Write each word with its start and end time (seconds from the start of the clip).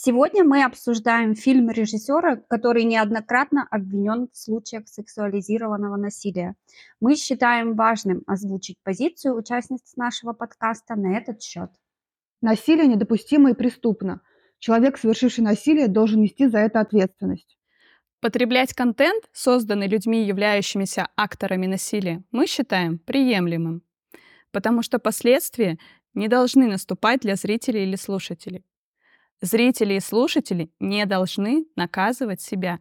Сегодня 0.00 0.44
мы 0.44 0.62
обсуждаем 0.62 1.34
фильм 1.34 1.70
режиссера, 1.70 2.36
который 2.36 2.84
неоднократно 2.84 3.66
обвинен 3.68 4.28
в 4.32 4.36
случаях 4.38 4.86
сексуализированного 4.86 5.96
насилия. 5.96 6.54
Мы 7.00 7.16
считаем 7.16 7.74
важным 7.74 8.22
озвучить 8.28 8.76
позицию 8.84 9.34
участниц 9.34 9.96
нашего 9.96 10.34
подкаста 10.34 10.94
на 10.94 11.18
этот 11.18 11.42
счет. 11.42 11.70
Насилие 12.40 12.86
недопустимо 12.86 13.50
и 13.50 13.54
преступно. 13.54 14.20
Человек, 14.60 14.98
совершивший 14.98 15.42
насилие, 15.42 15.88
должен 15.88 16.20
нести 16.20 16.46
за 16.46 16.58
это 16.58 16.78
ответственность. 16.78 17.58
Потреблять 18.20 18.74
контент, 18.74 19.24
созданный 19.32 19.88
людьми, 19.88 20.24
являющимися 20.24 21.08
акторами 21.16 21.66
насилия, 21.66 22.22
мы 22.30 22.46
считаем 22.46 23.00
приемлемым, 23.00 23.82
потому 24.52 24.82
что 24.82 25.00
последствия 25.00 25.76
не 26.14 26.28
должны 26.28 26.68
наступать 26.68 27.22
для 27.22 27.34
зрителей 27.34 27.82
или 27.82 27.96
слушателей. 27.96 28.64
Зрители 29.40 29.94
и 29.94 30.00
слушатели 30.00 30.72
не 30.80 31.06
должны 31.06 31.66
наказывать 31.76 32.40
себя. 32.40 32.80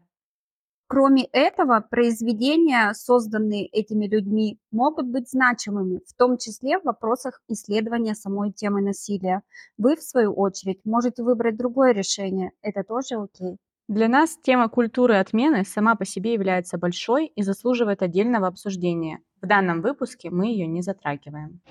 Кроме 0.89 1.25
этого, 1.25 1.81
произведения, 1.81 2.93
созданные 2.93 3.67
этими 3.67 4.07
людьми, 4.07 4.57
могут 4.71 5.07
быть 5.07 5.29
значимыми, 5.29 5.99
в 6.07 6.15
том 6.17 6.37
числе 6.37 6.79
в 6.79 6.85
вопросах 6.85 7.41
исследования 7.49 8.15
самой 8.15 8.53
темы 8.53 8.81
насилия. 8.81 9.41
Вы, 9.77 9.97
в 9.97 10.01
свою 10.01 10.33
очередь, 10.33 10.79
можете 10.85 11.23
выбрать 11.23 11.57
другое 11.57 11.91
решение. 11.91 12.51
Это 12.61 12.83
тоже 12.83 13.15
окей. 13.15 13.57
Для 13.89 14.07
нас 14.07 14.37
тема 14.41 14.69
культуры 14.69 15.15
отмены 15.15 15.63
сама 15.65 15.95
по 15.95 16.05
себе 16.05 16.33
является 16.33 16.77
большой 16.77 17.27
и 17.27 17.41
заслуживает 17.41 18.01
отдельного 18.01 18.47
обсуждения. 18.47 19.19
В 19.41 19.47
данном 19.47 19.81
выпуске 19.81 20.29
мы 20.29 20.47
ее 20.47 20.67
не 20.67 20.81
затрагиваем. 20.81 21.61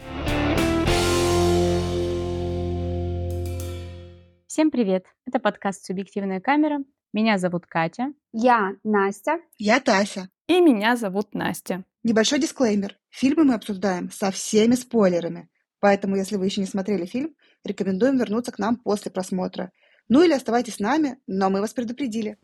Всем 4.47 4.71
привет! 4.71 5.07
Это 5.27 5.41
подкаст 5.41 5.85
«Субъективная 5.85 6.41
камера». 6.41 6.79
Меня 7.13 7.37
зовут 7.37 7.67
Катя. 7.67 8.13
Я 8.33 8.77
Настя. 8.85 9.41
Я 9.59 9.81
Тася. 9.81 10.31
И 10.47 10.61
меня 10.61 10.95
зовут 10.95 11.35
Настя. 11.35 11.83
Небольшой 12.05 12.39
дисклеймер. 12.39 12.97
Фильмы 13.11 13.43
мы 13.43 13.55
обсуждаем 13.55 14.09
со 14.13 14.31
всеми 14.31 14.77
спойлерами. 14.77 15.49
Поэтому, 15.81 16.15
если 16.15 16.37
вы 16.37 16.45
еще 16.45 16.61
не 16.61 16.69
смотрели 16.69 17.07
фильм, 17.07 17.35
рекомендуем 17.65 18.19
вернуться 18.19 18.53
к 18.53 18.61
нам 18.61 18.77
после 18.77 19.11
просмотра. 19.11 19.73
Ну 20.09 20.23
или 20.23 20.33
оставайтесь 20.33 20.77
с 20.77 20.81
нами, 20.81 21.19
но 21.27 21.51
мы 21.51 21.61
вас 21.61 21.75
предупредили. 21.75 22.39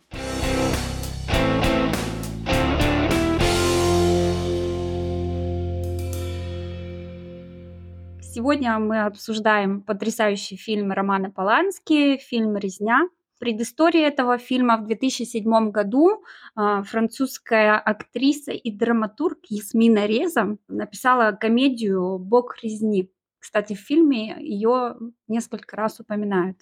Сегодня 8.35 8.79
мы 8.79 9.03
обсуждаем 9.03 9.83
потрясающий 9.83 10.57
фильм 10.57 10.91
Романа 10.91 11.31
Полански, 11.31 12.17
фильм 12.17 12.57
«Резня». 12.57 13.07
Предыстория 13.37 14.09
этого 14.09 14.39
фильма 14.39 14.79
в 14.79 14.87
2007 14.87 15.71
году 15.71 16.25
а, 16.55 16.83
французская 16.83 17.77
актриса 17.77 18.53
и 18.53 18.71
драматург 18.71 19.41
Ясмина 19.51 20.07
Реза 20.07 20.57
написала 20.67 21.33
комедию 21.33 22.19
«Бог 22.19 22.57
резни». 22.63 23.11
Кстати, 23.39 23.75
в 23.75 23.81
фильме 23.81 24.37
ее 24.41 24.97
несколько 25.29 25.77
раз 25.77 26.01
упоминают. 26.01 26.57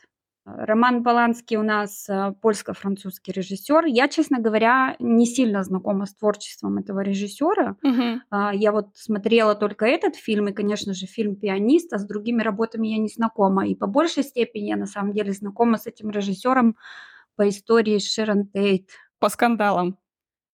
Роман 0.46 1.04
Поланский 1.04 1.56
у 1.56 1.62
нас 1.62 2.08
э, 2.08 2.32
польско-французский 2.40 3.32
режиссер. 3.32 3.84
Я, 3.84 4.08
честно 4.08 4.40
говоря, 4.40 4.96
не 4.98 5.26
сильно 5.26 5.62
знакома 5.62 6.06
с 6.06 6.14
творчеством 6.14 6.78
этого 6.78 7.00
режиссера. 7.00 7.76
Мгм. 7.82 8.22
А, 8.30 8.54
Я 8.54 8.72
вот 8.72 8.88
смотрела 8.94 9.54
только 9.54 9.86
этот 9.86 10.16
фильм 10.16 10.48
и, 10.48 10.52
конечно 10.52 10.94
же, 10.94 11.06
фильм 11.06 11.36
«Пианист», 11.36 11.92
а 11.92 11.98
с 11.98 12.06
другими 12.06 12.42
работами 12.42 12.88
я 12.88 12.98
не 12.98 13.08
знакома. 13.08 13.66
И 13.66 13.74
по 13.74 13.86
большей 13.86 14.22
степени 14.22 14.68
я 14.68 14.76
на 14.76 14.86
самом 14.86 15.12
деле 15.12 15.32
знакома 15.32 15.76
с 15.76 15.86
этим 15.86 16.10
режиссером 16.10 16.76
по 17.36 17.48
истории 17.48 17.98
Шерон 17.98 18.46
Тейт. 18.48 18.88
По 19.18 19.28
скандалам. 19.28 19.98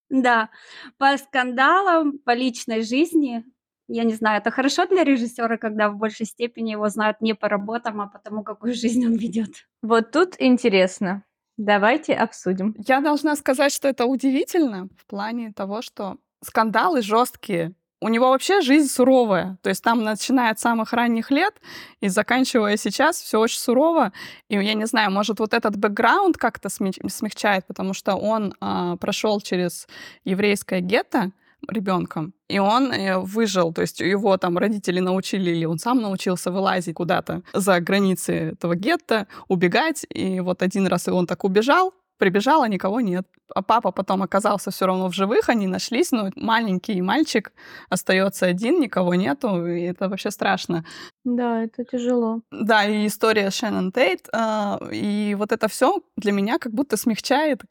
Да, 0.09 0.49
по 0.97 1.17
скандалам, 1.17 2.19
по 2.19 2.33
личной 2.33 2.81
жизни. 2.81 3.43
Я 3.87 4.03
не 4.03 4.13
знаю, 4.13 4.41
это 4.41 4.51
хорошо 4.51 4.85
для 4.85 5.03
режиссера, 5.03 5.57
когда 5.57 5.89
в 5.89 5.97
большей 5.97 6.25
степени 6.25 6.71
его 6.71 6.89
знают 6.89 7.21
не 7.21 7.33
по 7.33 7.47
работам, 7.47 8.01
а 8.01 8.07
по 8.07 8.19
тому, 8.19 8.43
какую 8.43 8.73
жизнь 8.83 9.05
он 9.05 9.15
ведет. 9.15 9.67
Вот 9.81 10.11
тут 10.11 10.35
интересно. 10.39 11.23
Давайте 11.57 12.13
обсудим. 12.13 12.75
Я 12.87 13.01
должна 13.01 13.35
сказать, 13.35 13.73
что 13.73 13.87
это 13.87 14.05
удивительно 14.05 14.89
в 14.95 15.07
плане 15.07 15.53
того, 15.53 15.81
что 15.81 16.17
скандалы 16.43 17.01
жесткие. 17.01 17.73
У 17.99 18.09
него 18.09 18.29
вообще 18.29 18.61
жизнь 18.61 18.89
суровая. 18.89 19.57
То 19.63 19.69
есть 19.69 19.83
там, 19.83 20.03
начиная 20.03 20.51
от 20.51 20.59
самых 20.59 20.93
ранних 20.93 21.31
лет 21.31 21.55
и 21.99 22.09
заканчивая 22.09 22.77
сейчас, 22.77 23.19
все 23.19 23.39
очень 23.39 23.57
сурово. 23.57 24.13
И 24.49 24.55
я 24.55 24.75
не 24.75 24.85
знаю, 24.85 25.09
может, 25.09 25.39
вот 25.39 25.55
этот 25.55 25.77
бэкграунд 25.77 26.37
как-то 26.37 26.69
смягчает, 26.69 27.65
потому 27.65 27.95
что 27.95 28.15
он 28.15 28.53
а, 28.59 28.97
прошел 28.97 29.41
через 29.41 29.87
еврейское 30.25 30.81
гетто 30.81 31.31
ребенком, 31.67 32.33
и 32.47 32.59
он 32.59 32.91
э, 32.91 33.17
выжил, 33.17 33.73
то 33.73 33.81
есть 33.81 33.99
его 33.99 34.37
там 34.37 34.57
родители 34.57 34.99
научили, 34.99 35.51
или 35.51 35.65
он 35.65 35.79
сам 35.79 36.01
научился 36.01 36.51
вылазить 36.51 36.95
куда-то 36.95 37.41
за 37.53 37.79
границы 37.79 38.33
этого 38.53 38.75
гетто, 38.75 39.27
убегать, 39.47 40.05
и 40.09 40.39
вот 40.39 40.61
один 40.61 40.87
раз 40.87 41.07
и 41.07 41.11
он 41.11 41.27
так 41.27 41.43
убежал, 41.43 41.93
прибежал, 42.17 42.63
а 42.63 42.67
никого 42.67 43.01
нет. 43.01 43.27
А 43.55 43.61
папа 43.61 43.91
потом 43.91 44.23
оказался 44.23 44.71
все 44.71 44.85
равно 44.85 45.07
в 45.09 45.13
живых, 45.13 45.49
они 45.49 45.67
нашлись, 45.67 46.11
но 46.11 46.31
маленький 46.35 47.01
мальчик 47.01 47.51
остается 47.89 48.45
один, 48.45 48.79
никого 48.79 49.15
нету, 49.15 49.65
и 49.67 49.83
это 49.83 50.09
вообще 50.09 50.31
страшно. 50.31 50.83
Да, 51.23 51.63
это 51.63 51.83
тяжело. 51.85 52.41
Да, 52.51 52.85
и 52.85 53.07
история 53.07 53.51
Шеннон 53.51 53.91
Тейт, 53.91 54.27
а, 54.33 54.79
и 54.91 55.35
вот 55.37 55.51
это 55.51 55.67
все 55.67 56.01
для 56.17 56.31
меня 56.31 56.57
как 56.57 56.73
будто 56.73 56.97
смягчает 56.97 57.61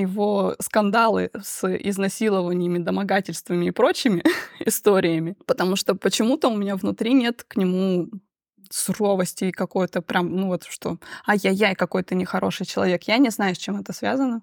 его 0.00 0.54
скандалы 0.60 1.30
с 1.40 1.66
изнасилованиями, 1.66 2.78
домогательствами 2.78 3.66
и 3.66 3.70
прочими 3.70 4.22
историями, 4.60 5.36
потому 5.46 5.76
что 5.76 5.94
почему-то 5.94 6.48
у 6.48 6.56
меня 6.56 6.76
внутри 6.76 7.14
нет 7.14 7.44
к 7.44 7.56
нему 7.56 8.08
суровости 8.70 9.44
и 9.44 9.52
какой-то 9.52 10.02
прям, 10.02 10.34
ну 10.34 10.48
вот 10.48 10.64
что, 10.64 10.98
ай-яй-яй, 11.26 11.74
какой-то 11.74 12.14
нехороший 12.14 12.66
человек. 12.66 13.04
Я 13.04 13.18
не 13.18 13.30
знаю, 13.30 13.54
с 13.54 13.58
чем 13.58 13.80
это 13.80 13.92
связано, 13.92 14.42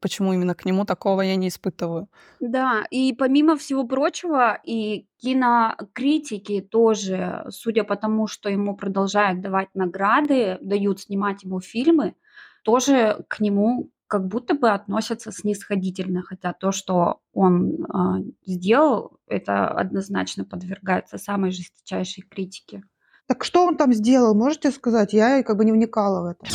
почему 0.00 0.32
именно 0.32 0.54
к 0.54 0.64
нему 0.64 0.84
такого 0.84 1.22
я 1.22 1.36
не 1.36 1.48
испытываю. 1.48 2.08
Да, 2.40 2.84
и 2.90 3.12
помимо 3.12 3.56
всего 3.56 3.84
прочего, 3.84 4.58
и 4.64 5.06
кинокритики 5.18 6.60
тоже, 6.60 7.46
судя 7.50 7.84
по 7.84 7.96
тому, 7.96 8.26
что 8.26 8.48
ему 8.48 8.76
продолжают 8.76 9.40
давать 9.40 9.68
награды, 9.74 10.58
дают 10.60 11.00
снимать 11.00 11.42
ему 11.42 11.60
фильмы, 11.60 12.14
тоже 12.62 13.24
к 13.28 13.40
нему 13.40 13.90
как 14.06 14.26
будто 14.28 14.54
бы 14.54 14.70
относятся 14.70 15.32
снисходительно, 15.32 16.22
хотя 16.22 16.52
то, 16.52 16.72
что 16.72 17.20
он 17.32 17.86
а, 17.88 18.18
сделал, 18.46 19.18
это 19.26 19.68
однозначно 19.68 20.44
подвергается 20.44 21.18
самой 21.18 21.50
жесточайшей 21.50 22.22
критике. 22.22 22.82
Так 23.26 23.44
что 23.44 23.64
он 23.64 23.76
там 23.76 23.92
сделал, 23.92 24.34
можете 24.34 24.70
сказать? 24.70 25.12
Я 25.12 25.42
как 25.42 25.56
бы 25.56 25.64
не 25.64 25.72
вникала 25.72 26.22
в 26.22 26.26
это. 26.26 26.46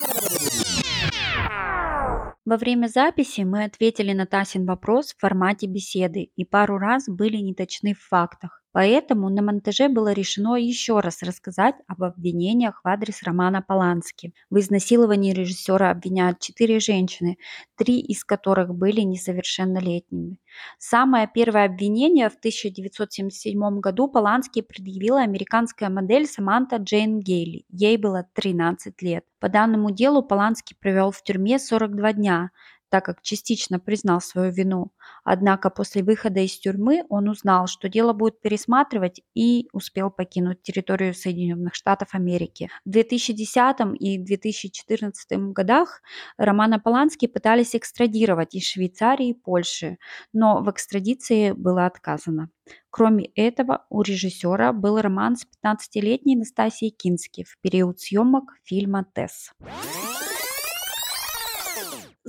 Во 2.46 2.58
время 2.58 2.88
записи 2.88 3.42
мы 3.42 3.64
ответили 3.64 4.14
на 4.14 4.26
Тасин 4.26 4.66
вопрос 4.66 5.14
в 5.14 5.20
формате 5.20 5.68
беседы 5.68 6.32
и 6.36 6.46
пару 6.46 6.78
раз 6.78 7.06
были 7.08 7.38
неточны 7.38 7.94
в 7.94 8.00
фактах. 8.00 8.59
Поэтому 8.72 9.30
на 9.30 9.42
монтаже 9.42 9.90
было 9.90 10.14
решено 10.14 10.56
еще 10.56 11.00
раз 11.00 11.24
рассказать 11.24 11.76
об 11.88 12.04
обвинениях 12.04 12.82
в 12.84 12.88
адрес 12.88 13.24
Романа 13.24 13.64
Полански. 13.64 14.34
В 14.52 14.60
изнасиловании 14.60 15.34
режиссера 15.34 15.90
обвиняют 15.90 16.40
четыре 16.40 16.80
женщины, 16.80 17.38
три 17.76 18.00
из 18.00 18.24
которых 18.24 18.76
были 18.76 19.02
несовершеннолетними. 19.02 20.38
Самое 20.78 21.30
первое 21.34 21.66
обвинение 21.66 22.30
в 22.30 22.36
1977 22.36 23.80
году 23.80 24.08
Полански 24.08 24.62
предъявила 24.62 25.22
американская 25.22 25.90
модель 25.90 26.28
Саманта 26.28 26.78
Джейн 26.78 27.20
Гейли. 27.20 27.66
Ей 27.70 27.98
было 27.98 28.28
13 28.34 29.02
лет. 29.02 29.26
По 29.40 29.50
данному 29.50 29.90
делу 29.90 30.22
Полански 30.22 30.76
провел 30.80 31.12
в 31.12 31.24
тюрьме 31.24 31.60
42 31.60 32.14
дня, 32.14 32.52
так 32.90 33.06
как 33.06 33.22
частично 33.22 33.80
признал 33.80 34.22
свою 34.22 34.52
вину. 34.52 34.92
Однако 35.24 35.70
после 35.70 36.04
выхода 36.04 36.40
из 36.40 36.58
тюрьмы 36.60 37.06
он 37.10 37.30
узнал, 37.30 37.68
что 37.68 37.90
дело 37.90 38.14
будет 38.14 38.42
пересматривать 38.42 39.22
и 39.34 39.68
успел 39.74 40.10
покинуть 40.10 40.62
территорию 40.62 41.14
Соединенных 41.14 41.76
Штатов 41.76 42.10
Америки. 42.14 42.70
В 42.86 42.90
2010 42.90 43.76
и 44.00 44.18
2014 44.18 45.54
годах 45.54 46.02
Романа 46.38 46.80
Полански 46.80 47.28
пытались 47.28 47.76
экстрадировать 47.76 48.56
из 48.56 48.64
Швейцарии 48.66 49.30
и 49.30 49.34
Польши, 49.34 49.98
но 50.34 50.62
в 50.62 50.70
экстрадиции 50.70 51.52
было 51.52 51.86
отказано. 51.86 52.50
Кроме 52.90 53.26
этого, 53.36 53.86
у 53.90 54.02
режиссера 54.02 54.74
был 54.74 55.00
роман 55.00 55.36
с 55.36 55.46
15-летней 55.64 56.36
Настасией 56.36 56.92
Кински 56.92 57.44
в 57.44 57.58
период 57.62 58.00
съемок 58.00 58.54
фильма 58.64 59.06
«Тесс» 59.14 59.52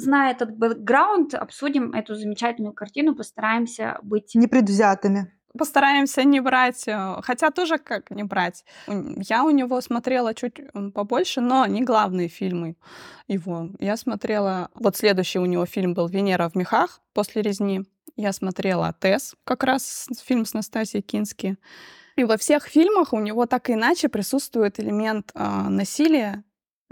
зная 0.01 0.33
этот 0.33 0.57
бэкграунд, 0.57 1.35
обсудим 1.35 1.93
эту 1.93 2.15
замечательную 2.15 2.73
картину, 2.73 3.15
постараемся 3.15 3.99
быть 4.03 4.35
Непредвзятыми. 4.35 5.33
постараемся 5.59 6.25
не 6.25 6.41
брать, 6.41 6.87
э, 6.87 7.17
хотя 7.23 7.51
тоже 7.51 7.79
как 7.79 8.11
не 8.11 8.25
брать. 8.25 8.65
Я 8.87 9.45
у 9.45 9.51
него 9.51 9.81
смотрела 9.81 10.35
чуть 10.35 10.61
побольше, 10.95 11.41
но 11.41 11.67
не 11.67 11.83
главные 11.83 12.29
фильмы 12.29 12.77
его. 13.29 13.71
Я 13.79 13.97
смотрела, 13.97 14.71
вот 14.75 14.97
следующий 14.97 15.39
у 15.39 15.47
него 15.47 15.67
фильм 15.67 15.95
был 15.95 16.09
«Венера 16.09 16.49
в 16.49 16.55
мехах» 16.55 17.01
после 17.13 17.43
резни. 17.43 17.83
Я 18.17 18.33
смотрела 18.33 18.95
«Тесс», 19.01 19.35
как 19.45 19.65
раз 19.65 20.09
фильм 20.25 20.45
с 20.45 20.55
Настасьей 20.55 21.03
Кински. 21.03 21.57
И 22.17 22.25
во 22.25 22.37
всех 22.37 22.67
фильмах 22.67 23.13
у 23.13 23.19
него 23.19 23.47
так 23.47 23.71
и 23.71 23.75
иначе 23.75 24.09
присутствует 24.09 24.79
элемент 24.79 25.31
а, 25.35 25.71
насилия 25.71 26.45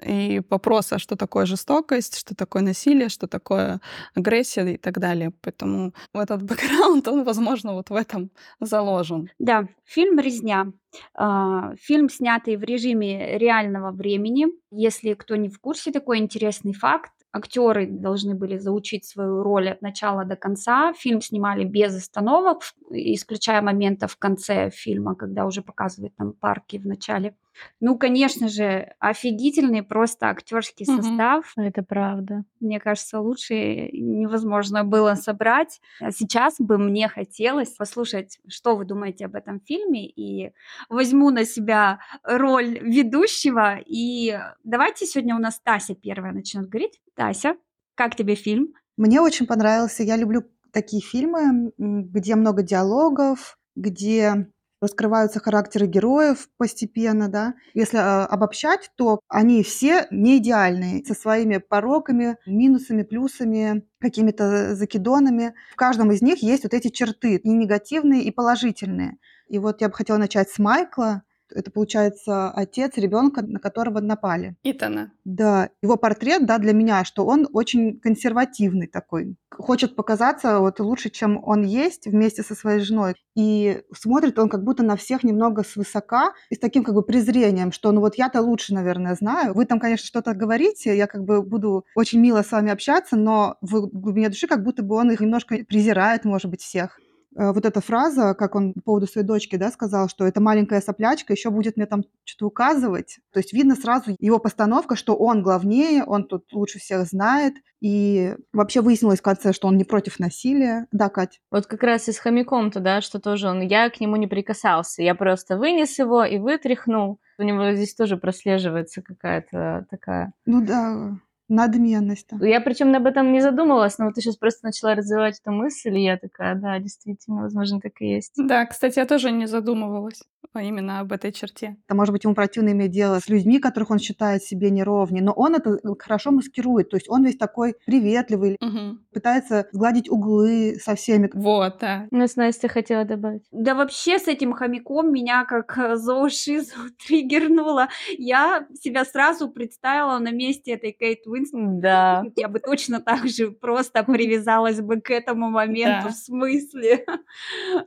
и 0.04 0.42
вопроса, 0.50 0.98
что 0.98 1.16
такое 1.16 1.46
жестокость, 1.46 2.18
что 2.18 2.34
такое 2.34 2.62
насилие, 2.62 3.08
что 3.08 3.26
такое 3.26 3.80
агрессия 4.14 4.74
и 4.74 4.76
так 4.76 4.98
далее. 4.98 5.32
Поэтому 5.42 5.92
этот 6.14 6.42
бэкграунд, 6.48 7.08
он, 7.08 7.24
возможно, 7.24 7.74
вот 7.74 7.90
в 7.90 7.94
этом 7.94 8.30
заложен. 8.60 9.30
Да, 9.38 9.66
фильм 9.84 10.18
«Резня». 10.18 10.72
А, 11.14 11.74
Фильм, 11.76 12.08
снятый 12.08 12.56
в 12.56 12.62
режиме 12.62 13.38
реального 13.38 13.90
времени. 13.90 14.46
Если 14.70 15.14
кто 15.14 15.36
не 15.36 15.48
в 15.48 15.58
курсе, 15.60 15.92
такой 15.92 16.18
интересный 16.18 16.72
факт. 16.72 17.12
Актеры 17.38 17.86
должны 17.86 18.34
были 18.34 18.58
заучить 18.58 19.04
свою 19.04 19.42
роль 19.42 19.70
от 19.70 19.82
начала 19.82 20.24
до 20.24 20.36
конца. 20.36 20.92
Фильм 20.94 21.20
снимали 21.22 21.64
без 21.64 21.96
остановок, 21.96 22.62
исключая 22.90 23.62
момента 23.62 24.06
в 24.08 24.16
конце 24.16 24.70
фильма, 24.70 25.14
когда 25.14 25.46
уже 25.46 25.62
показывают 25.62 26.14
там 26.16 26.32
парки 26.32 26.78
в 26.78 26.86
начале. 26.86 27.34
Ну, 27.80 27.98
конечно 27.98 28.48
же, 28.48 28.92
офигительный 29.00 29.82
просто 29.82 30.28
актерский 30.28 30.86
Мгм. 30.88 31.02
состав. 31.02 31.52
Это 31.56 31.82
правда. 31.82 32.44
Мне 32.60 32.78
кажется, 32.78 33.18
лучше 33.20 33.88
невозможно 33.92 34.84
было 34.84 35.14
собрать. 35.16 35.80
А 36.00 36.12
сейчас 36.12 36.54
бы 36.60 36.78
мне 36.78 37.08
хотелось 37.08 37.70
послушать, 37.74 38.38
что 38.46 38.76
вы 38.76 38.84
думаете 38.84 39.24
об 39.24 39.34
этом 39.34 39.60
фильме, 39.60 40.06
и 40.06 40.52
возьму 40.88 41.30
на 41.30 41.44
себя 41.44 41.98
роль 42.22 42.78
ведущего. 42.78 43.78
И 43.84 44.38
давайте 44.62 45.06
сегодня 45.06 45.34
у 45.34 45.40
нас 45.40 45.58
Тася 45.60 45.96
первая 45.96 46.32
начнет 46.32 46.68
говорить. 46.68 47.00
Тася, 47.28 47.56
как 47.94 48.16
тебе 48.16 48.34
фильм? 48.34 48.72
Мне 48.96 49.20
очень 49.20 49.46
понравился. 49.46 50.02
Я 50.02 50.16
люблю 50.16 50.44
такие 50.72 51.02
фильмы, 51.02 51.72
где 51.76 52.36
много 52.36 52.62
диалогов, 52.62 53.58
где 53.76 54.48
раскрываются 54.80 55.40
характеры 55.40 55.86
героев 55.86 56.48
постепенно, 56.56 57.28
да. 57.28 57.54
Если 57.74 57.98
а, 57.98 58.24
обобщать, 58.24 58.90
то 58.96 59.20
они 59.28 59.62
все 59.62 60.06
не 60.10 60.38
идеальные, 60.38 61.04
со 61.04 61.14
своими 61.14 61.58
пороками, 61.58 62.36
минусами, 62.46 63.02
плюсами, 63.02 63.82
какими-то 64.00 64.74
закидонами. 64.74 65.54
В 65.72 65.76
каждом 65.76 66.12
из 66.12 66.22
них 66.22 66.42
есть 66.42 66.62
вот 66.62 66.72
эти 66.72 66.88
черты, 66.88 67.36
и 67.36 67.48
негативные, 67.50 68.22
и 68.22 68.30
положительные. 68.30 69.18
И 69.48 69.58
вот 69.58 69.80
я 69.80 69.88
бы 69.88 69.94
хотела 69.94 70.16
начать 70.16 70.48
с 70.48 70.58
Майкла. 70.58 71.24
Это, 71.54 71.70
получается, 71.70 72.50
отец 72.50 72.96
ребенка, 72.96 73.42
на 73.42 73.58
которого 73.58 74.00
напали. 74.00 74.56
Итана. 74.62 75.12
Да, 75.24 75.70
его 75.82 75.96
портрет, 75.96 76.46
да, 76.46 76.58
для 76.58 76.72
меня, 76.72 77.04
что 77.04 77.26
он 77.26 77.48
очень 77.52 77.98
консервативный 78.00 78.86
такой. 78.86 79.36
Хочет 79.50 79.96
показаться 79.96 80.58
вот 80.58 80.80
лучше, 80.80 81.10
чем 81.10 81.42
он 81.42 81.62
есть 81.62 82.06
вместе 82.06 82.42
со 82.42 82.54
своей 82.54 82.80
женой. 82.80 83.14
И 83.34 83.82
смотрит 83.94 84.38
он 84.38 84.48
как 84.48 84.64
будто 84.64 84.82
на 84.82 84.96
всех 84.96 85.24
немного 85.24 85.64
свысока 85.64 86.32
и 86.50 86.54
с 86.54 86.58
таким 86.58 86.84
как 86.84 86.94
бы 86.94 87.02
презрением, 87.02 87.72
что 87.72 87.92
ну 87.92 88.00
вот 88.00 88.16
я-то 88.16 88.40
лучше, 88.40 88.74
наверное, 88.74 89.14
знаю. 89.14 89.54
Вы 89.54 89.64
там, 89.64 89.80
конечно, 89.80 90.06
что-то 90.06 90.34
говорите, 90.34 90.96
я 90.96 91.06
как 91.06 91.24
бы 91.24 91.42
буду 91.42 91.84
очень 91.94 92.20
мило 92.20 92.42
с 92.42 92.52
вами 92.52 92.70
общаться, 92.70 93.16
но 93.16 93.56
в 93.60 93.86
глубине 93.88 94.28
души 94.28 94.46
как 94.46 94.62
будто 94.62 94.82
бы 94.82 94.96
он 94.96 95.10
их 95.10 95.20
немножко 95.20 95.56
презирает, 95.68 96.24
может 96.24 96.50
быть, 96.50 96.62
всех. 96.62 96.98
Э, 97.38 97.52
Вот 97.52 97.64
эта 97.64 97.80
фраза, 97.80 98.34
как 98.34 98.54
он 98.54 98.74
по 98.74 98.80
поводу 98.80 99.06
своей 99.06 99.26
дочки, 99.26 99.56
да, 99.56 99.70
сказал, 99.70 100.08
что 100.08 100.26
эта 100.26 100.40
маленькая 100.40 100.80
соплячка 100.80 101.32
еще 101.32 101.50
будет 101.50 101.76
мне 101.76 101.86
там 101.86 102.02
что-то 102.24 102.46
указывать. 102.46 103.18
То 103.32 103.38
есть 103.38 103.52
видно 103.52 103.76
сразу 103.76 104.16
его 104.18 104.38
постановка, 104.38 104.96
что 104.96 105.14
он 105.14 105.42
главнее, 105.42 106.04
он 106.04 106.24
тут 106.24 106.52
лучше 106.52 106.78
всех 106.78 107.06
знает. 107.06 107.54
И 107.80 108.34
вообще 108.52 108.80
выяснилось 108.80 109.20
в 109.20 109.22
конце, 109.22 109.52
что 109.52 109.68
он 109.68 109.76
не 109.76 109.84
против 109.84 110.18
насилия. 110.18 110.88
Да, 110.90 111.08
Кать? 111.08 111.40
Вот 111.52 111.66
как 111.66 111.84
раз 111.84 112.08
и 112.08 112.12
с 112.12 112.18
хомяком-то, 112.18 112.80
да, 112.80 113.00
что 113.00 113.20
тоже 113.20 113.48
он, 113.48 113.60
я 113.60 113.88
к 113.88 114.00
нему 114.00 114.16
не 114.16 114.26
прикасался, 114.26 115.02
я 115.02 115.14
просто 115.14 115.56
вынес 115.56 115.96
его 115.96 116.24
и 116.24 116.38
вытряхнул. 116.38 117.20
У 117.38 117.44
него 117.44 117.72
здесь 117.72 117.94
тоже 117.94 118.16
прослеживается 118.16 119.00
какая-то 119.00 119.86
такая... 119.88 120.32
Ну 120.44 120.60
да, 120.66 121.16
надменность. 121.48 122.28
да. 122.30 122.46
Я 122.46 122.60
причем 122.60 122.94
об 122.94 123.06
этом 123.06 123.32
не 123.32 123.40
задумывалась, 123.40 123.98
но 123.98 124.06
вот 124.06 124.14
ты 124.14 124.20
сейчас 124.20 124.36
просто 124.36 124.66
начала 124.66 124.94
развивать 124.94 125.40
эту 125.40 125.52
мысль, 125.52 125.96
и 125.96 126.04
я 126.04 126.16
такая, 126.16 126.54
да, 126.54 126.78
действительно, 126.78 127.42
возможно, 127.42 127.80
так 127.80 127.92
и 128.00 128.14
есть. 128.14 128.34
Да, 128.36 128.66
кстати, 128.66 128.98
я 128.98 129.06
тоже 129.06 129.30
не 129.30 129.46
задумывалась 129.46 130.22
именно 130.54 131.00
об 131.00 131.12
этой 131.12 131.32
черте. 131.32 131.76
Это, 131.86 131.94
может 131.96 132.12
быть, 132.12 132.24
ему 132.24 132.34
противно 132.34 132.70
иметь 132.70 132.90
дело 132.90 133.18
с 133.20 133.28
людьми, 133.28 133.58
которых 133.58 133.90
он 133.90 133.98
считает 133.98 134.42
себе 134.42 134.70
неровней, 134.70 135.20
но 135.20 135.32
он 135.32 135.54
это 135.54 135.78
хорошо 135.98 136.30
маскирует. 136.30 136.90
То 136.90 136.96
есть 136.96 137.08
он 137.08 137.24
весь 137.24 137.36
такой 137.36 137.74
приветливый, 137.86 138.56
Мгм. 138.60 139.04
пытается 139.12 139.66
сгладить 139.72 140.10
углы 140.10 140.76
со 140.82 140.94
всеми. 140.94 141.30
Вот, 141.34 141.78
да. 141.80 142.06
Ну, 142.10 142.26
с 142.26 142.36
Настей 142.36 142.68
хотела 142.68 143.04
добавить. 143.04 143.44
Да 143.50 143.74
вообще 143.74 144.18
с 144.18 144.28
этим 144.28 144.52
хомяком 144.52 145.12
меня 145.12 145.44
как 145.44 145.76
э, 145.78 145.96
зоошизу 145.96 146.74
триггернуло. 147.06 147.88
Я 148.16 148.66
себя 148.80 149.04
сразу 149.04 149.48
представила 149.50 150.18
на 150.18 150.30
месте 150.30 150.72
этой 150.72 150.92
Кейт 150.92 151.26
Уинслет. 151.26 151.80
Да. 151.80 152.24
Я 152.36 152.48
бы 152.48 152.58
точно 152.60 153.00
так 153.00 153.26
же 153.28 153.50
просто 153.50 154.02
привязалась 154.04 154.80
бы 154.80 155.00
к 155.00 155.10
этому 155.10 155.50
моменту. 155.50 156.08
Да. 156.08 156.10
В 156.10 156.14
смысле? 156.16 157.04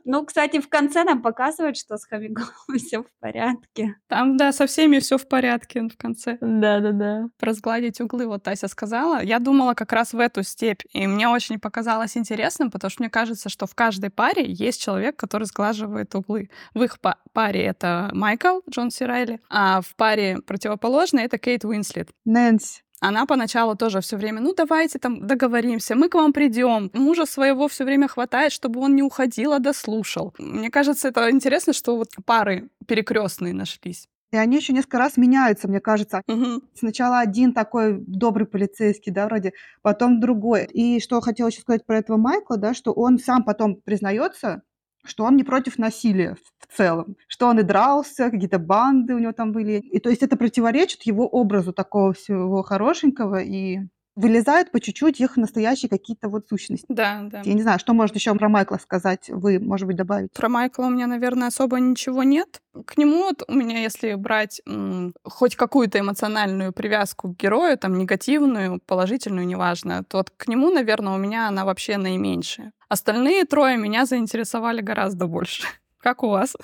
Ну, 0.04 0.24
кстати, 0.24 0.60
в 0.60 0.68
конце 0.68 1.04
нам 1.04 1.22
показывают, 1.22 1.76
что 1.76 1.96
с 1.96 2.04
хомяком 2.04 2.44
все 2.76 3.02
в 3.02 3.06
порядке. 3.20 3.96
Там, 4.08 4.36
да, 4.36 4.52
со 4.52 4.66
всеми 4.66 4.98
все 4.98 5.18
в 5.18 5.28
порядке 5.28 5.82
в 5.82 5.96
конце. 5.96 6.38
Да-да-да. 6.40 7.26
разгладить 7.40 8.00
углы, 8.00 8.26
вот 8.26 8.42
Тася 8.42 8.68
сказала. 8.68 9.22
Я 9.22 9.38
думала 9.38 9.74
как 9.74 9.92
раз 9.92 10.12
в 10.12 10.18
эту 10.18 10.42
степь, 10.42 10.82
и 10.92 11.06
мне 11.06 11.28
очень 11.28 11.58
показалось 11.58 12.16
интересным, 12.16 12.70
потому 12.70 12.90
что 12.90 13.02
мне 13.02 13.10
кажется, 13.10 13.48
что 13.48 13.66
в 13.66 13.74
каждой 13.74 14.10
паре 14.10 14.44
есть 14.46 14.82
человек, 14.82 15.16
который 15.16 15.44
сглаживает 15.44 16.14
углы. 16.14 16.50
В 16.74 16.82
их 16.82 17.00
па- 17.00 17.18
паре 17.32 17.62
это 17.62 18.10
Майкл 18.12 18.60
Джон 18.70 18.90
Си 18.90 19.04
Райли, 19.04 19.40
а 19.48 19.80
в 19.80 19.94
паре 19.96 20.38
противоположной 20.46 21.24
это 21.24 21.38
Кейт 21.38 21.64
Уинслет. 21.64 22.10
Нэнси. 22.24 22.82
Она 23.04 23.26
поначалу 23.26 23.74
тоже 23.74 24.00
все 24.00 24.16
время, 24.16 24.40
ну 24.40 24.54
давайте 24.54 25.00
там 25.00 25.26
договоримся, 25.26 25.96
мы 25.96 26.08
к 26.08 26.14
вам 26.14 26.32
придем. 26.32 26.88
Мужа 26.94 27.26
своего 27.26 27.66
все 27.66 27.84
время 27.84 28.06
хватает, 28.06 28.52
чтобы 28.52 28.78
он 28.80 28.94
не 28.94 29.02
уходил, 29.02 29.52
а 29.52 29.58
дослушал. 29.58 30.32
Мне 30.38 30.70
кажется, 30.70 31.08
это 31.08 31.28
интересно, 31.32 31.72
что 31.72 31.96
вот 31.96 32.10
пары 32.24 32.70
перекрестные 32.86 33.54
нашлись. 33.54 34.08
И 34.30 34.36
они 34.36 34.56
еще 34.56 34.72
несколько 34.72 34.98
раз 34.98 35.16
меняются, 35.16 35.66
мне 35.66 35.80
кажется. 35.80 36.22
Мгм. 36.28 36.62
Сначала 36.74 37.18
один 37.18 37.52
такой 37.52 37.98
добрый 37.98 38.46
полицейский, 38.46 39.10
да, 39.10 39.26
вроде, 39.26 39.52
потом 39.82 40.20
другой. 40.20 40.66
И 40.66 41.00
что 41.00 41.20
хотела 41.20 41.48
еще 41.48 41.60
сказать 41.60 41.84
про 41.84 41.98
этого 41.98 42.16
Майкла, 42.18 42.56
да, 42.56 42.72
что 42.72 42.92
он 42.92 43.18
сам 43.18 43.42
потом 43.42 43.80
признается, 43.82 44.62
что 45.04 45.24
он 45.24 45.36
не 45.36 45.44
против 45.44 45.78
насилия 45.78 46.36
в 46.58 46.76
целом, 46.76 47.16
что 47.28 47.48
он 47.48 47.58
и 47.60 47.62
дрался, 47.62 48.30
какие-то 48.30 48.58
банды 48.58 49.14
у 49.14 49.18
него 49.18 49.32
там 49.32 49.52
были. 49.52 49.80
И 49.80 49.98
то 50.00 50.10
есть 50.10 50.22
это 50.22 50.36
противоречит 50.36 51.02
его 51.02 51.26
образу 51.26 51.72
такого 51.72 52.12
всего 52.12 52.62
хорошенького 52.62 53.42
и 53.42 53.80
вылезают 54.14 54.70
по 54.70 54.80
чуть-чуть 54.80 55.20
их 55.20 55.36
настоящие 55.36 55.88
какие-то 55.88 56.28
вот 56.28 56.46
сущности. 56.48 56.86
Да, 56.88 57.20
да. 57.22 57.42
Я 57.44 57.54
не 57.54 57.62
знаю, 57.62 57.78
что 57.78 57.94
можно 57.94 58.16
еще 58.16 58.34
про 58.34 58.48
Майкла 58.48 58.76
сказать, 58.76 59.28
вы, 59.28 59.58
может 59.58 59.86
быть, 59.86 59.96
добавить. 59.96 60.32
Про 60.32 60.48
Майкла 60.48 60.84
у 60.84 60.90
меня, 60.90 61.06
наверное, 61.06 61.48
особо 61.48 61.78
ничего 61.80 62.22
нет. 62.22 62.60
К 62.86 62.96
нему 62.96 63.24
вот 63.24 63.42
у 63.48 63.52
меня, 63.52 63.80
если 63.80 64.14
брать 64.14 64.60
м, 64.66 65.14
хоть 65.24 65.56
какую-то 65.56 65.98
эмоциональную 65.98 66.72
привязку 66.72 67.32
к 67.32 67.36
герою, 67.36 67.78
там 67.78 67.98
негативную, 67.98 68.80
положительную, 68.86 69.46
неважно, 69.46 70.04
то 70.04 70.18
вот 70.18 70.30
к 70.30 70.48
нему, 70.48 70.70
наверное, 70.70 71.14
у 71.14 71.18
меня 71.18 71.48
она 71.48 71.64
вообще 71.64 71.96
наименьшая. 71.96 72.72
Остальные 72.88 73.44
трое 73.44 73.76
меня 73.76 74.04
заинтересовали 74.04 74.80
гораздо 74.82 75.26
больше. 75.26 75.62
Как 75.98 76.22
у 76.22 76.28
вас? 76.28 76.54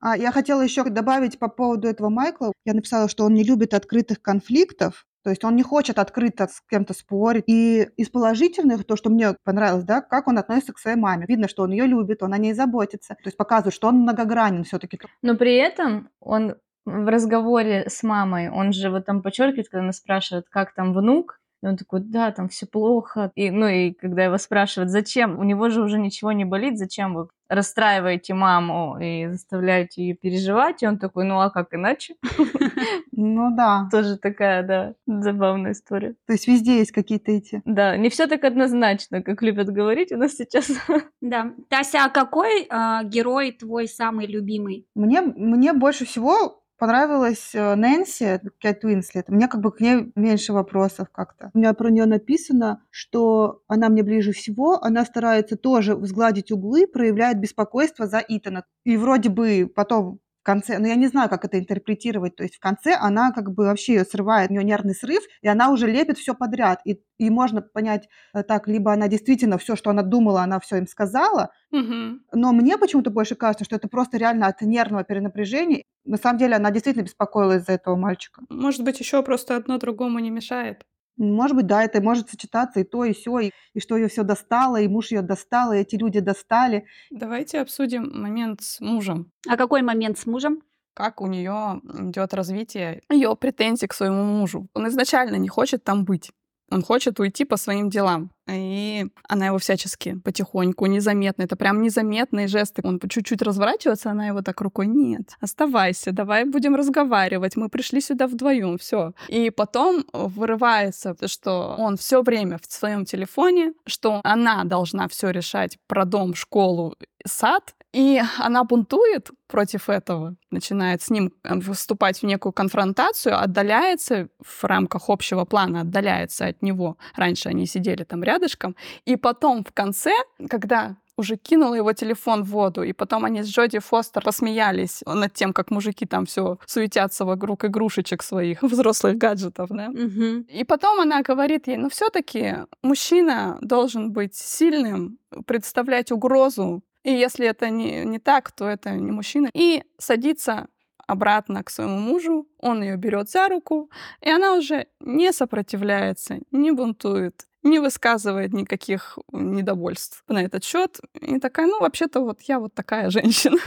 А 0.00 0.16
я 0.16 0.32
хотела 0.32 0.60
еще 0.60 0.84
добавить 0.84 1.38
по 1.38 1.48
поводу 1.48 1.88
этого 1.88 2.10
Майкла. 2.10 2.52
Я 2.64 2.74
написала, 2.74 3.08
что 3.08 3.24
он 3.24 3.34
не 3.34 3.42
любит 3.42 3.72
открытых 3.72 4.20
конфликтов, 4.20 5.06
то 5.24 5.30
есть 5.30 5.42
он 5.42 5.56
не 5.56 5.62
хочет 5.62 5.98
открыто 5.98 6.46
с 6.46 6.60
кем-то 6.70 6.92
спорить. 6.92 7.44
И 7.46 7.88
из 7.96 8.10
положительных, 8.10 8.84
то, 8.84 8.94
что 8.94 9.08
мне 9.08 9.34
понравилось, 9.42 9.84
да, 9.84 10.02
как 10.02 10.28
он 10.28 10.36
относится 10.36 10.74
к 10.74 10.78
своей 10.78 10.98
маме. 10.98 11.24
Видно, 11.26 11.48
что 11.48 11.62
он 11.62 11.72
ее 11.72 11.86
любит, 11.86 12.22
он 12.22 12.34
о 12.34 12.38
ней 12.38 12.52
заботится. 12.52 13.14
То 13.14 13.26
есть 13.26 13.36
показывает, 13.38 13.74
что 13.74 13.88
он 13.88 14.00
многогранен 14.00 14.64
все-таки. 14.64 14.98
Но 15.22 15.34
при 15.36 15.56
этом 15.56 16.10
он 16.20 16.56
в 16.84 17.08
разговоре 17.08 17.88
с 17.88 18.02
мамой, 18.02 18.50
он 18.50 18.74
же 18.74 18.90
вот 18.90 19.06
там 19.06 19.22
подчеркивает, 19.22 19.70
когда 19.70 19.84
она 19.84 19.92
спрашивает, 19.92 20.46
как 20.50 20.74
там 20.74 20.92
внук, 20.92 21.40
И 21.64 21.66
он 21.66 21.78
такой, 21.78 22.00
да, 22.00 22.30
там 22.30 22.50
все 22.50 22.66
плохо. 22.66 23.32
И, 23.34 23.50
ну 23.50 23.66
и 23.66 23.92
когда 23.92 24.24
его 24.24 24.36
спрашивают, 24.36 24.90
зачем, 24.90 25.38
у 25.38 25.44
него 25.44 25.70
же 25.70 25.80
уже 25.80 25.98
ничего 25.98 26.30
не 26.32 26.44
болит, 26.44 26.78
зачем 26.78 27.14
вы 27.14 27.28
расстраиваете 27.48 28.34
маму 28.34 28.98
и 29.00 29.28
заставляете 29.28 30.02
ее 30.02 30.14
переживать, 30.14 30.82
и 30.82 30.86
он 30.86 30.98
такой, 30.98 31.24
ну 31.24 31.40
а 31.40 31.50
как 31.50 31.74
иначе? 31.74 32.16
Ну 33.16 33.54
да. 33.56 33.88
Тоже 33.92 34.18
такая, 34.18 34.62
да, 34.62 34.94
забавная 35.06 35.72
история. 35.72 36.14
То 36.26 36.32
есть 36.32 36.48
везде 36.48 36.78
есть 36.78 36.90
какие-то 36.90 37.30
эти... 37.30 37.62
Да, 37.64 37.96
не 37.96 38.10
все 38.10 38.26
так 38.26 38.44
однозначно, 38.44 39.22
как 39.22 39.40
любят 39.40 39.68
говорить 39.68 40.12
у 40.12 40.16
нас 40.16 40.32
сейчас. 40.32 40.70
Да. 41.20 41.52
Тася, 41.70 42.04
а 42.04 42.10
какой 42.10 42.66
а, 42.68 43.02
герой 43.04 43.52
твой 43.52 43.88
самый 43.88 44.26
любимый? 44.26 44.86
Мне, 44.94 45.22
мне 45.22 45.72
больше 45.72 46.04
всего 46.04 46.63
понравилась 46.78 47.54
э, 47.54 47.74
Нэнси, 47.74 48.40
Кэт 48.60 48.84
Уинслет. 48.84 49.26
У 49.28 49.34
меня 49.34 49.48
как 49.48 49.60
бы 49.60 49.72
к 49.72 49.80
ней 49.80 50.12
меньше 50.14 50.52
вопросов 50.52 51.08
как-то. 51.10 51.50
У 51.54 51.58
меня 51.58 51.72
про 51.74 51.90
нее 51.90 52.06
написано, 52.06 52.82
что 52.90 53.62
она 53.68 53.88
мне 53.88 54.02
ближе 54.02 54.32
всего, 54.32 54.82
она 54.82 55.04
старается 55.04 55.56
тоже 55.56 55.96
сгладить 56.04 56.50
углы, 56.52 56.86
проявляет 56.86 57.38
беспокойство 57.38 58.06
за 58.06 58.22
Итана. 58.26 58.64
И 58.84 58.96
вроде 58.96 59.28
бы 59.28 59.70
потом 59.74 60.20
конце, 60.44 60.78
ну 60.78 60.86
я 60.86 60.94
не 60.94 61.08
знаю, 61.08 61.28
как 61.28 61.44
это 61.44 61.58
интерпретировать, 61.58 62.36
то 62.36 62.42
есть 62.44 62.56
в 62.56 62.60
конце 62.60 62.94
она 62.94 63.32
как 63.32 63.52
бы 63.52 63.64
вообще 63.64 63.94
ее 63.94 64.04
срывает, 64.04 64.50
у 64.50 64.54
нее 64.54 64.64
нервный 64.64 64.94
срыв, 64.94 65.22
и 65.42 65.48
она 65.48 65.70
уже 65.70 65.86
лепит 65.88 66.18
все 66.18 66.34
подряд. 66.34 66.80
И, 66.84 67.00
и 67.18 67.30
можно 67.30 67.62
понять 67.62 68.08
э, 68.34 68.42
так, 68.44 68.68
либо 68.68 68.92
она 68.92 69.08
действительно 69.08 69.58
все, 69.58 69.76
что 69.76 69.90
она 69.90 70.02
думала, 70.02 70.42
она 70.42 70.60
все 70.60 70.76
им 70.76 70.86
сказала, 70.86 71.50
Мгм. 71.70 72.22
но 72.32 72.52
мне 72.52 72.78
почему-то 72.78 73.10
больше 73.10 73.34
кажется, 73.34 73.64
что 73.64 73.76
это 73.76 73.88
просто 73.88 74.16
реально 74.18 74.46
от 74.46 74.60
нервного 74.60 75.02
перенапряжения. 75.04 75.82
На 76.04 76.18
самом 76.18 76.38
деле 76.38 76.56
она 76.56 76.70
действительно 76.70 77.04
беспокоилась 77.04 77.64
за 77.64 77.72
этого 77.72 77.96
мальчика. 77.96 78.42
Может 78.50 78.84
быть, 78.84 79.00
еще 79.00 79.22
просто 79.22 79.56
одно 79.56 79.78
другому 79.78 80.18
не 80.20 80.30
мешает. 80.30 80.84
Может 81.16 81.56
быть, 81.56 81.66
да, 81.66 81.84
это 81.84 82.00
может 82.00 82.30
сочетаться 82.30 82.80
и 82.80 82.84
то, 82.84 83.04
и 83.04 83.12
все, 83.12 83.38
и, 83.38 83.50
и 83.74 83.80
что 83.80 83.96
ее 83.96 84.08
все 84.08 84.22
достало, 84.22 84.80
и 84.80 84.88
муж 84.88 85.12
ее 85.12 85.22
достал, 85.22 85.72
и 85.72 85.78
эти 85.78 85.96
люди 85.96 86.20
достали. 86.20 86.86
Давайте 87.10 87.60
обсудим 87.60 88.10
момент 88.12 88.62
с 88.62 88.80
мужем. 88.80 89.30
А 89.48 89.56
какой 89.56 89.82
момент 89.82 90.18
с 90.18 90.26
мужем? 90.26 90.62
Как 90.94 91.20
у 91.20 91.26
нее 91.26 91.80
идет 92.08 92.34
развитие 92.34 93.02
ее 93.10 93.36
претензий 93.36 93.88
к 93.88 93.94
своему 93.94 94.24
мужу. 94.24 94.68
Он 94.74 94.88
изначально 94.88 95.36
не 95.36 95.48
хочет 95.48 95.82
там 95.82 96.04
быть. 96.04 96.30
Он 96.70 96.82
хочет 96.82 97.20
уйти 97.20 97.44
по 97.44 97.56
своим 97.56 97.90
делам. 97.90 98.30
И 98.46 99.06
она 99.28 99.46
его 99.46 99.58
всячески 99.58 100.18
потихоньку, 100.24 100.86
незаметно. 100.86 101.44
Это 101.44 101.56
прям 101.56 101.82
незаметные 101.82 102.48
жесты. 102.48 102.82
Он 102.84 103.00
чуть-чуть 103.00 103.42
разворачивается, 103.42 104.10
она 104.10 104.26
его 104.26 104.42
так 104.42 104.60
рукой, 104.60 104.86
нет, 104.86 105.36
оставайся, 105.40 106.12
давай 106.12 106.44
будем 106.44 106.74
разговаривать. 106.74 107.56
Мы 107.56 107.68
пришли 107.68 108.00
сюда 108.00 108.26
вдвоем, 108.26 108.76
все. 108.78 109.12
И 109.28 109.50
потом 109.50 110.04
вырывается, 110.12 111.16
что 111.26 111.74
он 111.78 111.96
все 111.96 112.22
время 112.22 112.58
в 112.58 112.70
своем 112.70 113.04
телефоне, 113.04 113.72
что 113.86 114.20
она 114.24 114.64
должна 114.64 115.08
все 115.08 115.30
решать 115.30 115.78
про 115.86 116.04
дом, 116.04 116.34
школу, 116.34 116.96
сад, 117.26 117.74
и 117.94 118.20
она 118.38 118.64
бунтует 118.64 119.30
против 119.46 119.88
этого, 119.88 120.34
начинает 120.50 121.00
с 121.00 121.10
ним 121.10 121.32
э, 121.44 121.54
выступать 121.54 122.22
в 122.22 122.26
некую 122.26 122.52
конфронтацию, 122.52 123.40
отдаляется 123.40 124.28
в 124.40 124.64
рамках 124.64 125.08
общего 125.08 125.44
плана, 125.44 125.82
отдаляется 125.82 126.46
от 126.46 126.62
него. 126.62 126.96
Раньше 127.14 127.50
они 127.50 127.66
сидели 127.66 128.02
там 128.02 128.24
рядышком. 128.24 128.74
И 129.04 129.16
потом 129.16 129.62
в 129.62 129.72
конце, 129.72 130.10
когда 130.50 130.96
уже 131.16 131.36
кинула 131.36 131.74
его 131.74 131.92
телефон 131.92 132.42
в 132.42 132.48
воду, 132.48 132.82
и 132.82 132.92
потом 132.92 133.24
они 133.24 133.42
с 133.42 133.46
Джоди 133.46 133.78
Фостер 133.78 134.24
посмеялись 134.24 135.02
над 135.06 135.32
тем, 135.32 135.52
как 135.52 135.70
мужики 135.70 136.04
там 136.06 136.26
все 136.26 136.58
суетятся 136.66 137.24
вокруг 137.24 137.64
игрушечек 137.64 138.22
своих, 138.24 138.62
взрослых 138.62 139.16
гаджетов, 139.16 139.68
да. 139.70 139.90
Мгм. 139.90 140.46
И 140.48 140.64
потом 140.64 141.00
она 141.00 141.22
говорит 141.22 141.68
ей, 141.68 141.76
ну 141.76 141.88
все-таки 141.88 142.56
мужчина 142.82 143.58
должен 143.60 144.10
быть 144.10 144.34
сильным, 144.34 145.18
представлять 145.46 146.10
угрозу, 146.10 146.82
и 147.04 147.12
если 147.12 147.46
это 147.46 147.70
не, 147.70 148.04
не 148.04 148.18
так, 148.18 148.50
то 148.50 148.66
это 148.66 148.90
не 148.90 149.12
мужчина. 149.12 149.50
И 149.54 149.84
садится 149.98 150.66
обратно 151.06 151.62
к 151.62 151.70
своему 151.70 151.98
мужу, 151.98 152.48
он 152.58 152.82
ее 152.82 152.96
берет 152.96 153.30
за 153.30 153.48
руку, 153.48 153.90
и 154.22 154.30
она 154.30 154.54
уже 154.54 154.86
не 155.00 155.32
сопротивляется, 155.32 156.38
не 156.50 156.72
бунтует, 156.72 157.46
не 157.64 157.78
высказывает 157.78 158.52
никаких 158.52 159.18
недовольств 159.32 160.22
на 160.28 160.42
этот 160.42 160.64
счет. 160.64 161.00
И 161.20 161.40
такая, 161.40 161.66
ну, 161.66 161.80
вообще-то 161.80 162.20
вот 162.20 162.42
я 162.42 162.60
вот 162.60 162.74
такая 162.74 163.10
женщина. 163.10 163.58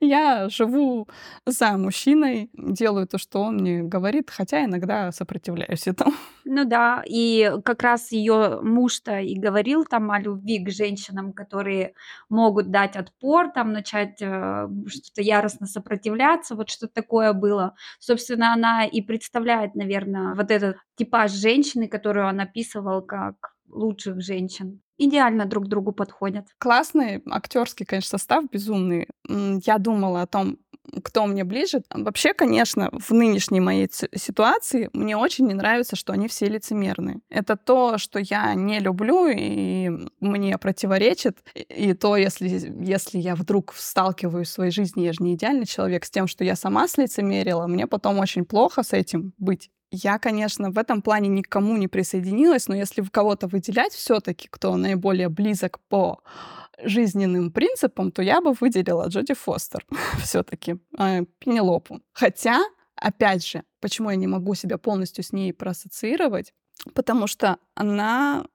Я 0.00 0.48
живу 0.48 1.08
за 1.44 1.76
мужчиной, 1.76 2.50
делаю 2.54 3.06
то, 3.06 3.18
что 3.18 3.42
он 3.42 3.56
мне 3.56 3.82
говорит, 3.82 4.30
хотя 4.30 4.64
иногда 4.64 5.12
сопротивляюсь 5.12 5.86
этому. 5.86 6.14
Ну 6.44 6.64
да, 6.64 7.02
и 7.06 7.52
как 7.64 7.82
раз 7.82 8.12
ее 8.12 8.60
муж-то 8.62 9.18
и 9.20 9.38
говорил 9.38 9.84
там 9.84 10.10
о 10.10 10.20
любви 10.20 10.64
к 10.64 10.70
женщинам, 10.70 11.32
которые 11.32 11.94
могут 12.30 12.70
дать 12.70 12.96
отпор, 12.96 13.50
там 13.50 13.72
начать 13.72 14.22
э, 14.22 14.68
что-то 14.86 15.22
яростно 15.22 15.66
сопротивляться, 15.66 16.54
вот 16.54 16.70
что 16.70 16.88
такое 16.88 17.32
было. 17.32 17.74
Собственно, 17.98 18.54
она 18.54 18.86
и 18.86 19.02
представляет, 19.02 19.74
наверное, 19.74 20.34
вот 20.34 20.50
этот 20.50 20.76
типаж 20.98 21.32
женщины, 21.32 21.88
которую 21.88 22.26
он 22.26 22.40
описывал 22.40 23.02
как 23.02 23.54
лучших 23.68 24.20
женщин. 24.20 24.80
Идеально 24.98 25.46
друг 25.46 25.68
другу 25.68 25.92
подходят. 25.92 26.46
Классный 26.58 27.22
актерский, 27.30 27.86
конечно, 27.86 28.18
состав 28.18 28.50
безумный. 28.50 29.06
Я 29.28 29.78
думала 29.78 30.22
о 30.22 30.26
том, 30.26 30.58
кто 31.04 31.26
мне 31.26 31.44
ближе. 31.44 31.82
Вообще, 31.90 32.34
конечно, 32.34 32.90
в 32.92 33.12
нынешней 33.12 33.60
моей 33.60 33.88
ситуации 33.90 34.90
мне 34.92 35.16
очень 35.16 35.46
не 35.46 35.54
нравится, 35.54 35.96
что 35.96 36.12
они 36.12 36.28
все 36.28 36.46
лицемерные. 36.46 37.20
Это 37.28 37.56
то, 37.56 37.98
что 37.98 38.18
я 38.18 38.54
не 38.54 38.80
люблю 38.80 39.28
и 39.28 39.90
мне 40.20 40.58
противоречит. 40.58 41.38
И 41.54 41.94
то, 41.94 42.16
если, 42.16 42.48
если 42.84 43.18
я 43.18 43.34
вдруг 43.34 43.74
сталкиваюсь 43.76 44.48
в 44.48 44.52
своей 44.52 44.72
жизни, 44.72 45.02
я 45.02 45.12
же 45.12 45.22
не 45.22 45.34
идеальный 45.34 45.66
человек, 45.66 46.04
с 46.04 46.10
тем, 46.10 46.26
что 46.26 46.42
я 46.42 46.56
сама 46.56 46.88
слицемерила, 46.88 47.66
мне 47.66 47.86
потом 47.86 48.18
очень 48.18 48.44
плохо 48.44 48.82
с 48.82 48.92
этим 48.92 49.34
быть. 49.38 49.70
Я, 49.90 50.18
конечно, 50.18 50.70
в 50.70 50.78
этом 50.78 51.00
плане 51.00 51.28
никому 51.28 51.76
не 51.76 51.88
присоединилась, 51.88 52.68
но 52.68 52.74
если 52.74 53.00
в 53.00 53.10
кого-то 53.10 53.46
выделять 53.46 53.92
все-таки, 53.92 54.48
кто 54.50 54.76
наиболее 54.76 55.30
близок 55.30 55.80
по 55.88 56.22
жизненным 56.82 57.50
принципам, 57.50 58.12
то 58.12 58.22
я 58.22 58.40
бы 58.40 58.52
выделила 58.52 59.08
Джоди 59.08 59.34
Фостер 59.34 59.84
все-таки, 60.22 60.76
Пенелопу. 61.38 62.00
Хотя, 62.12 62.60
опять 62.96 63.46
же, 63.46 63.64
почему 63.80 64.10
я 64.10 64.16
не 64.16 64.26
могу 64.26 64.54
себя 64.54 64.76
полностью 64.78 65.24
с 65.24 65.32
ней 65.32 65.52
проассоциировать? 65.52 66.52
Потому 66.94 67.26
что 67.26 67.58
она 67.74 68.46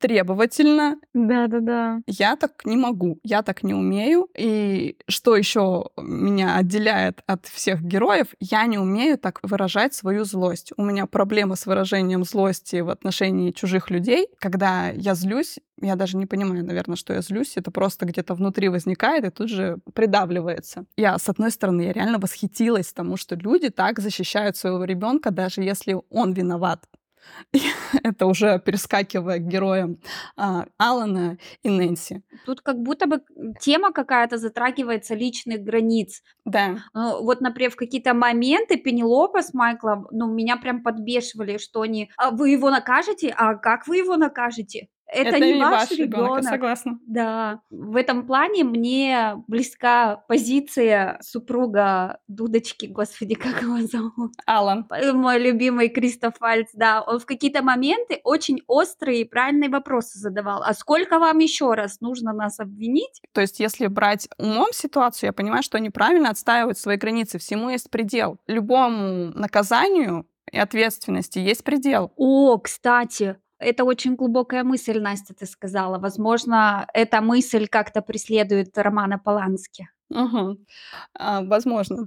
требовательна, 0.00 0.96
Да-да-да. 1.14 2.00
я 2.06 2.36
так 2.36 2.64
не 2.64 2.76
могу, 2.76 3.18
я 3.22 3.42
так 3.42 3.62
не 3.62 3.74
умею. 3.74 4.28
И 4.36 4.96
что 5.08 5.36
еще 5.36 5.90
меня 6.00 6.56
отделяет 6.56 7.20
от 7.26 7.46
всех 7.46 7.82
героев, 7.82 8.28
я 8.40 8.66
не 8.66 8.78
умею 8.78 9.18
так 9.18 9.40
выражать 9.42 9.94
свою 9.94 10.24
злость. 10.24 10.72
У 10.76 10.82
меня 10.82 11.06
проблема 11.06 11.56
с 11.56 11.66
выражением 11.66 12.24
злости 12.24 12.80
в 12.80 12.90
отношении 12.90 13.52
чужих 13.52 13.90
людей. 13.90 14.26
Когда 14.38 14.88
я 14.88 15.14
злюсь, 15.14 15.58
я 15.82 15.96
даже 15.96 16.16
не 16.16 16.26
понимаю, 16.26 16.64
наверное, 16.64 16.96
что 16.96 17.12
я 17.14 17.22
злюсь. 17.22 17.56
Это 17.56 17.70
просто 17.70 18.06
где-то 18.06 18.34
внутри 18.34 18.68
возникает 18.68 19.24
и 19.24 19.30
тут 19.30 19.48
же 19.48 19.78
придавливается. 19.94 20.84
Я, 20.96 21.18
с 21.18 21.28
одной 21.28 21.50
стороны, 21.50 21.82
я 21.82 21.92
реально 21.92 22.18
восхитилась 22.18 22.92
тому, 22.92 23.16
что 23.16 23.34
люди 23.34 23.70
так 23.70 23.98
защищают 23.98 24.56
своего 24.56 24.84
ребенка, 24.84 25.30
даже 25.30 25.62
если 25.62 25.96
он 26.10 26.32
виноват. 26.32 26.84
Это 28.02 28.26
уже 28.26 28.60
перескакивая 28.60 29.38
к 29.38 29.46
героям 29.46 29.98
а, 30.36 30.66
Алана 30.78 31.38
и 31.62 31.70
Нэнси. 31.70 32.22
Тут 32.46 32.60
как 32.60 32.78
будто 32.78 33.06
бы 33.06 33.22
тема 33.60 33.92
какая-то 33.92 34.38
затрагивается 34.38 35.14
личных 35.14 35.62
границ. 35.62 36.22
Да. 36.44 36.78
Ну, 36.94 37.22
вот, 37.22 37.40
например, 37.40 37.70
в 37.70 37.76
какие-то 37.76 38.14
моменты 38.14 38.76
Пенелопа 38.76 39.42
с 39.42 39.54
Майклом, 39.54 40.06
ну, 40.10 40.32
меня 40.32 40.56
прям 40.56 40.82
подбешивали, 40.82 41.58
что 41.58 41.82
они, 41.82 42.10
а 42.16 42.30
вы 42.30 42.50
его 42.50 42.70
накажете, 42.70 43.34
а 43.36 43.54
как 43.54 43.86
вы 43.86 43.98
его 43.98 44.16
накажете? 44.16 44.88
Это, 45.12 45.38
не 45.38 45.60
ваш 45.60 45.90
ребенок, 45.90 46.12
я 46.12 46.26
ребенок. 46.26 46.44
согласна. 46.44 46.98
Да, 47.06 47.60
в 47.70 47.96
этом 47.96 48.26
плане 48.26 48.64
мне 48.64 49.34
близка 49.48 50.16
позиция 50.28 51.18
супруга 51.22 52.18
Дудочки, 52.28 52.86
господи, 52.86 53.34
как 53.34 53.62
его 53.62 53.78
зовут? 53.80 54.32
Алан. 54.46 54.86
Э, 54.90 55.12
Мой 55.12 55.38
любимый 55.38 55.88
Кристоф 55.88 56.34
Вальц, 56.40 56.68
да, 56.74 57.02
он 57.02 57.18
в 57.18 57.26
какие-то 57.26 57.62
моменты 57.62 58.20
очень 58.24 58.60
острые 58.66 59.22
и 59.22 59.24
правильные 59.24 59.70
вопросы 59.70 60.18
задавал. 60.18 60.62
А 60.62 60.72
сколько 60.74 61.18
вам 61.18 61.38
еще 61.38 61.74
раз 61.74 62.00
нужно 62.00 62.32
нас 62.32 62.60
обвинить? 62.60 63.20
То 63.32 63.40
есть, 63.40 63.60
если 63.60 63.86
брать 63.86 64.28
умом 64.38 64.72
ситуацию, 64.72 65.28
я 65.28 65.32
понимаю, 65.32 65.62
что 65.62 65.78
они 65.78 65.90
правильно 65.90 66.30
отстаивают 66.30 66.78
свои 66.78 66.96
границы. 66.96 67.38
Всему 67.38 67.70
есть 67.70 67.90
предел. 67.90 68.38
Любому 68.46 69.32
наказанию 69.34 70.26
и 70.52 70.58
ответственности 70.58 71.38
есть 71.38 71.64
предел. 71.64 72.12
О, 72.16 72.58
кстати, 72.58 73.36
это 73.60 73.84
очень 73.84 74.16
глубокая 74.16 74.64
мысль, 74.64 75.00
Настя, 75.00 75.34
ты 75.34 75.46
сказала. 75.46 75.98
Возможно, 75.98 76.86
эта 76.94 77.20
мысль 77.20 77.66
как-то 77.68 78.00
преследует 78.02 78.76
Романа 78.76 79.18
Полански. 79.18 79.88
Мгм. 80.08 80.66
А, 81.14 81.42
возможно. 81.42 82.06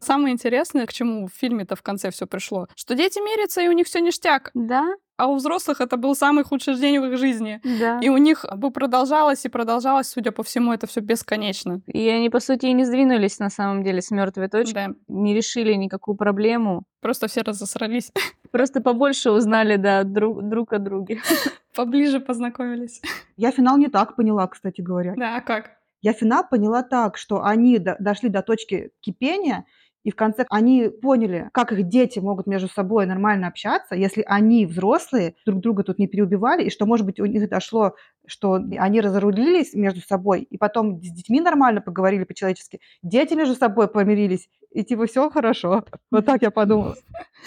Самое 0.00 0.34
интересное, 0.34 0.86
к 0.86 0.92
чему 0.92 1.28
в 1.28 1.32
фильме-то 1.32 1.76
в 1.76 1.82
конце 1.82 2.10
все 2.10 2.26
пришло, 2.26 2.66
что 2.76 2.94
дети 2.94 3.18
мирятся, 3.20 3.62
и 3.62 3.68
у 3.68 3.72
них 3.72 3.86
все 3.86 4.00
ништяк. 4.00 4.50
Да, 4.52 4.92
А 5.18 5.26
у 5.26 5.36
взрослых 5.36 5.80
это 5.80 5.96
был 5.96 6.14
самый 6.16 6.42
худший 6.42 6.74
день 6.76 6.98
в 6.98 7.04
их 7.04 7.18
жизни. 7.18 7.60
да. 7.64 8.00
И 8.00 8.08
у 8.08 8.16
них 8.16 8.44
бы 8.56 8.70
продолжалось 8.70 9.44
и 9.44 9.48
продолжалось, 9.48 10.08
судя 10.08 10.32
по 10.32 10.42
всему, 10.42 10.72
это 10.72 10.86
все 10.86 11.00
бесконечно. 11.00 11.80
И 11.86 12.08
они, 12.08 12.30
по 12.30 12.40
сути, 12.40 12.66
и 12.66 12.72
не 12.72 12.84
сдвинулись 12.84 13.38
на 13.38 13.50
самом 13.50 13.82
деле 13.84 14.00
с 14.00 14.10
мертвой 14.10 14.48
точки, 14.48 14.74
Да. 14.74 14.88
не 15.08 15.34
решили 15.34 15.74
никакую 15.74 16.16
проблему. 16.16 16.84
Просто 17.00 17.26
все 17.28 17.42
разосрались. 17.42 18.10
Просто 18.50 18.80
побольше 18.80 19.30
узнали, 19.30 19.76
да, 19.76 20.02
друг, 20.04 20.42
друг 20.48 20.72
о 20.72 20.78
друге. 20.78 21.20
Поближе 21.74 22.20
познакомились. 22.20 23.00
Я 23.36 23.50
финал 23.50 23.78
не 23.78 23.88
так 23.88 24.16
поняла, 24.16 24.46
кстати 24.46 24.80
говоря. 24.80 25.14
Да, 25.16 25.36
а 25.36 25.40
как? 25.40 25.70
Я 26.02 26.12
финал 26.14 26.44
поняла 26.50 26.82
так, 26.82 27.16
что 27.16 27.44
они 27.44 27.78
до- 27.78 27.96
дошли 28.00 28.28
до 28.28 28.42
точки 28.42 28.90
кипения, 29.00 29.64
и 30.04 30.10
в 30.10 30.16
конце 30.16 30.44
они 30.50 30.88
поняли, 30.88 31.48
как 31.52 31.72
их 31.72 31.88
дети 31.88 32.18
могут 32.18 32.46
между 32.46 32.68
собой 32.68 33.06
нормально 33.06 33.48
общаться, 33.48 33.94
если 33.94 34.24
они, 34.26 34.66
взрослые, 34.66 35.34
друг 35.46 35.60
друга 35.60 35.84
тут 35.84 35.98
не 35.98 36.08
переубивали, 36.08 36.64
и 36.64 36.70
что, 36.70 36.86
может 36.86 37.06
быть, 37.06 37.20
у 37.20 37.26
них 37.26 37.48
дошло, 37.48 37.94
что 38.26 38.54
они 38.54 39.00
разрулились 39.00 39.74
между 39.74 40.00
собой, 40.00 40.42
и 40.42 40.58
потом 40.58 41.02
с 41.02 41.10
детьми 41.10 41.40
нормально 41.40 41.80
поговорили 41.80 42.24
по-человечески, 42.24 42.80
дети 43.02 43.34
между 43.34 43.54
собой 43.54 43.88
помирились, 43.88 44.48
и 44.70 44.84
типа 44.84 45.06
все 45.06 45.30
хорошо. 45.30 45.84
Вот 46.10 46.26
так 46.26 46.42
я 46.42 46.50
подумала. 46.50 46.96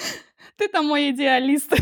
Ты 0.58 0.68
там 0.68 0.88
мой 0.88 1.12
идеалист. 1.12 1.74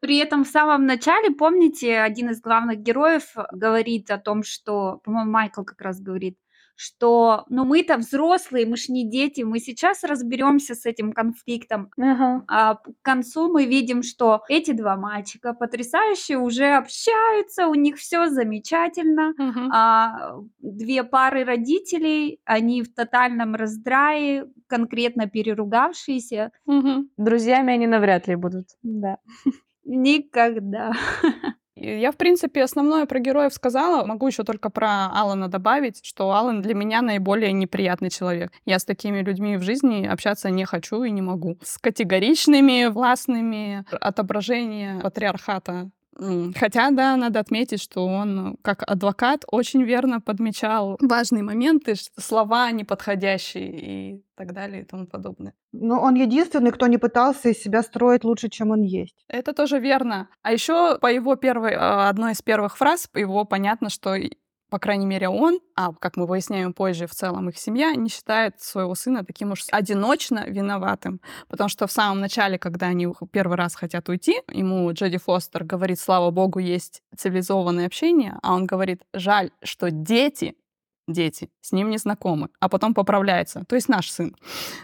При 0.00 0.18
этом 0.18 0.44
в 0.44 0.48
самом 0.48 0.84
начале, 0.84 1.30
помните, 1.30 1.98
один 1.98 2.30
из 2.30 2.40
главных 2.40 2.80
героев 2.80 3.34
говорит 3.52 4.10
о 4.10 4.18
том, 4.18 4.42
что, 4.42 5.00
по-моему, 5.02 5.30
Майкл 5.30 5.62
как 5.62 5.80
раз 5.80 5.98
говорит, 6.00 6.36
что, 6.76 7.44
ну, 7.48 7.64
мы-то 7.64 7.96
взрослые, 7.96 8.66
мы 8.66 8.76
ж 8.76 8.88
не 8.88 9.08
дети, 9.08 9.42
мы 9.42 9.58
сейчас 9.58 10.04
разберемся 10.04 10.74
с 10.74 10.86
этим 10.86 11.12
конфликтом. 11.12 11.90
Ага. 11.98 12.44
А 12.48 12.74
к 12.76 12.90
концу 13.02 13.52
мы 13.52 13.64
видим, 13.66 14.02
что 14.02 14.42
эти 14.48 14.72
два 14.72 14.96
мальчика 14.96 15.54
потрясающе 15.54 16.36
уже 16.36 16.76
общаются, 16.76 17.68
у 17.68 17.74
них 17.74 17.96
все 17.96 18.28
замечательно. 18.28 19.34
Мгм. 19.36 19.70
А, 19.72 20.36
две 20.58 21.04
пары 21.04 21.44
родителей, 21.44 22.40
они 22.44 22.82
в 22.82 22.92
тотальном 22.94 23.54
раздрае, 23.54 24.46
конкретно 24.66 25.28
переругавшиеся. 25.28 26.50
Мгм. 26.66 27.10
Друзьями 27.16 27.72
они 27.74 27.86
навряд 27.86 28.28
ли 28.28 28.36
будут. 28.36 28.66
Да. 28.82 29.18
Никогда. 29.84 30.92
Я, 31.76 32.12
в 32.12 32.16
принципе, 32.16 32.62
основное 32.62 33.04
про 33.06 33.18
героев 33.18 33.52
сказала. 33.52 34.04
Могу 34.04 34.28
еще 34.28 34.44
только 34.44 34.70
про 34.70 35.06
Алана 35.06 35.48
добавить, 35.48 36.04
что 36.04 36.32
Алан 36.32 36.62
для 36.62 36.74
меня 36.74 37.02
наиболее 37.02 37.52
неприятный 37.52 38.10
человек. 38.10 38.52
Я 38.64 38.78
с 38.78 38.84
такими 38.84 39.20
людьми 39.20 39.56
в 39.56 39.62
жизни 39.62 40.06
общаться 40.06 40.50
не 40.50 40.64
хочу 40.64 41.02
и 41.02 41.10
не 41.10 41.20
могу. 41.20 41.58
С 41.62 41.78
категоричными, 41.78 42.86
властными, 42.86 43.84
отображение 43.90 45.00
патриархата. 45.00 45.90
Хотя, 46.16 46.90
да, 46.90 47.16
надо 47.16 47.40
отметить, 47.40 47.82
что 47.82 48.06
он, 48.06 48.56
как 48.62 48.82
адвокат, 48.88 49.44
очень 49.50 49.82
верно 49.82 50.20
подмечал 50.20 50.96
важные 51.00 51.42
моменты, 51.42 51.94
слова 52.18 52.70
неподходящие 52.70 54.12
и 54.12 54.24
так 54.36 54.52
далее 54.52 54.82
и 54.82 54.84
тому 54.84 55.06
подобное. 55.06 55.54
Но 55.72 56.00
он 56.00 56.14
единственный, 56.14 56.70
кто 56.70 56.86
не 56.86 56.98
пытался 56.98 57.50
из 57.50 57.62
себя 57.62 57.82
строить 57.82 58.24
лучше, 58.24 58.48
чем 58.48 58.70
он 58.70 58.82
есть. 58.82 59.24
Это 59.28 59.52
тоже 59.52 59.78
верно. 59.78 60.28
А 60.42 60.52
еще 60.52 60.98
по 60.98 61.08
его 61.10 61.36
первой, 61.36 61.74
а, 61.74 62.08
одной 62.08 62.32
из 62.32 62.42
первых 62.42 62.76
фраз, 62.76 63.08
его 63.14 63.44
понятно, 63.44 63.90
что, 63.90 64.14
по 64.74 64.80
крайней 64.80 65.06
мере, 65.06 65.28
он, 65.28 65.60
а 65.76 65.92
как 65.92 66.16
мы 66.16 66.26
выясняем 66.26 66.72
позже, 66.72 67.06
в 67.06 67.12
целом 67.12 67.48
их 67.48 67.56
семья, 67.58 67.94
не 67.94 68.08
считает 68.08 68.60
своего 68.60 68.96
сына 68.96 69.24
таким 69.24 69.52
уж 69.52 69.66
одиночно 69.70 70.44
виноватым. 70.48 71.20
Потому 71.48 71.68
что 71.68 71.86
в 71.86 71.92
самом 71.92 72.18
начале, 72.18 72.58
когда 72.58 72.86
они 72.86 73.06
первый 73.30 73.56
раз 73.56 73.76
хотят 73.76 74.08
уйти, 74.08 74.40
ему 74.50 74.92
Джоди 74.92 75.18
Фостер 75.18 75.62
говорит, 75.62 76.00
слава 76.00 76.32
богу, 76.32 76.58
есть 76.58 77.02
цивилизованное 77.16 77.86
общение, 77.86 78.36
а 78.42 78.52
он 78.52 78.66
говорит, 78.66 79.02
жаль, 79.12 79.52
что 79.62 79.92
дети 79.92 80.56
дети 81.08 81.50
с 81.60 81.72
ним 81.72 81.90
не 81.90 81.98
знакомы, 81.98 82.48
а 82.60 82.68
потом 82.68 82.94
поправляется, 82.94 83.64
то 83.68 83.76
есть 83.76 83.88
наш 83.88 84.10
сын. 84.10 84.34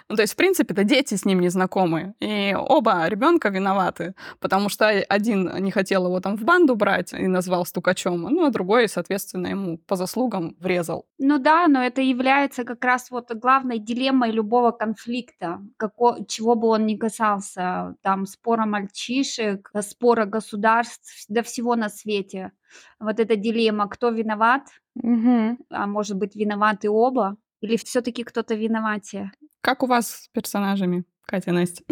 Ну, 0.09 0.17
то 0.17 0.23
есть, 0.23 0.35
в 0.35 0.37
принципе, 0.37 0.75
это 0.75 0.85
дети 0.85 1.15
с 1.15 1.25
ним 1.25 1.41
не 1.41 1.49
знакомы. 1.49 2.15
И 2.21 2.55
оба 2.57 3.07
ребенка 3.09 3.49
виноваты, 3.49 4.15
потому 4.39 4.69
что 4.69 4.89
один 4.89 5.51
не 5.63 5.71
хотел 5.71 6.07
его 6.07 6.21
там 6.21 6.37
в 6.37 6.43
банду 6.45 6.75
брать 6.77 7.13
и 7.13 7.27
назвал 7.27 7.65
стукачом, 7.67 8.23
ну, 8.23 8.45
а 8.45 8.51
другой, 8.51 8.89
соответственно, 8.89 9.49
ему 9.49 9.79
по 9.79 9.97
заслугам 9.97 10.57
врезал. 10.61 11.07
Ну 11.19 11.39
да, 11.39 11.67
но 11.69 11.83
это 11.83 12.01
является 12.03 12.65
как 12.65 12.85
раз 12.85 13.11
вот 13.11 13.33
главной 13.35 13.79
дилеммой 13.79 14.31
любого 14.31 14.71
конфликта, 14.73 15.61
како- 15.77 16.25
чего 16.29 16.55
бы 16.55 16.69
он 16.69 16.87
ни 16.87 16.97
касался, 16.97 17.95
там 18.03 18.27
спора 18.27 18.67
мальчишек, 18.67 19.71
э, 19.75 19.83
спора 19.83 20.25
государств, 20.27 21.25
до 21.29 21.43
всего 21.43 21.77
на 21.77 21.89
свете. 21.89 22.53
Вот 22.99 23.21
эта 23.21 23.37
дилемма, 23.37 23.89
кто 23.89 24.11
виноват, 24.11 24.63
Мгм. 24.95 25.59
а 25.71 25.87
может 25.87 26.17
быть 26.17 26.35
виноваты 26.37 26.91
оба, 26.91 27.37
или 27.61 27.77
все-таки 27.77 28.25
кто-то 28.25 28.55
виноватее. 28.55 29.33
Как 29.61 29.83
у 29.83 29.87
вас 29.87 30.09
с 30.11 30.29
персонажами, 30.29 31.05
Катя, 31.27 31.53
Настя? 31.53 31.85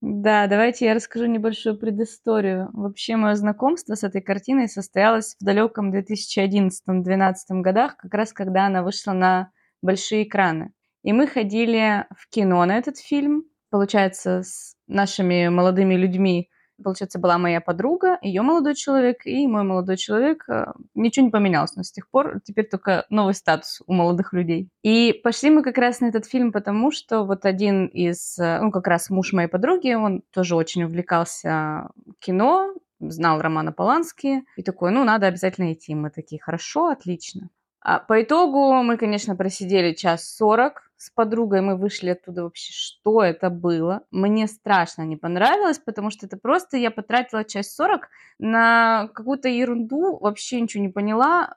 Да, 0.00 0.48
давайте 0.48 0.86
я 0.86 0.94
расскажу 0.94 1.26
небольшую 1.26 1.78
предысторию. 1.78 2.70
Вообще, 2.72 3.14
мое 3.14 3.36
знакомство 3.36 3.94
с 3.94 4.02
этой 4.02 4.20
картиной 4.20 4.68
состоялось 4.68 5.36
в 5.40 5.44
далеком 5.44 5.92
2011-2012 5.92 7.60
годах, 7.60 7.96
как 7.96 8.12
раз 8.14 8.32
когда 8.32 8.66
она 8.66 8.82
вышла 8.82 9.12
на 9.12 9.52
большие 9.80 10.24
экраны. 10.24 10.72
И 11.04 11.12
мы 11.12 11.28
ходили 11.28 12.06
в 12.16 12.28
кино 12.28 12.64
на 12.64 12.78
этот 12.78 12.98
фильм, 12.98 13.44
получается, 13.70 14.42
с 14.42 14.74
нашими 14.88 15.48
молодыми 15.48 15.94
людьми. 15.94 16.50
Получается, 16.82 17.18
была 17.18 17.38
моя 17.38 17.60
подруга, 17.60 18.18
ее 18.22 18.42
молодой 18.42 18.74
человек 18.74 19.24
и 19.24 19.46
мой 19.46 19.62
молодой 19.62 19.96
человек. 19.96 20.44
Э, 20.48 20.72
Ничего 20.94 21.26
не 21.26 21.30
поменялось, 21.30 21.74
но 21.76 21.82
с 21.82 21.92
тех 21.92 22.08
пор 22.10 22.40
теперь 22.44 22.68
только 22.68 23.06
новый 23.10 23.34
статус 23.34 23.80
у 23.86 23.92
молодых 23.92 24.32
людей. 24.32 24.68
И 24.82 25.20
пошли 25.24 25.50
мы 25.50 25.62
как 25.62 25.78
раз 25.78 26.00
на 26.00 26.06
этот 26.06 26.26
фильм, 26.26 26.52
потому 26.52 26.90
что 26.90 27.24
вот 27.24 27.44
один 27.46 27.86
из, 27.86 28.38
э, 28.38 28.60
ну, 28.60 28.70
как 28.70 28.86
раз 28.86 29.10
муж 29.10 29.32
моей 29.32 29.48
подруги, 29.48 29.94
он 29.94 30.22
тоже 30.32 30.56
очень 30.56 30.84
увлекался 30.84 31.88
кино, 32.18 32.74
знал 33.00 33.40
Романа 33.40 33.72
Полански, 33.72 34.44
и 34.56 34.62
такой, 34.62 34.92
ну, 34.92 35.04
надо 35.04 35.26
обязательно 35.26 35.72
идти. 35.72 35.94
Мы 35.94 36.10
такие, 36.10 36.40
хорошо, 36.40 36.88
отлично. 36.88 37.48
А 37.84 37.98
по 37.98 38.22
итогу 38.22 38.72
мы, 38.82 38.96
конечно, 38.96 39.34
просидели 39.34 39.92
час 39.92 40.36
сорок 40.36 40.88
с 40.96 41.10
подругой, 41.10 41.62
мы 41.62 41.76
вышли 41.76 42.10
оттуда 42.10 42.44
вообще, 42.44 42.72
что 42.72 43.24
это 43.24 43.50
было. 43.50 44.02
Мне 44.12 44.46
страшно 44.46 45.02
не 45.02 45.16
понравилось, 45.16 45.80
потому 45.80 46.10
что 46.10 46.26
это 46.26 46.36
просто 46.36 46.76
я 46.76 46.92
потратила 46.92 47.42
час 47.42 47.74
сорок 47.74 48.08
на 48.38 49.08
какую-то 49.14 49.48
ерунду, 49.48 50.16
вообще 50.18 50.60
ничего 50.60 50.84
не 50.84 50.90
поняла, 50.90 51.56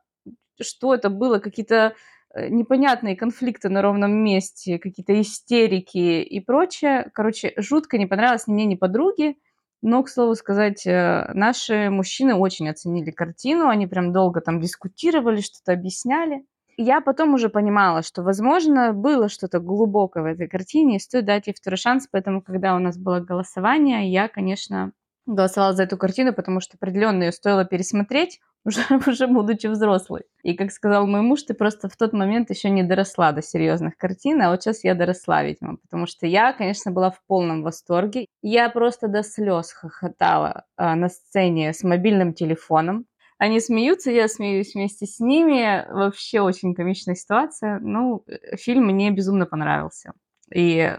что 0.59 0.95
это 0.95 1.11
было, 1.11 1.37
какие-то 1.37 1.93
э, 2.33 2.47
непонятные 2.49 3.15
конфликты 3.15 3.69
на 3.69 3.83
ровном 3.83 4.11
месте, 4.11 4.79
какие-то 4.79 5.21
истерики 5.21 6.23
и 6.23 6.39
прочее. 6.39 7.11
Короче, 7.13 7.53
жутко 7.57 7.99
не 7.99 8.07
понравилось 8.07 8.47
ни 8.47 8.53
мне, 8.53 8.65
ни 8.65 8.75
подруге. 8.75 9.35
Но, 9.81 10.03
к 10.03 10.09
слову 10.09 10.35
сказать, 10.35 10.85
э, 10.87 11.29
наши 11.33 11.89
мужчины 11.89 12.35
очень 12.35 12.69
оценили 12.69 13.11
картину, 13.11 13.67
они 13.67 13.87
прям 13.87 14.13
долго 14.13 14.41
там 14.41 14.59
дискутировали, 14.59 15.41
что-то 15.41 15.73
объясняли. 15.73 16.45
Я 16.77 16.99
потом 17.01 17.33
уже 17.33 17.49
понимала, 17.49 18.01
что, 18.01 18.21
возможно, 18.23 18.91
было 18.93 19.29
что-то 19.29 19.59
глубокое 19.59 20.23
в 20.23 20.25
этой 20.25 20.47
картине, 20.47 20.97
и 20.97 20.99
стоит 20.99 21.25
дать 21.25 21.47
ей 21.47 21.53
второй 21.53 21.77
шанс, 21.77 22.07
поэтому, 22.11 22.41
когда 22.41 22.75
у 22.75 22.79
нас 22.79 22.97
было 22.97 23.19
голосование, 23.19 24.11
я, 24.11 24.27
конечно, 24.27 24.91
голосовала 25.25 25.73
за 25.73 25.83
эту 25.83 25.97
картину, 25.97 26.33
потому 26.33 26.59
что 26.59 26.77
определенно 26.77 27.23
ее 27.23 27.31
стоило 27.31 27.63
пересмотреть, 27.63 28.41
уже, 28.65 28.81
уже 29.07 29.27
будучи 29.27 29.67
взрослой. 29.67 30.23
И, 30.43 30.55
как 30.55 30.71
сказал 30.71 31.07
мой 31.07 31.21
муж, 31.21 31.43
ты 31.43 31.53
просто 31.53 31.87
в 31.87 31.95
тот 31.95 32.13
момент 32.13 32.49
еще 32.49 32.69
не 32.69 32.83
доросла 32.83 33.31
до 33.31 33.41
серьезных 33.41 33.97
картин, 33.97 34.41
а 34.41 34.49
вот 34.49 34.63
сейчас 34.63 34.83
я 34.83 34.95
доросла, 34.95 35.43
видимо, 35.43 35.77
потому 35.77 36.07
что 36.07 36.25
я, 36.27 36.53
конечно, 36.53 36.91
была 36.91 37.11
в 37.11 37.21
полном 37.27 37.61
восторге. 37.63 38.27
Я 38.41 38.69
просто 38.69 39.07
до 39.07 39.23
слез 39.23 39.71
хохотала 39.71 40.65
а, 40.75 40.95
на 40.95 41.09
сцене 41.09 41.73
с 41.73 41.83
мобильным 41.83 42.33
телефоном. 42.33 43.05
Они 43.37 43.59
смеются, 43.59 44.11
я 44.11 44.27
смеюсь 44.27 44.73
вместе 44.73 45.05
с 45.05 45.19
ними. 45.19 45.85
Вообще 45.91 46.39
очень 46.39 46.73
комичная 46.73 47.15
ситуация. 47.15 47.79
Ну, 47.79 48.23
э, 48.27 48.55
фильм 48.55 48.85
мне 48.85 49.11
безумно 49.11 49.45
понравился. 49.45 50.13
И 50.53 50.95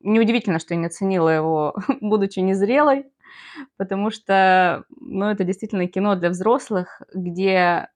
неудивительно, 0.00 0.58
что 0.58 0.74
я 0.74 0.80
не 0.80 0.86
оценила 0.86 1.28
его, 1.28 1.76
будучи 2.00 2.40
незрелой, 2.40 3.06
потому 3.76 4.10
что, 4.10 4.84
ну, 5.00 5.26
это 5.26 5.44
действительно 5.44 5.86
кино 5.86 6.14
для 6.16 6.30
взрослых, 6.30 7.02
где 7.14 7.88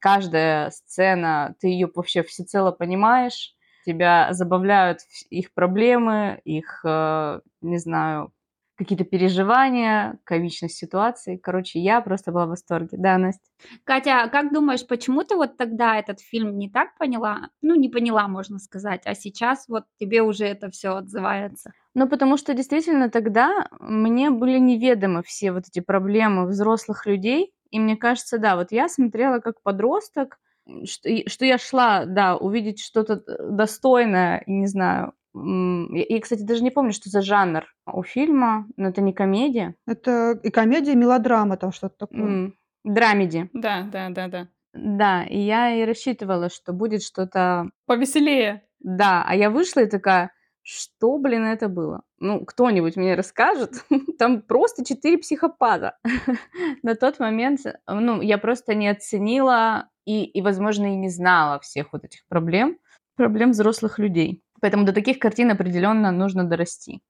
каждая 0.00 0.70
сцена, 0.70 1.54
ты 1.60 1.68
ее 1.68 1.90
вообще 1.94 2.22
всецело 2.22 2.72
понимаешь, 2.72 3.54
тебя 3.84 4.28
забавляют 4.32 5.00
их 5.30 5.52
проблемы, 5.54 6.40
их, 6.44 6.80
э, 6.84 7.40
не 7.60 7.78
знаю, 7.78 8.32
какие-то 8.78 9.04
переживания, 9.04 10.18
комичность 10.24 10.76
ситуации. 10.76 11.36
Короче, 11.36 11.80
я 11.80 12.00
просто 12.00 12.30
была 12.30 12.46
в 12.46 12.50
восторге. 12.50 12.96
Да, 12.96 13.18
Настя? 13.18 13.42
Катя, 13.82 14.22
а 14.22 14.28
как 14.28 14.52
думаешь, 14.52 14.86
почему 14.86 15.24
ты 15.24 15.34
вот 15.34 15.56
тогда 15.56 15.96
этот 15.96 16.20
фильм 16.20 16.56
не 16.56 16.70
так 16.70 16.96
поняла? 16.96 17.48
Ну, 17.60 17.74
не 17.74 17.88
поняла, 17.88 18.28
можно 18.28 18.60
сказать, 18.60 19.02
а 19.04 19.14
сейчас 19.14 19.66
вот 19.68 19.84
тебе 19.98 20.22
уже 20.22 20.44
это 20.44 20.70
все 20.70 20.94
отзывается. 20.94 21.72
Ну, 21.98 22.08
потому 22.08 22.36
что 22.36 22.54
действительно 22.54 23.10
тогда 23.10 23.66
мне 23.80 24.30
были 24.30 24.60
неведомы 24.60 25.24
все 25.24 25.50
вот 25.50 25.64
эти 25.66 25.80
проблемы 25.80 26.46
взрослых 26.46 27.06
людей. 27.06 27.52
И 27.70 27.80
мне 27.80 27.96
кажется, 27.96 28.38
да, 28.38 28.54
вот 28.54 28.70
я 28.70 28.88
смотрела 28.88 29.40
как 29.40 29.60
подросток, 29.64 30.38
что, 30.84 31.08
что 31.28 31.44
я 31.44 31.58
шла, 31.58 32.04
да, 32.04 32.36
увидеть 32.36 32.80
что-то 32.80 33.20
достойное, 33.50 34.44
не 34.46 34.68
знаю, 34.68 35.12
я, 35.34 36.20
кстати, 36.20 36.42
даже 36.42 36.62
не 36.62 36.70
помню, 36.70 36.92
что 36.92 37.10
за 37.10 37.20
жанр 37.20 37.64
у 37.92 38.04
фильма, 38.04 38.68
но 38.76 38.90
это 38.90 39.00
не 39.02 39.12
комедия. 39.12 39.74
Это 39.84 40.38
и 40.40 40.50
комедия, 40.50 40.92
и 40.92 40.96
мелодрама, 40.96 41.56
там 41.56 41.72
что-то 41.72 42.06
такое. 42.06 42.52
Драмеди. 42.84 43.50
Да, 43.52 43.88
да, 43.92 44.08
да, 44.10 44.28
да. 44.28 44.48
Да, 44.72 45.24
и 45.24 45.38
я 45.38 45.74
и 45.74 45.84
рассчитывала, 45.84 46.48
что 46.48 46.72
будет 46.72 47.02
что-то... 47.02 47.70
Повеселее. 47.86 48.62
Да, 48.78 49.24
а 49.26 49.34
я 49.34 49.50
вышла 49.50 49.80
и 49.80 49.90
такая, 49.90 50.30
что, 50.70 51.16
блин, 51.16 51.46
это 51.46 51.70
было? 51.70 52.02
Ну, 52.18 52.44
кто-нибудь 52.44 52.96
мне 52.96 53.14
расскажет? 53.14 53.86
Там 54.18 54.42
просто 54.42 54.84
четыре 54.84 55.16
психопата. 55.16 55.96
На 56.82 56.94
тот 56.94 57.18
момент, 57.20 57.60
ну, 57.86 58.20
я 58.20 58.36
просто 58.36 58.74
не 58.74 58.88
оценила 58.88 59.88
и, 60.04 60.24
и, 60.24 60.42
возможно, 60.42 60.84
и 60.92 60.96
не 60.96 61.08
знала 61.08 61.58
всех 61.60 61.94
вот 61.94 62.04
этих 62.04 62.20
проблем, 62.28 62.76
проблем 63.16 63.52
взрослых 63.52 63.98
людей. 63.98 64.42
Поэтому 64.60 64.84
до 64.84 64.92
таких 64.92 65.18
картин 65.18 65.50
определенно 65.50 66.10
нужно 66.10 66.44
дорасти, 66.44 67.00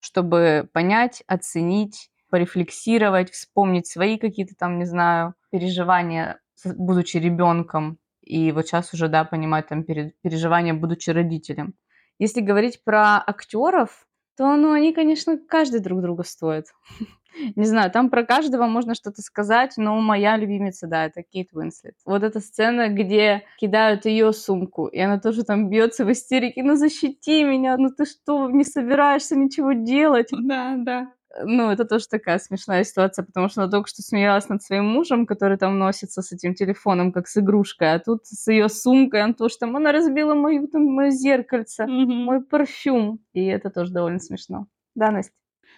чтобы 0.00 0.68
понять, 0.74 1.22
оценить, 1.26 2.10
порефлексировать, 2.28 3.30
вспомнить 3.30 3.86
свои 3.86 4.18
какие-то 4.18 4.54
там, 4.56 4.78
не 4.78 4.84
знаю, 4.84 5.34
переживания, 5.50 6.38
будучи 6.66 7.16
ребенком, 7.16 7.98
и 8.20 8.52
вот 8.52 8.66
сейчас 8.66 8.92
уже, 8.92 9.08
да, 9.08 9.24
понимать 9.24 9.68
там 9.68 9.84
переживания, 9.84 10.74
будучи 10.74 11.08
родителем. 11.08 11.74
Если 12.18 12.40
говорить 12.40 12.82
про 12.84 13.22
актеров, 13.26 14.06
то, 14.36 14.56
ну, 14.56 14.72
они, 14.72 14.92
конечно, 14.92 15.38
каждый 15.38 15.80
друг 15.80 16.02
друга 16.02 16.22
стоят. 16.24 16.66
Не 17.56 17.64
знаю, 17.64 17.90
там 17.90 18.10
про 18.10 18.24
каждого 18.24 18.66
можно 18.66 18.94
что-то 18.94 19.20
сказать, 19.22 19.74
но 19.76 20.00
моя 20.00 20.36
любимица, 20.36 20.86
да, 20.86 21.06
это 21.06 21.22
Кейт 21.22 21.48
Уинслет. 21.52 21.94
Вот 22.06 22.22
эта 22.22 22.40
сцена, 22.40 22.88
где 22.88 23.44
кидают 23.58 24.06
ее 24.06 24.32
сумку, 24.32 24.86
и 24.86 24.98
она 24.98 25.18
тоже 25.20 25.44
там 25.44 25.68
бьется 25.68 26.04
в 26.04 26.12
истерике, 26.12 26.62
ну 26.62 26.76
защити 26.76 27.44
меня, 27.44 27.76
ну 27.76 27.90
ты 27.90 28.06
что, 28.06 28.50
не 28.50 28.64
собираешься 28.64 29.36
ничего 29.36 29.72
делать? 29.72 30.28
Да, 30.32 30.76
да. 30.78 31.12
Ну, 31.44 31.70
это 31.70 31.84
тоже 31.84 32.08
такая 32.08 32.38
смешная 32.38 32.84
ситуация, 32.84 33.24
потому 33.24 33.48
что 33.48 33.62
она 33.62 33.70
только 33.70 33.88
что 33.88 34.02
смеялась 34.02 34.48
над 34.48 34.62
своим 34.62 34.86
мужем, 34.86 35.26
который 35.26 35.58
там 35.58 35.78
носится 35.78 36.22
с 36.22 36.32
этим 36.32 36.54
телефоном, 36.54 37.12
как 37.12 37.28
с 37.28 37.36
игрушкой, 37.36 37.94
а 37.94 37.98
тут 37.98 38.26
с 38.26 38.50
ее 38.50 38.68
сумкой, 38.68 39.24
он 39.24 39.34
тоже 39.34 39.58
там, 39.58 39.76
она 39.76 39.92
разбила 39.92 40.34
мою, 40.34 40.68
там, 40.68 40.84
мое 40.84 41.10
зеркальце, 41.10 41.84
mm-hmm. 41.84 42.06
мой 42.06 42.42
парфюм. 42.42 43.20
И 43.32 43.44
это 43.44 43.70
тоже 43.70 43.92
довольно 43.92 44.18
смешно. 44.18 44.66
Да, 44.94 45.10
Настя? 45.10 45.32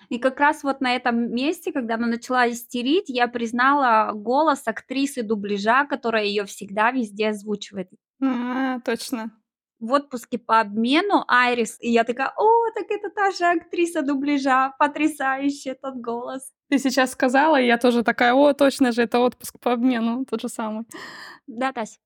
И 0.09 0.19
как 0.19 0.41
раз 0.41 0.63
вот 0.63 0.81
на 0.81 0.95
этом 0.95 1.35
месте, 1.35 1.73
когда 1.73 1.95
она 1.95 2.07
начала 2.07 2.49
истерить, 2.49 3.09
я 3.09 3.29
признала 3.29 4.13
голос 4.15 4.63
актрисы 4.67 5.23
дубляжа, 5.23 5.87
которая 5.87 6.25
ее 6.25 6.45
всегда 6.45 6.91
везде 6.91 7.29
озвучивает. 7.29 7.91
А, 8.23 8.81
точно. 8.81 9.31
В 9.81 9.93
отпуске 9.93 10.39
по 10.39 10.61
обмену 10.61 11.25
Айрис, 11.29 11.77
и 11.81 11.91
я 11.91 12.05
такая, 12.05 12.33
о, 12.37 12.71
так 12.75 12.91
это 12.91 13.11
та 13.11 13.31
же 13.31 13.45
актриса 13.45 14.03
дубляжа, 14.03 14.75
потрясающий 14.79 15.71
этот 15.71 16.01
голос. 16.01 16.53
Ты 16.69 16.79
сейчас 16.79 17.13
сказала, 17.13 17.61
и 17.61 17.67
я 17.67 17.79
тоже 17.79 18.03
такая, 18.03 18.35
о, 18.35 18.53
точно 18.55 18.93
же, 18.93 19.03
это 19.03 19.21
отпуск 19.21 19.59
по 19.61 19.73
обмену, 19.73 20.25
тот 20.25 20.41
же 20.41 20.49
самый. 20.49 20.85
Да, 21.47 21.73
Тась. 21.73 22.01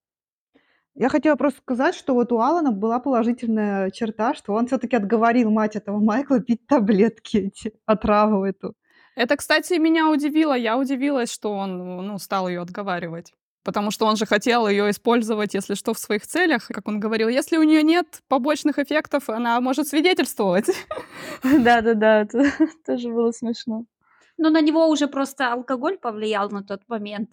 Я 0.94 1.08
хотела 1.08 1.36
просто 1.36 1.60
сказать, 1.60 1.94
что 1.94 2.12
вот 2.12 2.32
у 2.32 2.40
Алана 2.40 2.70
была 2.70 2.98
положительная 3.00 3.90
черта, 3.90 4.34
что 4.34 4.52
он 4.52 4.66
все-таки 4.66 4.94
отговорил 4.94 5.50
мать 5.50 5.74
этого 5.74 5.98
Майкла 5.98 6.40
пить 6.40 6.66
таблетки 6.66 7.38
эти, 7.38 7.72
отраву 7.86 8.44
эту. 8.44 8.74
Это, 9.14 9.36
кстати, 9.36 9.74
меня 9.74 10.10
удивило. 10.10 10.54
Я 10.54 10.78
удивилась, 10.78 11.32
что 11.32 11.52
он 11.52 12.06
ну, 12.06 12.18
стал 12.18 12.48
ее 12.48 12.60
отговаривать. 12.60 13.32
Потому 13.64 13.90
что 13.90 14.06
он 14.06 14.16
же 14.16 14.26
хотел 14.26 14.68
ее 14.68 14.90
использовать, 14.90 15.54
если 15.54 15.74
что, 15.74 15.94
в 15.94 15.98
своих 15.98 16.26
целях. 16.26 16.66
Как 16.66 16.88
он 16.88 16.98
говорил, 16.98 17.28
если 17.28 17.56
у 17.56 17.62
нее 17.62 17.82
нет 17.82 18.22
побочных 18.28 18.78
эффектов, 18.78 19.28
она 19.28 19.60
может 19.60 19.86
свидетельствовать. 19.88 20.66
Да-да-да, 21.42 22.22
это 22.22 22.44
тоже 22.86 23.08
было 23.08 23.30
смешно. 23.30 23.84
Но 24.36 24.50
на 24.50 24.60
него 24.60 24.88
уже 24.88 25.06
просто 25.06 25.52
алкоголь 25.52 25.98
повлиял 25.98 26.50
на 26.50 26.62
тот 26.62 26.82
момент. 26.88 27.30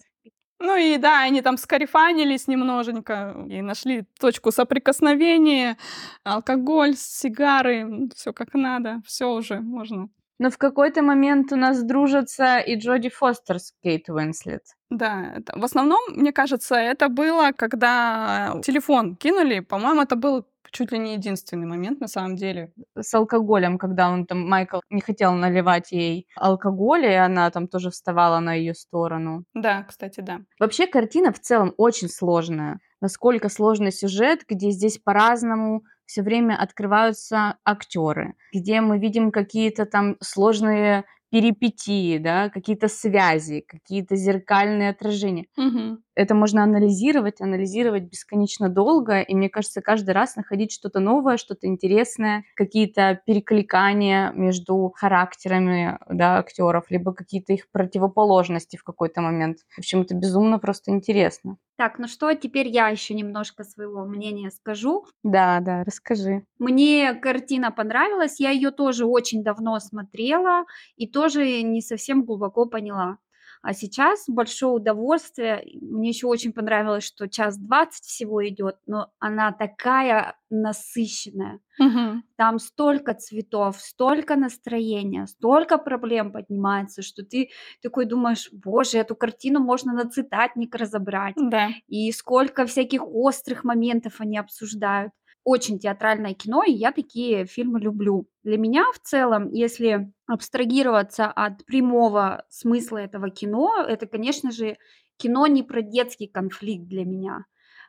Ну 0.60 0.76
и 0.76 0.98
да, 0.98 1.22
они 1.22 1.40
там 1.40 1.56
скарифанились 1.56 2.46
немножечко 2.46 3.34
и 3.48 3.62
нашли 3.62 4.04
точку 4.20 4.52
соприкосновения, 4.52 5.78
алкоголь, 6.22 6.96
сигары, 6.96 8.10
все 8.14 8.34
как 8.34 8.52
надо, 8.52 9.00
все 9.06 9.32
уже 9.32 9.60
можно. 9.60 10.10
Но 10.40 10.48
в 10.48 10.56
какой-то 10.56 11.02
момент 11.02 11.52
у 11.52 11.56
нас 11.56 11.82
дружатся 11.82 12.60
и 12.60 12.74
Джоди 12.76 13.10
Фостер 13.10 13.58
с 13.58 13.74
Кейт 13.82 14.08
Уинслет. 14.08 14.62
Да, 14.88 15.34
это, 15.36 15.52
в 15.58 15.62
основном, 15.62 16.00
мне 16.08 16.32
кажется, 16.32 16.76
это 16.76 17.10
было, 17.10 17.52
когда 17.54 18.58
телефон 18.64 19.16
кинули. 19.16 19.60
По-моему, 19.60 20.00
это 20.00 20.16
был 20.16 20.46
чуть 20.72 20.92
ли 20.92 20.98
не 20.98 21.12
единственный 21.12 21.66
момент 21.66 22.00
на 22.00 22.08
самом 22.08 22.36
деле. 22.36 22.72
С 22.98 23.12
алкоголем, 23.12 23.76
когда 23.76 24.08
он 24.08 24.24
там, 24.24 24.48
Майкл 24.48 24.80
не 24.88 25.02
хотел 25.02 25.34
наливать 25.34 25.92
ей 25.92 26.26
алкоголь, 26.36 27.04
и 27.04 27.12
она 27.12 27.50
там 27.50 27.68
тоже 27.68 27.90
вставала 27.90 28.40
на 28.40 28.54
ее 28.54 28.74
сторону. 28.74 29.44
Да, 29.52 29.82
кстати, 29.82 30.20
да. 30.20 30.40
Вообще 30.58 30.86
картина 30.86 31.34
в 31.34 31.40
целом 31.40 31.74
очень 31.76 32.08
сложная. 32.08 32.80
Насколько 33.02 33.50
сложный 33.50 33.92
сюжет, 33.92 34.44
где 34.48 34.70
здесь 34.70 34.96
по-разному 34.96 35.82
все 36.10 36.22
время 36.22 36.56
открываются 36.60 37.58
актеры, 37.64 38.34
где 38.52 38.80
мы 38.80 38.98
видим 38.98 39.30
какие-то 39.30 39.86
там 39.86 40.16
сложные 40.20 41.04
перипетии, 41.30 42.18
да, 42.18 42.48
какие-то 42.48 42.88
связи, 42.88 43.64
какие-то 43.66 44.16
зеркальные 44.16 44.90
отражения. 44.90 45.46
Угу. 45.56 45.98
Это 46.14 46.34
можно 46.34 46.64
анализировать, 46.64 47.40
анализировать 47.40 48.02
бесконечно 48.04 48.68
долго, 48.68 49.20
и 49.20 49.34
мне 49.34 49.48
кажется, 49.48 49.80
каждый 49.80 50.10
раз 50.10 50.36
находить 50.36 50.72
что-то 50.72 51.00
новое, 51.00 51.36
что-то 51.36 51.66
интересное, 51.66 52.44
какие-то 52.56 53.20
перекликания 53.26 54.32
между 54.32 54.92
характерами 54.94 55.98
да, 56.10 56.38
актеров, 56.38 56.90
либо 56.90 57.14
какие-то 57.14 57.52
их 57.52 57.70
противоположности 57.70 58.76
в 58.76 58.84
какой-то 58.84 59.22
момент. 59.22 59.58
В 59.74 59.78
общем, 59.78 60.02
это 60.02 60.14
безумно 60.14 60.58
просто 60.58 60.90
интересно. 60.90 61.56
Так, 61.76 61.98
ну 61.98 62.08
что, 62.08 62.34
теперь 62.34 62.68
я 62.68 62.88
еще 62.88 63.14
немножко 63.14 63.64
своего 63.64 64.04
мнения 64.04 64.50
скажу. 64.50 65.06
Да, 65.22 65.60
да, 65.60 65.82
расскажи. 65.82 66.44
Мне 66.58 67.14
картина 67.14 67.70
понравилась, 67.70 68.38
я 68.38 68.50
ее 68.50 68.70
тоже 68.70 69.06
очень 69.06 69.42
давно 69.42 69.78
смотрела 69.78 70.66
и 70.96 71.08
тоже 71.20 71.62
не 71.62 71.82
совсем 71.82 72.24
глубоко 72.24 72.64
поняла. 72.64 73.18
А 73.62 73.74
сейчас 73.74 74.24
большое 74.26 74.72
удовольствие. 74.72 75.62
Мне 75.82 76.08
еще 76.08 76.26
очень 76.28 76.54
понравилось, 76.54 77.04
что 77.04 77.28
час 77.28 77.58
двадцать 77.58 78.06
всего 78.06 78.46
идет, 78.48 78.76
но 78.86 79.10
она 79.18 79.52
такая 79.52 80.38
насыщенная. 80.48 81.60
Угу. 81.78 82.22
Там 82.36 82.58
столько 82.58 83.12
цветов, 83.12 83.78
столько 83.78 84.36
настроения, 84.36 85.26
столько 85.26 85.76
проблем 85.76 86.32
поднимается, 86.32 87.02
что 87.02 87.22
ты 87.22 87.50
такой 87.82 88.06
думаешь, 88.06 88.48
боже, 88.50 88.96
эту 88.96 89.14
картину 89.14 89.60
можно 89.60 89.92
на 89.92 90.08
цитатник 90.08 90.74
разобрать. 90.74 91.34
Да. 91.36 91.68
И 91.86 92.10
сколько 92.12 92.64
всяких 92.64 93.06
острых 93.06 93.62
моментов 93.64 94.22
они 94.22 94.38
обсуждают 94.38 95.12
очень 95.50 95.80
театральное 95.80 96.34
кино, 96.34 96.62
и 96.62 96.72
я 96.72 96.92
такие 96.92 97.44
фильмы 97.44 97.80
люблю. 97.80 98.28
Для 98.44 98.56
меня 98.56 98.84
в 98.94 99.00
целом, 99.00 99.50
если 99.50 100.12
абстрагироваться 100.26 101.26
от 101.26 101.64
прямого 101.66 102.44
смысла 102.48 102.98
этого 102.98 103.30
кино, 103.30 103.84
это, 103.86 104.06
конечно 104.06 104.52
же, 104.52 104.76
кино 105.16 105.48
не 105.48 105.64
про 105.64 105.82
детский 105.82 106.28
конфликт 106.28 106.86
для 106.86 107.04
меня. 107.04 107.46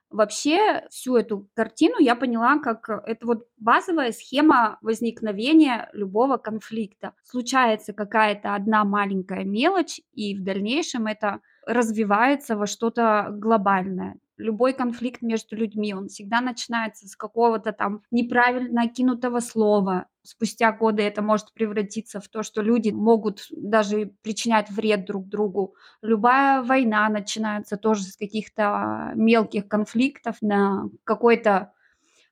Вообще 0.09 0.85
всю 0.89 1.15
эту 1.15 1.47
картину 1.53 1.95
я 1.99 2.15
поняла 2.15 2.59
как 2.59 2.89
это 2.89 3.25
вот 3.25 3.47
базовая 3.57 4.11
схема 4.11 4.79
возникновения 4.81 5.87
любого 5.93 6.37
конфликта. 6.37 7.13
Случается 7.23 7.93
какая-то 7.93 8.55
одна 8.55 8.83
маленькая 8.83 9.45
мелочь, 9.45 10.01
и 10.13 10.35
в 10.35 10.43
дальнейшем 10.43 11.05
это 11.05 11.39
развивается 11.65 12.57
во 12.57 12.65
что-то 12.65 13.27
глобальное 13.31 14.15
любой 14.41 14.73
конфликт 14.73 15.21
между 15.21 15.55
людьми, 15.55 15.93
он 15.93 16.07
всегда 16.07 16.41
начинается 16.41 17.07
с 17.07 17.15
какого-то 17.15 17.71
там 17.71 18.01
неправильно 18.11 18.87
кинутого 18.87 19.39
слова. 19.39 20.07
Спустя 20.23 20.71
годы 20.71 21.03
это 21.03 21.21
может 21.21 21.53
превратиться 21.53 22.19
в 22.19 22.27
то, 22.27 22.43
что 22.43 22.61
люди 22.61 22.89
могут 22.89 23.47
даже 23.51 24.11
причинять 24.21 24.69
вред 24.69 25.05
друг 25.05 25.27
другу. 25.27 25.75
Любая 26.01 26.61
война 26.63 27.09
начинается 27.09 27.77
тоже 27.77 28.03
с 28.03 28.17
каких-то 28.17 29.11
мелких 29.15 29.67
конфликтов 29.67 30.37
на 30.41 30.89
какой-то 31.03 31.73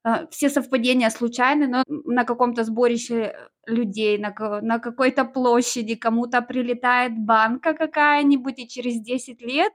а, 0.04 0.28
все 0.28 0.50
совпадения 0.50 1.10
случайны, 1.10 1.68
но 1.68 1.84
на 1.88 2.24
каком-то 2.24 2.64
сборище 2.64 3.36
людей, 3.66 4.18
на, 4.18 4.34
на 4.62 4.80
какой-то 4.80 5.26
площади 5.26 5.96
кому-то 5.96 6.42
прилетает 6.42 7.18
банка 7.18 7.74
какая-нибудь, 7.74 8.60
и 8.60 8.68
через 8.68 9.02
10 9.02 9.42
лет 9.42 9.74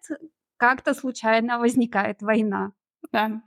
как-то 0.64 0.94
случайно 0.94 1.58
возникает 1.58 2.22
война. 2.22 2.72
Да. 3.12 3.42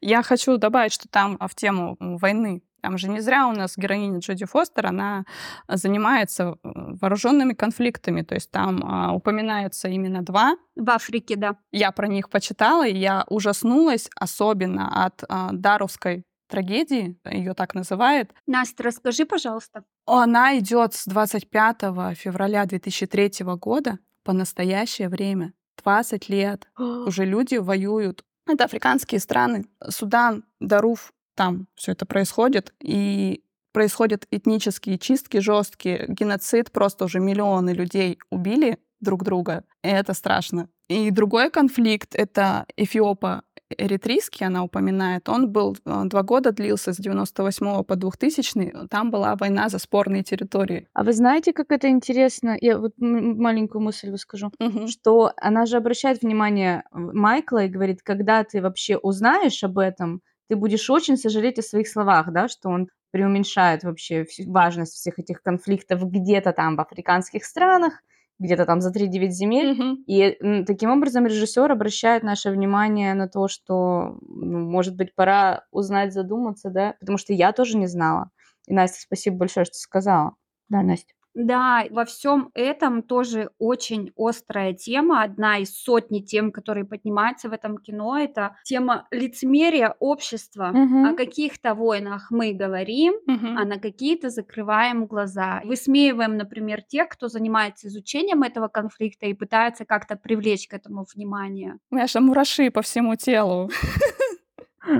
Я 0.00 0.22
хочу 0.22 0.56
добавить, 0.56 0.92
что 0.92 1.08
там 1.08 1.36
а, 1.40 1.48
в 1.48 1.54
тему 1.56 1.96
войны. 1.98 2.62
Там 2.80 2.96
же 2.96 3.08
не 3.08 3.20
зря 3.20 3.48
у 3.48 3.52
нас 3.52 3.76
героиня 3.76 4.20
Джоди 4.20 4.46
Фостер, 4.46 4.86
она 4.86 5.24
занимается 5.68 6.44
э, 6.44 6.54
вооруженными 6.62 7.54
конфликтами. 7.54 8.22
То 8.22 8.36
есть 8.36 8.52
там 8.52 8.84
а, 8.84 9.12
упоминаются 9.12 9.88
именно 9.88 10.22
два. 10.22 10.56
В 10.76 10.88
Африке, 10.90 11.34
да. 11.36 11.56
Я 11.72 11.90
про 11.90 12.06
них 12.06 12.30
почитала, 12.30 12.86
и 12.86 12.96
я 12.96 13.24
ужаснулась 13.28 14.08
особенно 14.14 15.04
от 15.04 15.24
а, 15.28 15.50
Даровской 15.52 16.22
трагедии, 16.48 17.18
ее 17.24 17.54
так 17.54 17.74
называют. 17.74 18.32
Настя, 18.46 18.84
расскажи, 18.84 19.24
пожалуйста. 19.24 19.82
Она 20.06 20.56
идет 20.58 20.94
с 20.94 21.06
25 21.06 22.16
февраля 22.16 22.64
2003 22.64 23.44
года 23.56 23.98
по 24.22 24.32
настоящее 24.32 25.08
время. 25.08 25.52
20 25.82 26.28
лет. 26.28 26.68
Уже 26.78 27.24
люди 27.24 27.56
воюют. 27.56 28.24
Это 28.46 28.64
африканские 28.64 29.20
страны. 29.20 29.66
Судан, 29.88 30.44
Даруф, 30.60 31.12
там 31.36 31.66
все 31.74 31.92
это 31.92 32.06
происходит. 32.06 32.74
И 32.82 33.42
происходят 33.72 34.26
этнические 34.30 34.98
чистки 34.98 35.38
жесткие, 35.38 36.06
геноцид, 36.08 36.72
просто 36.72 37.04
уже 37.04 37.20
миллионы 37.20 37.70
людей 37.70 38.18
убили 38.30 38.78
друг 39.00 39.24
друга. 39.24 39.64
И 39.82 39.88
это 39.88 40.12
страшно. 40.14 40.68
И 40.88 41.10
другой 41.10 41.50
конфликт— 41.50 42.14
это 42.16 42.66
Эфиопа 42.76 43.42
эритрийский, 43.76 44.46
она 44.46 44.64
упоминает, 44.64 45.28
он 45.28 45.50
был 45.50 45.76
э, 45.84 46.02
два 46.04 46.22
года 46.22 46.52
длился 46.52 46.92
с 46.92 46.96
98 46.96 47.84
по 47.84 47.96
2000 47.96 48.88
там 48.88 49.10
была 49.10 49.36
война 49.36 49.68
за 49.68 49.78
спорные 49.78 50.22
территории. 50.22 50.88
А 50.92 51.04
вы 51.04 51.12
знаете, 51.12 51.52
как 51.52 51.70
это 51.70 51.88
интересно? 51.88 52.56
Я 52.60 52.78
вот 52.78 52.92
маленькую 52.98 53.82
мысль 53.82 54.10
выскажу. 54.10 54.50
Мгм. 54.58 54.88
Что 54.88 55.32
она 55.36 55.66
же 55.66 55.76
обращает 55.76 56.22
внимание 56.22 56.84
Майкла 56.92 57.64
и 57.64 57.68
говорит, 57.68 58.02
когда 58.02 58.44
ты 58.44 58.60
вообще 58.60 58.96
узнаешь 58.96 59.62
об 59.64 59.78
этом, 59.78 60.20
ты 60.48 60.56
будешь 60.56 60.90
очень 60.90 61.16
сожалеть 61.16 61.58
о 61.58 61.62
своих 61.62 61.88
словах, 61.88 62.32
да, 62.32 62.48
что 62.48 62.68
он 62.68 62.88
преуменьшает 63.12 63.84
вообще 63.84 64.26
важность 64.46 64.94
всех 64.94 65.18
этих 65.18 65.42
конфликтов 65.42 66.08
где-то 66.08 66.52
там 66.52 66.76
в 66.76 66.80
африканских 66.80 67.44
странах, 67.44 68.02
где-то 68.40 68.66
там 68.66 68.80
за 68.80 68.90
3-9 68.90 69.32
земель. 69.32 69.74
Мгм. 69.74 70.04
И 70.08 70.64
таким 70.66 70.90
образом 70.90 71.26
режиссер 71.26 71.70
обращает 71.70 72.24
наше 72.24 72.50
внимание 72.50 73.14
на 73.14 73.28
то, 73.28 73.46
что, 73.46 74.18
ну, 74.22 74.58
может 74.68 74.96
быть, 74.96 75.14
пора 75.14 75.64
узнать, 75.70 76.12
задуматься, 76.12 76.70
да, 76.70 76.94
потому 77.00 77.18
что 77.18 77.32
я 77.32 77.52
тоже 77.52 77.76
не 77.78 77.86
знала. 77.86 78.30
И, 78.66 78.74
Настя, 78.74 79.00
спасибо 79.02 79.36
большое, 79.36 79.64
что 79.66 79.76
сказала. 79.76 80.32
Да, 80.68 80.82
Настя. 80.82 81.14
Да, 81.34 81.84
во 81.90 82.04
всем 82.04 82.50
этом 82.54 83.02
тоже 83.02 83.50
очень 83.58 84.12
острая 84.16 84.72
тема. 84.72 85.22
Одна 85.22 85.58
из 85.58 85.76
сотни 85.80 86.18
тем, 86.20 86.50
которые 86.50 86.84
поднимаются 86.84 87.48
в 87.48 87.52
этом 87.52 87.78
кино, 87.78 88.18
это 88.18 88.56
тема 88.64 89.06
лицемерия 89.12 89.94
общества. 90.00 90.70
Мгм. 90.74 91.04
О 91.06 91.14
каких-то 91.14 91.74
войнах 91.74 92.30
мы 92.30 92.52
говорим, 92.52 93.14
Мгм. 93.26 93.56
а 93.58 93.64
на 93.64 93.78
какие-то 93.78 94.28
закрываем 94.30 95.06
глаза. 95.06 95.60
Высмеиваем, 95.64 96.36
например, 96.36 96.82
тех, 96.82 97.08
кто 97.08 97.28
занимается 97.28 97.86
изучением 97.88 98.42
этого 98.42 98.66
конфликта 98.68 99.26
и 99.26 99.34
пытается 99.34 99.84
как-то 99.84 100.16
привлечь 100.16 100.66
к 100.66 100.74
этому 100.74 101.06
внимание. 101.14 101.78
У 101.90 101.94
меня 101.94 102.08
же 102.08 102.20
мураши 102.20 102.70
по 102.70 102.82
всему 102.82 103.14
телу. 103.14 103.70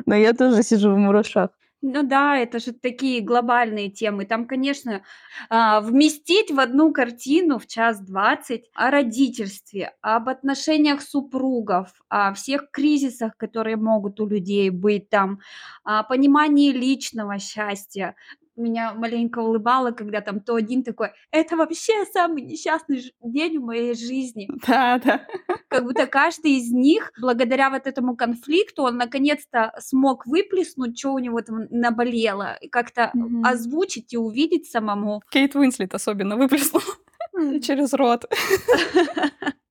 Но 0.06 0.14
я 0.14 0.32
тоже 0.32 0.62
сижу 0.62 0.92
в 0.92 0.96
мурашах. 0.98 1.50
Ну 1.82 2.02
да, 2.02 2.36
это 2.36 2.58
же 2.58 2.72
такие 2.72 3.22
глобальные 3.22 3.90
темы. 3.90 4.26
Там, 4.26 4.46
конечно, 4.46 5.02
а, 5.48 5.80
вместить 5.80 6.50
в 6.50 6.60
одну 6.60 6.92
картину 6.92 7.58
в 7.58 7.66
час 7.66 8.00
двадцать 8.00 8.68
о 8.74 8.90
родительстве, 8.90 9.94
об 10.02 10.28
отношениях 10.28 11.00
супругов, 11.00 11.88
о 12.10 12.34
всех 12.34 12.70
кризисах, 12.70 13.34
которые 13.38 13.76
могут 13.76 14.20
у 14.20 14.26
людей 14.26 14.68
быть 14.68 15.08
там, 15.08 15.40
о 15.82 16.02
понимании 16.02 16.70
личного 16.70 17.38
счастья. 17.38 18.14
Меня 18.60 18.94
маленько 18.94 19.40
улыбало, 19.40 19.90
когда 19.92 20.20
там 20.20 20.40
то 20.40 20.54
один 20.54 20.82
такой: 20.82 21.08
"Это 21.30 21.56
вообще 21.56 22.04
самый 22.12 22.42
несчастный 22.42 23.12
день 23.22 23.58
в 23.58 23.64
моей 23.64 23.94
жизни". 23.94 24.48
Да, 24.66 24.98
да. 24.98 25.26
Как 25.68 25.84
будто 25.84 26.06
каждый 26.06 26.52
из 26.58 26.70
них, 26.72 27.12
благодаря 27.20 27.70
вот 27.70 27.86
этому 27.86 28.16
конфликту, 28.16 28.82
он 28.82 28.96
наконец-то 28.96 29.72
смог 29.78 30.26
выплеснуть, 30.26 30.98
что 30.98 31.12
у 31.12 31.18
него 31.18 31.40
там 31.42 31.66
наболело, 31.70 32.56
и 32.60 32.68
как-то 32.68 33.10
Мгм. 33.14 33.44
озвучить 33.44 34.12
и 34.12 34.16
увидеть 34.16 34.70
самому. 34.70 35.22
Кейт 35.30 35.54
Уинслет 35.54 35.94
особенно 35.94 36.36
выплеснула 36.36 36.84
через 37.62 37.92
рот. 37.92 38.24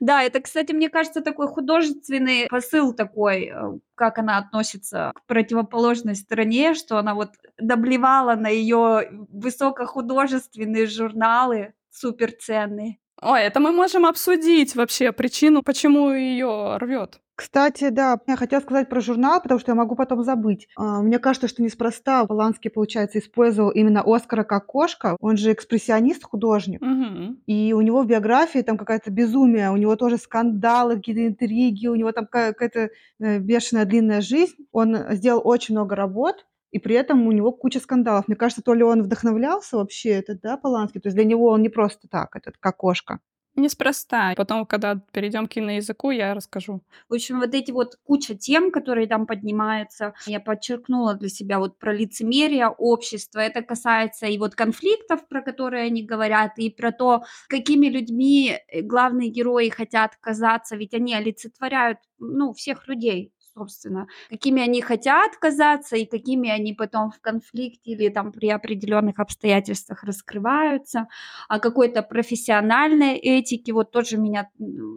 Да, 0.00 0.22
это, 0.22 0.40
кстати, 0.40 0.72
мне 0.72 0.88
кажется, 0.90 1.20
такой 1.20 1.48
художественный 1.48 2.46
посыл 2.48 2.92
такой, 2.94 3.50
э, 3.54 3.78
как 3.94 4.18
она 4.18 4.38
относится 4.38 5.12
к 5.14 5.26
противоположной 5.26 6.14
стороне, 6.16 6.74
что 6.74 6.98
она 6.98 7.14
вот 7.14 7.30
доблевала 7.58 8.34
на 8.36 8.48
ее 8.48 9.08
высокохудожественные 9.30 10.86
журналы 10.86 11.74
суперценные. 11.90 12.98
Ой, 13.22 13.42
это 13.42 13.60
мы 13.60 13.72
можем 13.72 14.04
обсудить 14.04 14.76
вообще 14.76 15.10
причину, 15.12 15.62
почему 15.62 16.12
ее 16.12 16.76
рвет. 16.76 17.18
Кстати, 17.34 17.90
да, 17.90 18.18
я 18.26 18.36
хотела 18.36 18.60
сказать 18.60 18.88
про 18.88 19.00
журнал, 19.00 19.42
потому 19.42 19.60
что 19.60 19.70
я 19.72 19.74
могу 19.74 19.94
потом 19.94 20.22
забыть. 20.24 20.68
А, 20.76 21.02
Мне 21.02 21.18
кажется, 21.18 21.48
что 21.48 21.62
неспроста 21.62 22.24
Поланский, 22.24 22.70
получается, 22.70 23.18
использовал 23.18 23.70
именно 23.70 24.02
Оскара 24.06 24.42
как 24.42 24.66
кошка. 24.66 25.16
Он 25.20 25.36
же 25.36 25.52
экспрессионист, 25.52 26.24
художник. 26.24 26.80
Мгм. 26.80 27.42
И 27.46 27.74
у 27.74 27.82
него 27.82 28.02
в 28.02 28.06
биографии 28.06 28.60
там 28.60 28.78
какая-то 28.78 29.10
безумие, 29.10 29.70
у 29.70 29.76
него 29.76 29.96
тоже 29.96 30.16
скандалы, 30.16 30.96
какие-то 30.96 31.26
интриги, 31.26 31.88
у 31.88 31.94
него 31.94 32.10
там 32.12 32.26
ка- 32.26 32.54
какая-то 32.54 32.90
э, 33.20 33.38
бешеная 33.38 33.84
длинная 33.84 34.22
жизнь. 34.22 34.66
Он 34.72 34.96
сделал 35.10 35.42
очень 35.44 35.74
много 35.74 35.94
работ, 35.94 36.46
и 36.76 36.78
при 36.78 36.94
этом 36.94 37.26
у 37.26 37.32
него 37.32 37.52
куча 37.52 37.80
скандалов. 37.80 38.28
Мне 38.28 38.36
кажется, 38.36 38.62
то 38.62 38.74
ли 38.74 38.82
он 38.82 39.02
вдохновлялся 39.02 39.78
вообще, 39.78 40.10
этот, 40.10 40.42
да, 40.42 40.58
Поланский, 40.58 41.00
то 41.00 41.06
есть 41.06 41.16
для 41.16 41.24
него 41.24 41.48
он 41.48 41.62
не 41.62 41.70
просто 41.70 42.06
так, 42.06 42.36
этот, 42.36 42.58
как 42.58 42.76
кошка. 42.76 43.20
Неспроста. 43.54 44.34
Потом, 44.36 44.66
когда 44.66 45.00
перейдем 45.12 45.46
к 45.46 45.52
киноязыку, 45.52 46.10
я 46.10 46.34
расскажу. 46.34 46.82
В 47.08 47.14
общем, 47.14 47.40
вот 47.40 47.54
эти 47.54 47.70
вот 47.70 47.96
куча 48.04 48.34
тем, 48.34 48.70
которые 48.70 49.06
там 49.06 49.26
поднимаются, 49.26 50.12
я 50.26 50.40
подчеркнула 50.40 51.14
для 51.14 51.30
себя 51.30 51.58
вот 51.58 51.78
про 51.78 51.94
лицемерие 51.94 52.68
общества. 52.68 53.40
Это 53.40 53.62
касается 53.62 54.26
и 54.26 54.36
вот 54.36 54.54
конфликтов, 54.54 55.26
про 55.26 55.40
которые 55.40 55.84
они 55.84 56.02
говорят, 56.02 56.58
и 56.58 56.68
про 56.68 56.92
то, 56.92 57.24
какими 57.48 57.86
людьми 57.86 58.52
э, 58.68 58.82
главные 58.82 59.30
герои 59.30 59.70
хотят 59.70 60.16
казаться, 60.20 60.76
ведь 60.76 60.92
они 60.92 61.14
олицетворяют, 61.14 62.00
ну, 62.18 62.52
всех 62.52 62.86
людей 62.88 63.32
собственно, 63.56 64.06
какими 64.28 64.62
они 64.62 64.82
хотят 64.82 65.36
казаться 65.36 65.96
и 65.96 66.04
какими 66.04 66.50
они 66.50 66.74
потом 66.74 67.10
в 67.10 67.20
конфликте 67.20 67.92
или 67.92 68.08
там 68.08 68.32
при 68.32 68.50
определенных 68.50 69.18
обстоятельствах 69.18 70.04
раскрываются, 70.04 71.08
о 71.48 71.58
какой-то 71.58 72.02
профессиональной 72.02 73.16
этике. 73.16 73.72
Вот 73.72 73.90
тоже 73.90 74.18
меня 74.18 74.48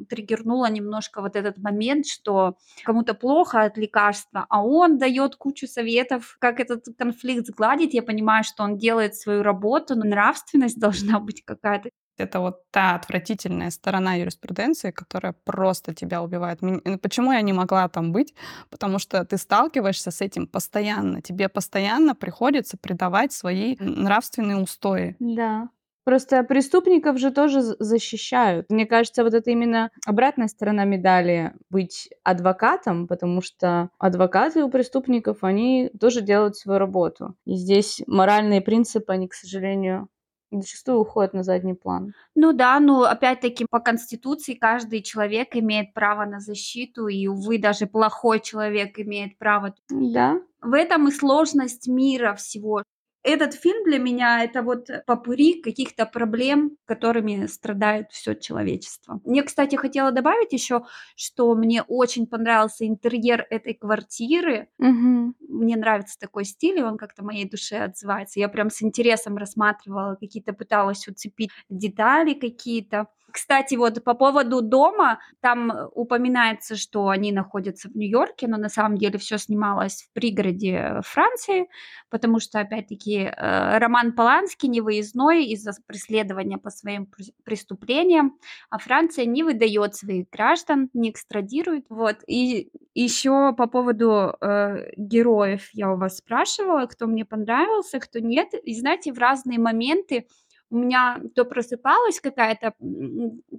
триггернуло 0.10 0.70
немножко 0.70 1.22
вот 1.22 1.36
этот 1.36 1.58
момент, 1.58 2.06
что 2.06 2.58
кому-то 2.84 3.14
плохо 3.14 3.64
от 3.64 3.78
лекарства, 3.78 4.46
а 4.50 4.64
он 4.64 4.98
дает 4.98 5.36
кучу 5.36 5.68
советов, 5.68 6.38
как 6.40 6.60
этот 6.60 6.86
конфликт 6.98 7.48
сгладить. 7.48 7.94
Я 7.94 8.04
понимаю, 8.04 8.44
что 8.44 8.64
он 8.64 8.78
делает 8.78 9.16
свою 9.16 9.44
работу, 9.44 9.96
но 9.96 10.04
нравственность 10.04 10.80
должна 10.80 11.20
быть 11.20 11.44
какая-то. 11.46 11.90
Это 12.20 12.40
вот 12.40 12.70
та 12.72 12.96
отвратительная 12.96 13.70
сторона 13.70 14.16
юриспруденции, 14.16 14.92
которая 14.92 15.34
просто 15.46 15.94
тебя 15.94 16.22
убивает. 16.22 16.62
Ну, 16.62 16.82
Почему 17.02 17.32
я 17.32 17.42
не 17.42 17.54
могла 17.54 17.88
там 17.90 18.12
быть? 18.12 18.34
Потому 18.70 19.00
что 19.00 19.24
ты 19.26 19.38
сталкиваешься 19.38 20.12
с 20.12 20.22
этим 20.22 20.48
постоянно. 20.48 21.22
Тебе 21.22 21.50
постоянно 21.50 22.16
приходится 22.16 22.78
придавать 22.78 23.32
свои 23.32 23.76
нравственные 23.80 24.58
устои. 24.58 25.16
Да. 25.20 25.70
Просто 26.10 26.44
преступников 26.44 27.20
же 27.20 27.30
тоже 27.30 27.62
защищают. 27.62 28.66
Мне 28.70 28.88
кажется, 28.88 29.24
вот 29.24 29.36
это 29.36 29.52
именно 29.52 29.92
обратная 30.08 30.48
сторона 30.48 30.84
медали 30.84 31.54
быть 31.70 32.10
адвокатом, 32.24 33.08
потому 33.08 33.44
что 33.44 33.92
адвокаты 34.00 34.64
у 34.64 34.72
преступников, 34.72 35.44
они 35.44 35.92
тоже 36.00 36.22
делают 36.22 36.58
свою 36.58 36.80
работу. 36.80 37.36
И 37.46 37.54
здесь 37.56 38.02
моральные 38.08 38.62
принципы, 38.62 39.14
они, 39.14 39.28
к 39.28 39.36
сожалению, 39.36 40.10
зачастую 40.52 41.00
уходят 41.00 41.34
на 41.34 41.44
задний 41.44 41.74
план. 41.74 42.14
Ну 42.36 42.54
да, 42.54 42.80
но 42.80 43.04
опять-таки 43.04 43.66
по 43.70 43.80
Конституции 43.80 44.54
каждый 44.54 45.02
человек 45.02 45.56
имеет 45.56 45.94
право 45.94 46.26
на 46.26 46.40
защиту, 46.40 47.08
и, 47.08 47.28
увы, 47.28 47.60
даже 47.60 47.86
плохой 47.88 48.40
человек 48.40 49.00
имеет 49.00 49.38
право. 49.38 49.74
Да, 49.90 50.42
В 50.62 50.74
этом 50.74 51.08
и 51.08 51.12
сложность 51.12 51.88
мира 51.88 52.34
всего. 52.36 52.84
Этот 53.24 53.54
фильм 53.54 53.84
для 53.84 54.00
меня 54.00 54.44
это 54.44 54.62
вот 54.64 54.88
попури 55.06 55.62
каких-то 55.62 56.06
проблем, 56.06 56.78
которыми 56.86 57.48
страдает 57.48 58.12
все 58.12 58.34
человечество. 58.34 59.20
Мне, 59.26 59.44
кстати, 59.44 59.76
хотела 59.76 60.12
добавить 60.12 60.54
еще, 60.54 60.86
что 61.18 61.54
мне 61.54 61.82
очень 61.84 62.28
понравился 62.28 62.88
интерьер 62.88 63.46
этой 63.50 63.74
квартиры. 63.74 64.70
Мгм. 64.78 65.36
Мне 65.42 65.76
нравится 65.76 66.18
такой 66.18 66.46
стиль, 66.46 66.80
и 66.80 66.84
он 66.84 66.98
как-то 66.98 67.24
моей 67.24 67.48
душе 67.50 67.80
отзывается. 67.80 68.40
Я 68.40 68.48
прям 68.48 68.70
с 68.70 68.82
интересом 68.82 69.36
рассматривала, 69.36 70.16
какие-то 70.16 70.54
пыталась 70.54 71.08
уцепить 71.08 71.50
детали 71.70 72.34
какие-то. 72.34 73.08
Кстати, 73.32 73.76
вот 73.76 74.04
по 74.04 74.14
поводу 74.14 74.62
дома, 74.62 75.20
там 75.42 75.72
э, 75.72 75.88
упоминается, 75.94 76.76
что 76.76 77.10
они 77.10 77.32
находятся 77.32 77.90
в 77.90 77.96
Нью-Йорке, 77.96 78.48
но 78.48 78.58
на 78.58 78.70
самом 78.70 78.98
деле 78.98 79.18
все 79.20 79.38
снималось 79.38 80.04
в 80.04 80.14
пригороде 80.14 80.74
э, 80.74 81.02
Франции, 81.04 81.70
потому 82.10 82.40
что, 82.40 82.60
опять-таки, 82.60 83.18
э, 83.18 83.78
Роман 83.78 84.14
Поланский 84.14 84.70
невыездной 84.70 85.46
из-за 85.46 85.72
преследования 85.88 86.58
по 86.58 86.70
своим 86.70 87.06
прес- 87.06 87.34
преступлениям, 87.44 88.38
а 88.70 88.78
Франция 88.78 89.26
не 89.26 89.44
выдает 89.44 89.96
своих 89.96 90.30
граждан, 90.30 90.90
не 90.94 91.12
экстрадирует. 91.12 91.86
Вот. 91.90 92.18
И 92.28 92.72
еще 92.94 93.54
по 93.54 93.68
поводу 93.68 94.36
э, 94.42 94.92
героев 94.98 95.70
я 95.74 95.92
у 95.92 95.98
вас 95.98 96.18
спрашивала, 96.18 96.86
кто 96.86 97.08
мне 97.08 97.26
понравился, 97.26 98.00
кто 98.00 98.20
нет. 98.20 98.54
И 98.64 98.76
знаете, 98.76 99.14
в 99.14 99.20
разные 99.20 99.60
моменты 99.60 100.28
у 100.72 100.78
меня 100.78 101.22
то 101.36 101.46
просыпалась 101.46 102.20
какая-то 102.20 102.74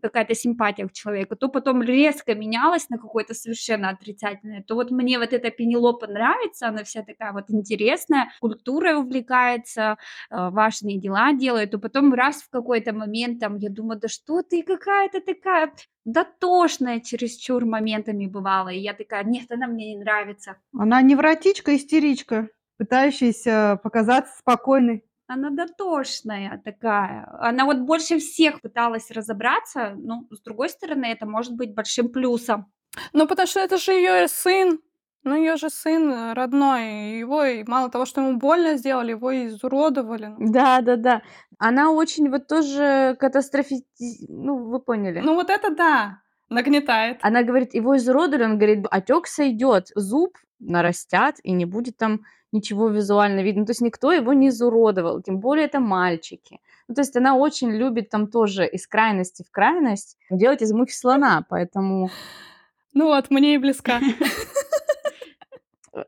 какая-то 0.01 0.35
симпатия 0.35 0.87
к 0.87 0.93
человеку, 0.93 1.37
то 1.37 1.49
потом 1.49 1.83
резко 1.83 2.35
менялась 2.35 2.89
на 2.89 2.99
какое-то 2.99 3.35
совершенно 3.35 3.91
отрицательное. 3.91 4.63
То 4.63 4.75
вот 4.75 4.91
мне 4.91 5.19
вот 5.19 5.33
эта 5.33 5.51
Пенелопа 5.51 6.07
нравится, 6.07 6.69
она 6.69 6.85
вся 6.85 7.03
такая 7.03 7.33
вот 7.33 7.51
интересная, 7.51 8.31
культурой 8.41 8.97
увлекается, 8.97 9.97
э, 10.31 10.51
важные 10.51 10.99
дела 10.99 11.33
делает, 11.33 11.73
то 11.73 11.79
потом 11.79 12.15
раз 12.15 12.43
в 12.43 12.51
какой-то 12.51 12.93
момент 12.93 13.41
там 13.41 13.57
я 13.57 13.71
думаю, 13.71 13.99
да 14.01 14.09
что 14.09 14.43
ты 14.43 14.63
какая-то 14.63 15.21
такая 15.21 15.73
дотошная 16.05 17.01
чересчур 17.01 17.65
моментами 17.65 18.27
бывала, 18.27 18.69
и 18.69 18.79
я 18.79 18.95
такая, 18.95 19.25
нет, 19.25 19.51
она 19.51 19.67
мне 19.67 19.95
не 19.95 20.01
нравится. 20.01 20.57
Она 20.77 21.03
невротичка, 21.03 21.77
истеричка, 21.77 22.49
пытающаяся 22.79 23.79
показаться 23.83 24.39
спокойной. 24.39 25.05
Она 25.33 25.51
дотошная 25.51 26.61
такая. 26.65 27.25
Она 27.39 27.65
вот 27.65 27.79
больше 27.79 28.19
всех 28.19 28.61
пыталась 28.61 29.13
разобраться. 29.13 29.95
Ну, 29.97 30.27
с 30.33 30.41
другой 30.41 30.69
стороны, 30.69 31.05
это 31.05 31.25
может 31.25 31.55
быть 31.55 31.73
большим 31.73 32.09
плюсом. 32.09 32.67
Ну, 33.13 33.29
потому 33.29 33.47
что 33.47 33.61
это 33.61 33.77
же 33.77 33.93
ее 33.93 34.27
сын. 34.27 34.81
Ну, 35.23 35.37
ее 35.37 35.57
же 35.57 35.71
сын 35.71 36.11
э, 36.11 36.33
родной. 36.33 37.19
Его 37.21 37.45
и 37.45 37.63
мало 37.63 37.91
того, 37.91 38.07
что 38.07 38.23
ему 38.23 38.39
больно 38.39 38.77
сделали, 38.77 39.13
его 39.13 39.31
и 39.31 39.47
изуродовали. 39.47 40.35
Ну, 40.37 40.53
Да-да-да. 40.53 41.23
Она 41.59 41.93
очень 41.93 42.29
вот 42.29 42.49
тоже 42.49 43.17
катастрофи... 43.21 43.85
Ну, 44.29 44.57
вы 44.69 44.81
поняли. 44.81 45.21
Ну, 45.21 45.37
вот 45.37 45.49
это 45.49 45.73
да, 45.73 46.23
нагнетает. 46.49 47.19
Она 47.23 47.45
говорит, 47.45 47.75
его 47.75 47.97
изуродовали, 47.97 48.47
он 48.47 48.59
говорит, 48.59 48.85
отек 48.91 49.29
сойдет, 49.29 49.93
зуб 49.95 50.37
нарастят, 50.59 51.37
и 51.45 51.53
не 51.53 51.67
будет 51.67 51.99
там 51.99 52.23
ничего 52.53 52.89
визуально 52.89 53.41
видно. 53.41 53.67
То 53.67 53.71
есть 53.71 53.81
никто 53.81 54.13
его 54.13 54.33
не 54.33 54.49
изуродовал, 54.49 55.23
тем 55.23 55.39
более 55.39 55.67
это 55.67 55.81
мальчики. 55.81 56.61
Ну, 56.89 56.95
то 56.95 57.03
есть 57.03 57.17
она 57.17 57.37
очень 57.37 57.71
любит 57.71 58.11
там 58.11 58.27
тоже 58.27 58.67
из 58.67 58.87
крайности 58.87 59.45
в 59.45 59.51
крайность 59.51 60.19
делать 60.31 60.63
из 60.63 60.73
мухи 60.73 60.93
слона, 60.93 61.45
поэтому... 61.49 62.11
Ну 62.93 63.07
вот, 63.07 63.31
мне 63.31 63.55
и 63.55 63.59
близка. 63.59 64.01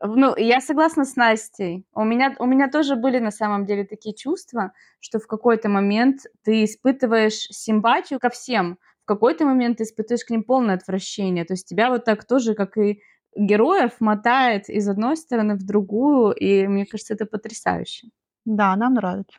Ну, 0.01 0.33
я 0.37 0.61
согласна 0.61 1.03
с 1.03 1.17
Настей. 1.17 1.85
У 1.93 2.05
меня, 2.05 2.35
у 2.39 2.45
меня 2.45 2.69
тоже 2.69 2.95
были 2.95 3.19
на 3.19 3.31
самом 3.31 3.65
деле 3.65 3.83
такие 3.83 4.15
чувства, 4.15 4.71
что 5.01 5.19
в 5.19 5.27
какой-то 5.27 5.67
момент 5.67 6.21
ты 6.43 6.63
испытываешь 6.63 7.47
симпатию 7.51 8.19
ко 8.19 8.29
всем, 8.29 8.79
в 9.03 9.05
какой-то 9.05 9.43
момент 9.43 9.79
ты 9.79 9.83
испытываешь 9.83 10.23
к 10.23 10.29
ним 10.29 10.43
полное 10.43 10.75
отвращение. 10.75 11.43
То 11.43 11.53
есть 11.53 11.67
тебя 11.67 11.89
вот 11.89 12.05
так 12.05 12.23
тоже, 12.25 12.55
как 12.55 12.77
и 12.77 13.01
героев, 13.35 13.91
мотает 13.99 14.69
из 14.69 14.87
одной 14.87 15.17
стороны 15.17 15.55
в 15.55 15.65
другую, 15.65 16.33
и 16.33 16.67
мне 16.67 16.85
кажется, 16.85 17.13
это 17.13 17.25
потрясающе. 17.25 18.07
Да, 18.45 18.75
нам 18.75 18.95
нравится. 18.95 19.37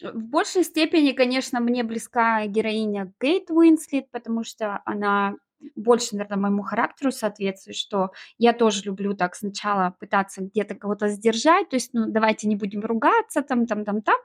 В 0.00 0.22
большей 0.22 0.62
степени, 0.62 1.12
конечно, 1.12 1.60
мне 1.60 1.82
близка 1.82 2.46
героиня 2.46 3.12
Кейт 3.20 3.50
Уинслет, 3.50 4.10
потому 4.10 4.44
что 4.44 4.80
она 4.84 5.34
больше, 5.74 6.16
наверное, 6.16 6.38
моему 6.38 6.62
характеру 6.62 7.12
соответствует, 7.12 7.76
что 7.76 8.10
я 8.38 8.52
тоже 8.52 8.82
люблю 8.84 9.14
так 9.14 9.34
сначала 9.34 9.94
пытаться 9.98 10.42
где-то 10.42 10.74
кого-то 10.74 11.08
сдержать, 11.08 11.68
то 11.68 11.76
есть, 11.76 11.90
ну, 11.92 12.06
давайте 12.06 12.48
не 12.48 12.56
будем 12.56 12.80
ругаться, 12.80 13.42
там, 13.42 13.66
там, 13.66 13.84
там, 13.84 14.02
там, 14.02 14.16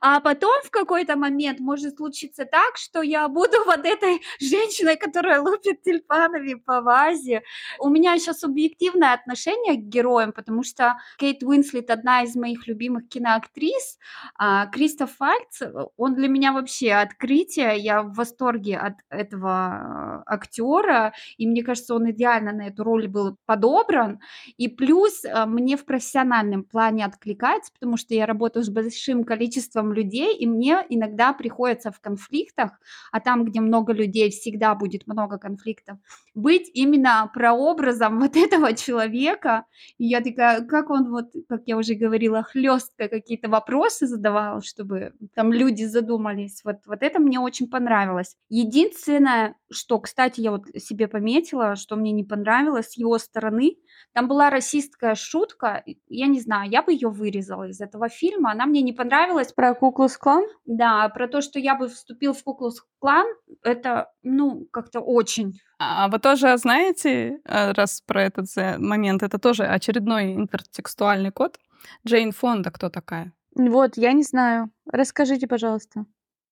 а 0.00 0.20
потом 0.20 0.62
в 0.64 0.70
какой-то 0.70 1.16
момент 1.16 1.60
может 1.60 1.96
случиться 1.96 2.44
так, 2.44 2.76
что 2.76 3.02
я 3.02 3.28
буду 3.28 3.56
вот 3.66 3.84
этой 3.84 4.20
женщиной, 4.40 4.96
которая 4.96 5.40
лупит 5.40 5.82
тюльпанами 5.82 6.54
по 6.54 6.80
вазе. 6.80 7.42
У 7.78 7.88
меня 7.88 8.12
еще 8.12 8.32
субъективное 8.32 9.14
отношение 9.14 9.76
к 9.76 9.88
героям, 9.88 10.32
потому 10.32 10.62
что 10.62 10.98
Кейт 11.18 11.42
Уинслет 11.42 11.90
одна 11.90 12.22
из 12.22 12.34
моих 12.36 12.66
любимых 12.66 13.08
киноактрис, 13.08 13.98
а 14.36 14.66
Кристоф 14.66 15.18
Вальц, 15.18 15.62
э, 15.62 15.72
он 15.96 16.14
для 16.14 16.28
меня 16.28 16.52
вообще 16.52 16.92
открытие, 16.92 17.78
я 17.78 18.02
в 18.02 18.14
восторге 18.14 18.78
от 18.78 18.94
этого 19.10 20.22
э, 20.26 20.34
актера, 20.78 21.12
и 21.36 21.46
мне 21.46 21.62
кажется, 21.62 21.94
он 21.94 22.10
идеально 22.10 22.52
на 22.52 22.68
эту 22.68 22.84
роль 22.84 23.08
был 23.08 23.36
подобран. 23.46 24.20
И 24.56 24.68
плюс 24.68 25.24
э, 25.24 25.46
мне 25.46 25.76
в 25.76 25.84
профессиональном 25.84 26.64
плане 26.64 27.04
откликается, 27.04 27.72
потому 27.72 27.96
что 27.96 28.14
я 28.14 28.26
работаю 28.26 28.64
с 28.64 28.68
большим 28.68 29.24
количеством 29.24 29.92
людей, 29.92 30.36
и 30.36 30.46
мне 30.46 30.84
иногда 30.88 31.32
приходится 31.32 31.90
в 31.90 32.00
конфликтах, 32.00 32.80
а 33.12 33.20
там, 33.20 33.44
где 33.44 33.60
много 33.60 33.92
людей, 33.92 34.30
всегда 34.30 34.74
будет 34.74 35.06
много 35.06 35.38
конфликтов, 35.38 35.98
быть 36.34 36.70
именно 36.74 37.30
прообразом 37.34 38.20
вот 38.20 38.36
этого 38.36 38.74
человека. 38.74 39.64
И 39.98 40.06
я 40.06 40.20
такая, 40.20 40.64
как 40.64 40.90
он 40.90 41.10
вот, 41.10 41.32
как 41.48 41.62
я 41.66 41.76
уже 41.76 41.94
говорила, 41.94 42.42
хлестко 42.42 43.08
какие-то 43.08 43.48
вопросы 43.48 44.06
задавал, 44.06 44.62
чтобы 44.62 45.12
там 45.34 45.52
люди 45.52 45.84
задумались. 45.84 46.60
Вот, 46.64 46.76
вот 46.86 47.02
это 47.02 47.18
мне 47.18 47.40
очень 47.40 47.68
понравилось. 47.68 48.36
Единственное, 48.48 49.54
что, 49.70 49.98
кстати, 49.98 50.40
я 50.40 50.50
вот 50.50 50.67
себе 50.76 51.08
пометила, 51.08 51.76
что 51.76 51.96
мне 51.96 52.12
не 52.12 52.24
понравилось 52.24 52.90
с 52.90 52.98
его 52.98 53.18
стороны, 53.18 53.76
там 54.12 54.28
была 54.28 54.50
расистская 54.50 55.14
шутка, 55.14 55.84
я 56.08 56.26
не 56.26 56.40
знаю, 56.40 56.70
я 56.70 56.82
бы 56.82 56.92
ее 56.92 57.08
вырезала 57.08 57.68
из 57.68 57.80
этого 57.80 58.08
фильма, 58.08 58.52
она 58.52 58.66
мне 58.66 58.82
не 58.82 58.92
понравилась. 58.92 59.52
Про 59.52 59.74
куклу 59.74 60.08
клан 60.18 60.44
Да, 60.64 61.08
про 61.08 61.28
то, 61.28 61.40
что 61.40 61.58
я 61.58 61.74
бы 61.74 61.88
вступил 61.88 62.32
в 62.32 62.42
Куклус-клан, 62.42 63.26
это, 63.62 64.10
ну, 64.22 64.66
как-то 64.72 65.00
очень. 65.00 65.60
А 65.78 66.08
вы 66.08 66.18
тоже 66.18 66.56
знаете, 66.58 67.40
э, 67.44 67.72
раз 67.72 68.00
про 68.00 68.24
этот 68.24 68.46
момент, 68.78 69.22
это 69.22 69.38
тоже 69.38 69.64
очередной 69.64 70.34
интертекстуальный 70.34 71.30
код. 71.30 71.58
Джейн 72.06 72.32
Фонда 72.32 72.70
кто 72.70 72.88
такая? 72.88 73.32
Вот, 73.54 73.96
я 73.96 74.12
не 74.12 74.22
знаю. 74.22 74.70
Расскажите, 74.86 75.46
пожалуйста. 75.46 76.06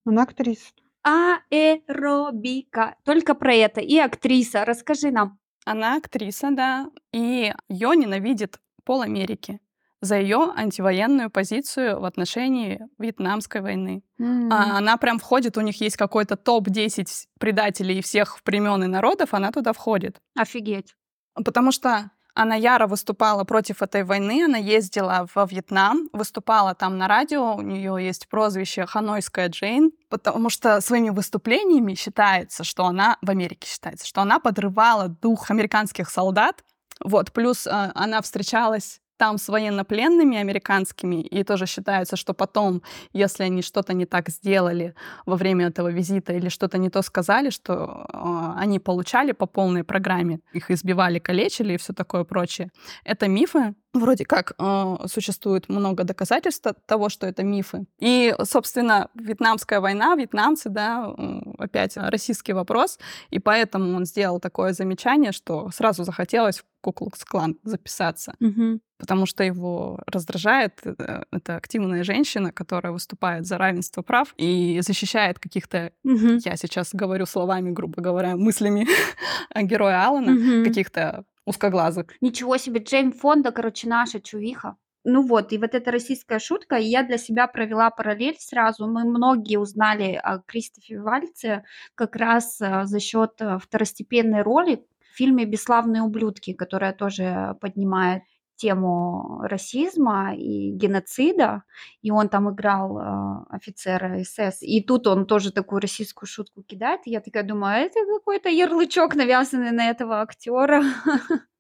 Она 0.05 0.23
актриса. 0.23 0.73
Аэробика. 1.07 2.97
Только 3.05 3.35
про 3.35 3.55
это. 3.55 3.81
И 3.81 3.97
актриса. 3.99 4.65
Расскажи 4.65 5.11
нам. 5.11 5.39
Она 5.65 5.97
актриса, 5.97 6.51
да, 6.53 6.87
и 7.13 7.53
ее 7.69 7.97
ненавидит 7.97 8.61
пол 8.85 9.03
Америки 9.03 9.61
за 10.01 10.19
ее 10.19 10.53
антивоенную 10.55 11.31
позицию 11.31 12.01
в 12.01 12.05
отношении 12.05 12.81
Вьетнамской 12.99 13.61
войны. 13.61 14.05
М. 14.19 14.53
А 14.53 14.79
она 14.79 14.97
прям 14.97 15.19
входит, 15.19 15.57
у 15.57 15.63
них 15.63 15.81
есть 15.81 15.97
какой-то 15.97 16.37
топ-10 16.37 17.09
предателей 17.41 18.03
всех 18.03 18.39
времен 18.45 18.85
и 18.85 18.87
народов, 18.87 19.35
она 19.35 19.51
туда 19.51 19.73
входит. 19.73 20.21
Офигеть. 20.37 20.95
Потому 21.35 21.73
что 21.73 22.11
она 22.37 22.55
яро 22.55 22.87
выступала 22.87 23.45
против 23.45 23.83
этой 23.83 24.05
войны, 24.05 24.45
она 24.45 24.59
ездила 24.59 25.27
во 25.35 25.47
Вьетнам, 25.47 26.09
выступала 26.13 26.75
там 26.75 26.99
на 26.99 27.09
радио, 27.09 27.55
у 27.57 27.63
нее 27.63 27.97
есть 28.05 28.29
прозвище 28.29 28.87
«Ханойская 28.87 29.49
Джейн», 29.49 29.91
потому 30.11 30.51
что 30.51 30.81
своими 30.81 31.09
выступлениями 31.09 31.95
считается, 31.95 32.63
что 32.63 32.85
она, 32.85 33.17
в 33.23 33.31
Америке 33.31 33.67
считается, 33.67 34.07
что 34.07 34.21
она 34.21 34.39
подрывала 34.39 35.09
дух 35.09 35.51
американских 35.51 36.11
солдат, 36.11 36.63
вот, 37.03 37.33
плюс 37.33 37.67
э, 37.67 37.71
она 37.95 38.21
встречалась 38.23 39.01
там 39.17 39.39
с 39.39 39.49
военнопленными 39.49 40.37
американскими, 40.37 41.23
и 41.23 41.45
тоже 41.45 41.67
считается, 41.67 42.17
что 42.17 42.35
потом, 42.35 42.83
если 43.13 43.45
они 43.45 43.63
что-то 43.63 43.93
не 43.95 44.07
так 44.07 44.29
сделали 44.29 44.95
во 45.27 45.37
время 45.37 45.67
этого 45.67 45.89
визита 45.89 46.33
или 46.33 46.49
что-то 46.49 46.79
не 46.79 46.91
то 46.91 47.03
сказали, 47.03 47.51
что 47.51 48.07
э, 48.13 48.61
они 48.61 48.79
получали 48.79 49.33
по 49.33 49.47
полной 49.47 49.85
программе, 49.85 50.41
их 50.53 50.71
избивали, 50.71 51.19
калечили 51.19 51.75
и 51.75 51.77
все 51.77 51.93
такое 51.93 52.25
прочее. 52.25 52.71
Это 53.05 53.29
мифы. 53.29 53.75
Вроде 53.95 54.27
как 54.27 54.53
э, 54.59 54.97
существует 55.07 55.71
много 55.71 56.05
доказательств 56.05 56.67
того, 56.87 57.09
что 57.09 57.27
это 57.27 57.43
мифы. 57.43 57.87
И, 57.99 58.35
собственно, 58.45 59.09
вьетнамская 59.15 59.81
война, 59.81 60.15
вьетнамцы, 60.17 60.69
да, 60.69 61.15
опять 61.59 61.97
российский 61.97 62.53
вопрос, 62.53 62.99
и 63.31 63.39
поэтому 63.39 63.97
он 63.97 64.05
сделал 64.05 64.39
такое 64.39 64.75
замечание, 64.75 65.33
что 65.33 65.71
сразу 65.71 66.05
захотелось 66.05 66.59
в 66.59 66.65
Куклукс-клан 66.83 67.57
записаться. 67.65 68.35
Мгм. 68.39 68.81
Потому 68.99 69.27
что 69.27 69.45
его 69.45 70.01
раздражает 70.07 70.81
э, 70.85 71.23
эта 71.33 71.57
активная 71.57 72.05
женщина, 72.05 72.53
которая 72.53 72.93
выступает 72.93 73.47
за 73.47 73.59
равенство 73.59 74.03
прав 74.03 74.35
и 74.37 74.81
защищает 74.81 75.39
каких-то, 75.39 75.93
Мгм. 76.05 76.39
я 76.45 76.57
сейчас 76.57 76.91
говорю 76.95 77.27
словами, 77.27 77.71
грубо 77.71 78.03
говоря, 78.03 78.37
мыслями 78.37 78.87
героя 79.55 80.07
Алана, 80.07 80.33
Мгм. 80.33 80.65
каких-то 80.65 81.25
узкоглазых. 81.45 82.07
Ничего 82.21 82.57
себе, 82.57 82.81
Джейн 82.81 83.13
Фонда, 83.13 83.53
короче, 83.53 83.89
наша 83.89 84.21
чувиха. 84.21 84.77
Ну 85.09 85.23
вот, 85.25 85.53
и 85.53 85.59
вот 85.59 85.73
эта 85.75 85.93
российская 85.93 86.41
шутка, 86.41 86.77
и 86.79 86.85
я 86.85 87.05
для 87.05 87.17
себя 87.17 87.47
провела 87.47 87.91
параллель 87.91 88.35
сразу. 88.41 88.89
Мы 88.89 89.05
многие 89.05 89.57
узнали 89.57 90.21
о 90.21 90.39
Кристофе 90.41 91.01
Вальце 91.01 91.63
как 91.95 92.17
раз 92.17 92.61
э, 92.61 92.87
за 92.87 92.99
счет 92.99 93.35
э, 93.39 93.59
второстепенной 93.63 94.43
роли 94.43 94.85
в 95.13 95.17
фильме 95.17 95.45
«Бесславные 95.45 96.03
ублюдки», 96.03 96.55
которая 96.55 96.93
тоже 96.93 97.55
поднимает 97.61 98.23
тему 98.57 99.41
расизма 99.43 100.35
и 100.35 100.71
геноцида, 100.73 101.63
и 102.03 102.11
он 102.11 102.29
там 102.29 102.53
играл 102.53 102.99
э, 102.99 103.45
офицера 103.51 104.23
СС, 104.25 104.63
и 104.63 104.83
тут 104.83 105.07
он 105.07 105.27
тоже 105.27 105.53
такую 105.53 105.81
российскую 105.81 106.27
шутку 106.27 106.63
кидает, 106.63 107.01
и 107.05 107.11
я 107.11 107.21
такая 107.21 107.43
думаю, 107.43 107.75
а 107.75 107.79
это 107.79 108.01
какой-то 108.07 108.49
ярлычок, 108.49 109.15
навязанный 109.15 109.73
на 109.73 109.91
этого 109.91 110.23
актера. 110.23 110.83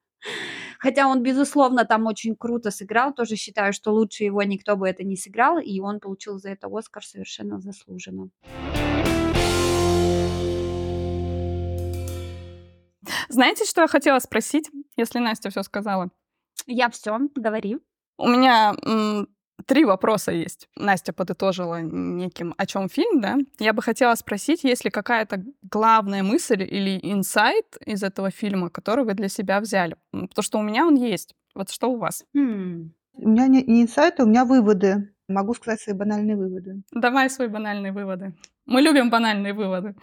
Хотя 0.79 1.09
он, 1.09 1.23
безусловно, 1.23 1.85
там 1.85 2.07
очень 2.07 2.37
круто 2.37 2.71
сыграл. 2.71 3.15
Тоже 3.15 3.37
считаю, 3.37 3.73
что 3.73 3.93
лучше 3.93 4.25
его 4.25 4.43
никто 4.43 4.77
бы 4.77 4.89
это 4.89 5.05
не 5.05 5.17
сыграл, 5.17 5.59
и 5.59 5.81
он 5.81 6.01
получил 6.01 6.39
за 6.39 6.51
это 6.51 6.69
Оскар 6.71 7.05
совершенно 7.05 7.61
заслуженно. 7.61 8.31
Знаете, 13.29 13.65
что 13.65 13.83
я 13.83 13.87
хотела 13.87 14.19
спросить, 14.19 14.71
если 14.97 15.19
Настя 15.19 15.51
все 15.51 15.63
сказала? 15.63 16.11
Я 16.67 16.91
все, 16.91 17.19
говори. 17.35 17.79
У 18.19 18.29
меня 18.29 18.75
м, 18.85 19.29
три 19.67 19.85
вопроса 19.85 20.33
есть. 20.33 20.69
Настя 20.77 21.13
подытожила 21.13 21.81
неким, 21.83 22.55
о 22.57 22.67
чем 22.67 22.89
фильм, 22.89 23.21
да? 23.21 23.37
Я 23.59 23.73
бы 23.73 23.83
хотела 23.83 24.15
спросить, 24.15 24.65
есть 24.65 24.85
ли 24.85 24.91
какая-то 24.91 25.45
главная 25.63 26.23
мысль 26.23 26.63
или 26.63 26.99
инсайт 27.03 27.77
из 27.85 28.03
этого 28.03 28.31
фильма, 28.31 28.71
который 28.71 29.05
вы 29.05 29.15
для 29.15 29.29
себя 29.29 29.61
взяли? 29.61 29.97
Потому 30.13 30.43
что 30.43 30.59
у 30.59 30.63
меня 30.63 30.87
он 30.87 30.95
есть. 30.97 31.35
Вот 31.55 31.71
что 31.71 31.89
у 31.91 31.97
вас? 31.97 32.25
Хм. 32.35 32.93
У 33.15 33.29
меня 33.29 33.47
не, 33.47 33.63
не 33.63 33.83
инсайты, 33.83 34.25
у 34.25 34.27
меня 34.27 34.45
выводы. 34.45 35.09
Могу 35.29 35.55
сказать 35.55 35.81
свои 35.81 35.95
банальные 35.95 36.37
выводы. 36.37 36.83
Давай 36.93 37.29
свои 37.29 37.49
банальные 37.49 37.93
выводы. 37.93 38.35
Мы 38.65 38.81
любим 38.81 39.11
банальные 39.11 39.55
выводы. 39.55 39.95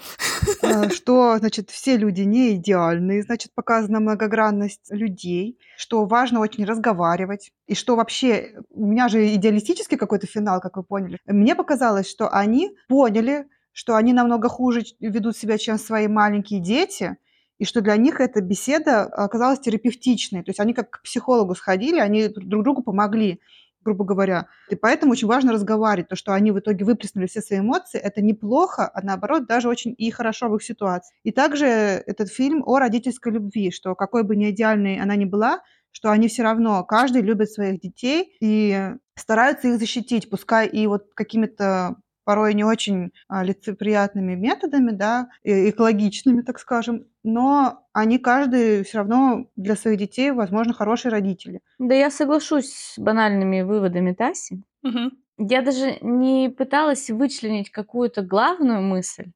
Э, 0.61 0.89
Что, 0.93 1.37
значит, 1.37 1.69
все 1.69 1.97
люди 1.97 2.21
не 2.21 2.55
идеальные, 2.55 3.23
значит, 3.23 3.53
показана 3.53 3.99
многогранность 3.99 4.89
людей, 4.89 5.59
что 5.77 6.05
важно 6.05 6.39
очень 6.39 6.65
разговаривать, 6.65 7.51
и 7.67 7.75
что 7.75 7.95
вообще, 7.95 8.55
у 8.69 8.85
меня 8.85 9.07
же 9.07 9.35
идеалистический 9.35 9.97
какой-то 9.97 10.27
финал, 10.27 10.59
как 10.61 10.77
вы 10.77 10.83
поняли. 10.83 11.19
Мне 11.25 11.55
показалось, 11.55 12.09
что 12.09 12.29
они 12.29 12.75
поняли, 12.87 13.47
что 13.71 13.95
они 13.95 14.13
намного 14.13 14.49
хуже 14.49 14.83
ведут 14.99 15.37
себя, 15.37 15.57
чем 15.57 15.77
свои 15.77 16.07
маленькие 16.07 16.61
дети, 16.61 17.17
и 17.59 17.65
что 17.65 17.81
для 17.81 17.95
них 17.97 18.19
эта 18.19 18.41
беседа 18.41 19.03
оказалась 19.03 19.59
терапевтичной. 19.59 20.43
То 20.43 20.49
есть 20.49 20.59
они 20.59 20.73
как 20.73 20.89
к 20.89 21.01
психологу 21.03 21.55
сходили, 21.55 21.99
они 21.99 22.27
друг 22.27 22.63
другу 22.63 22.83
помогли 22.83 23.39
грубо 23.83 24.05
говоря. 24.05 24.47
И 24.69 24.75
поэтому 24.75 25.11
очень 25.11 25.27
важно 25.27 25.53
разговаривать. 25.53 26.09
То, 26.09 26.15
что 26.15 26.33
они 26.33 26.51
в 26.51 26.59
итоге 26.59 26.85
выплеснули 26.85 27.27
все 27.27 27.41
свои 27.41 27.59
эмоции, 27.59 27.99
это 27.99 28.21
неплохо, 28.21 28.89
а 28.93 29.01
наоборот 29.01 29.45
даже 29.45 29.69
очень 29.69 29.93
и 29.97 30.11
хорошо 30.11 30.49
в 30.49 30.55
их 30.55 30.63
ситуации. 30.63 31.15
И 31.23 31.31
также 31.31 31.65
этот 31.65 32.29
фильм 32.29 32.63
о 32.65 32.79
родительской 32.79 33.31
любви, 33.31 33.71
что 33.71 33.95
какой 33.95 34.23
бы 34.23 34.35
ни 34.35 34.49
идеальной 34.49 34.99
она 34.99 35.15
ни 35.15 35.25
была, 35.25 35.61
что 35.91 36.11
они 36.11 36.27
все 36.27 36.43
равно, 36.43 36.83
каждый 36.83 37.21
любит 37.21 37.51
своих 37.51 37.79
детей 37.79 38.35
и 38.41 38.93
стараются 39.15 39.67
их 39.67 39.77
защитить, 39.77 40.29
пускай 40.29 40.67
и 40.67 40.87
вот 40.87 41.05
какими-то 41.13 41.97
порой 42.23 42.53
не 42.53 42.63
очень 42.63 43.11
а, 43.27 43.43
лицеприятными 43.43 44.35
методами, 44.35 44.91
да, 44.91 45.29
экологичными, 45.43 46.41
так 46.41 46.59
скажем, 46.59 47.05
но 47.23 47.85
они 47.93 48.17
каждый 48.17 48.83
все 48.83 48.99
равно 48.99 49.47
для 49.55 49.75
своих 49.75 49.99
детей, 49.99 50.31
возможно, 50.31 50.73
хорошие 50.73 51.11
родители. 51.11 51.61
Да 51.79 51.95
я 51.95 52.09
соглашусь 52.09 52.73
с 52.73 52.99
банальными 52.99 53.61
выводами 53.61 54.13
Таси. 54.13 54.63
Мгм. 54.81 55.11
Я 55.37 55.61
даже 55.61 55.97
не 56.01 56.49
пыталась 56.49 57.09
вычленить 57.09 57.71
какую-то 57.71 58.21
главную 58.21 58.81
мысль. 58.81 59.31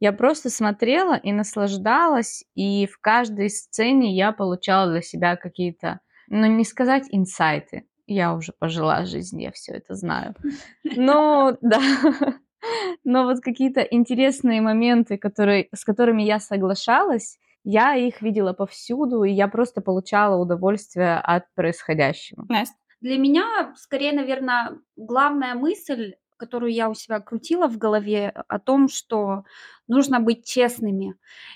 Я 0.00 0.12
просто 0.12 0.50
смотрела 0.50 1.16
и 1.16 1.32
наслаждалась, 1.32 2.44
и 2.54 2.86
в 2.86 2.98
каждой 3.00 3.50
сцене 3.50 4.14
я 4.14 4.32
получала 4.32 4.90
для 4.92 5.02
себя 5.02 5.36
какие-то, 5.36 6.00
ну 6.28 6.46
не 6.46 6.64
сказать 6.64 7.06
инсайты. 7.10 7.84
Я 8.08 8.34
уже 8.34 8.52
пожила 8.58 9.04
жизнь, 9.04 9.40
я 9.40 9.52
все 9.52 9.72
это 9.72 9.94
знаю. 9.94 10.34
Но 10.96 11.56
да, 11.60 11.80
но 13.04 13.24
вот 13.24 13.40
какие-то 13.40 13.82
интересные 13.82 14.60
моменты, 14.60 15.16
которые, 15.18 15.68
с 15.74 15.84
которыми 15.84 16.22
я 16.22 16.40
соглашалась, 16.40 17.38
я 17.64 17.94
их 17.94 18.22
видела 18.22 18.52
повсюду, 18.52 19.24
и 19.24 19.32
я 19.32 19.46
просто 19.46 19.80
получала 19.80 20.40
удовольствие 20.40 21.18
от 21.18 21.44
происходящего. 21.54 22.46
Настя? 22.48 22.76
Для 23.00 23.18
меня, 23.18 23.74
скорее, 23.76 24.12
наверное, 24.12 24.78
главная 24.96 25.54
мысль, 25.54 26.14
которую 26.36 26.72
я 26.72 26.88
у 26.88 26.94
себя 26.94 27.20
крутила 27.20 27.68
в 27.68 27.78
голове, 27.78 28.30
о 28.30 28.58
том, 28.58 28.88
что 28.88 29.44
нужно 29.88 30.20
быть 30.20 30.46
честными. 30.46 31.14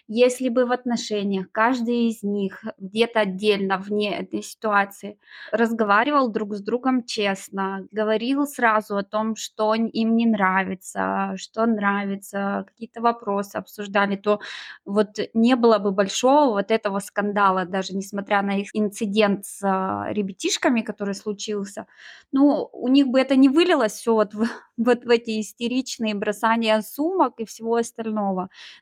Если 0.09 0.49
бы 0.49 0.67
в 0.67 0.73
отношениях 0.73 1.47
каждый 1.53 2.09
из 2.09 2.23
них 2.23 2.65
где-то 2.79 3.21
отдельно, 3.21 3.79
вне 3.79 4.19
этой 4.19 4.43
ситуации, 4.43 5.19
разговаривал 5.53 6.29
друг 6.29 6.55
с 6.55 6.61
другом 6.61 7.05
честно, 7.05 7.87
говорил 7.93 8.47
сразу 8.47 8.97
о 8.97 9.03
том, 9.03 9.37
что 9.37 9.75
им 9.75 10.17
не 10.17 10.27
нравится, 10.27 11.35
что 11.37 11.67
нравится, 11.67 12.65
какие-то 12.69 13.01
вопросы 13.01 13.57
обсуждали, 13.57 14.17
то 14.17 14.41
вот 14.85 15.19
не 15.35 15.57
было 15.57 15.79
бы 15.79 15.93
большого 15.93 16.53
вот 16.53 16.71
этого 16.71 16.99
скандала, 16.99 17.65
даже 17.65 17.95
несмотря 17.95 18.43
на 18.43 18.59
их 18.59 18.71
инцидент 18.75 19.45
с 19.47 19.61
а, 19.63 20.07
ребятишками, 20.11 20.81
который 20.81 21.15
случился. 21.15 21.87
Ну, 22.33 22.69
у 22.73 22.89
них 22.89 23.09
бы 23.09 23.21
это 23.21 23.37
не 23.37 23.49
вылилось 23.49 23.93
все 23.93 24.15
вот 24.15 24.35
в, 24.35 24.47
вот 24.77 25.05
в 25.05 25.11
эти 25.11 25.41
истеричные 25.41 26.15
бросания 26.15 26.81
сумок 26.83 27.35
и 27.39 27.45
всего 27.45 27.77
остального. 27.77 28.22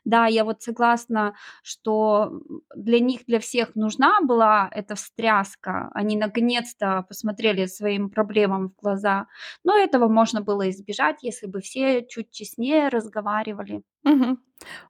Да, 0.05 0.27
я 0.27 0.43
вот 0.43 0.61
согласна, 0.61 1.33
что 1.63 2.41
для 2.75 2.99
них, 2.99 3.25
для 3.27 3.39
всех 3.39 3.75
нужна 3.75 4.21
была 4.21 4.69
эта 4.71 4.95
встряска. 4.95 5.89
Они 5.93 6.17
наконец-то 6.17 7.05
посмотрели 7.07 7.65
своим 7.65 8.09
проблемам 8.09 8.69
в 8.69 8.75
глаза. 8.81 9.27
Но 9.63 9.75
этого 9.77 10.07
можно 10.07 10.41
было 10.41 10.69
избежать, 10.69 11.23
если 11.23 11.47
бы 11.47 11.61
все 11.61 12.05
чуть 12.05 12.31
честнее 12.31 12.89
разговаривали. 12.89 13.83
Мгм. 14.03 14.39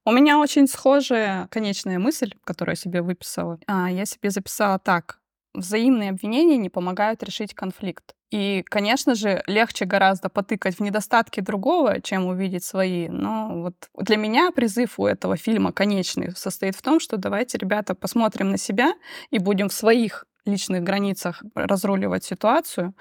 У 0.05 0.11
меня 0.11 0.39
очень 0.39 0.67
схожая 0.67 1.47
конечная 1.47 1.99
мысль, 1.99 2.33
которую 2.43 2.73
я 2.73 2.77
себе 2.77 3.01
выписала. 3.01 3.59
А, 3.67 3.89
я 3.89 4.05
себе 4.05 4.29
записала 4.29 4.79
так. 4.79 5.20
Взаимные 5.53 6.11
обвинения 6.11 6.57
не 6.57 6.69
помогают 6.69 7.23
решить 7.23 7.53
конфликт. 7.53 8.15
И, 8.31 8.63
конечно 8.69 9.13
же, 9.13 9.43
легче 9.45 9.83
гораздо 9.83 10.29
потыкать 10.29 10.77
в 10.77 10.79
недостатки 10.79 11.41
другого, 11.41 11.99
чем 12.01 12.27
увидеть 12.27 12.63
свои. 12.63 13.09
Но 13.09 13.49
вот 13.61 13.75
для 13.97 14.15
меня 14.15 14.51
призыв 14.51 14.97
у 14.97 15.05
этого 15.05 15.35
фильма 15.35 15.73
конечный 15.73 16.31
состоит 16.31 16.75
в 16.77 16.81
том, 16.81 17.01
что 17.01 17.17
давайте, 17.17 17.57
ребята, 17.57 17.93
посмотрим 17.93 18.49
на 18.51 18.57
себя 18.57 18.93
и 19.31 19.39
будем 19.39 19.67
в 19.67 19.73
своих 19.73 20.25
личных 20.45 20.83
границах 20.83 21.43
разруливать 21.55 22.23
ситуацию, 22.23 22.93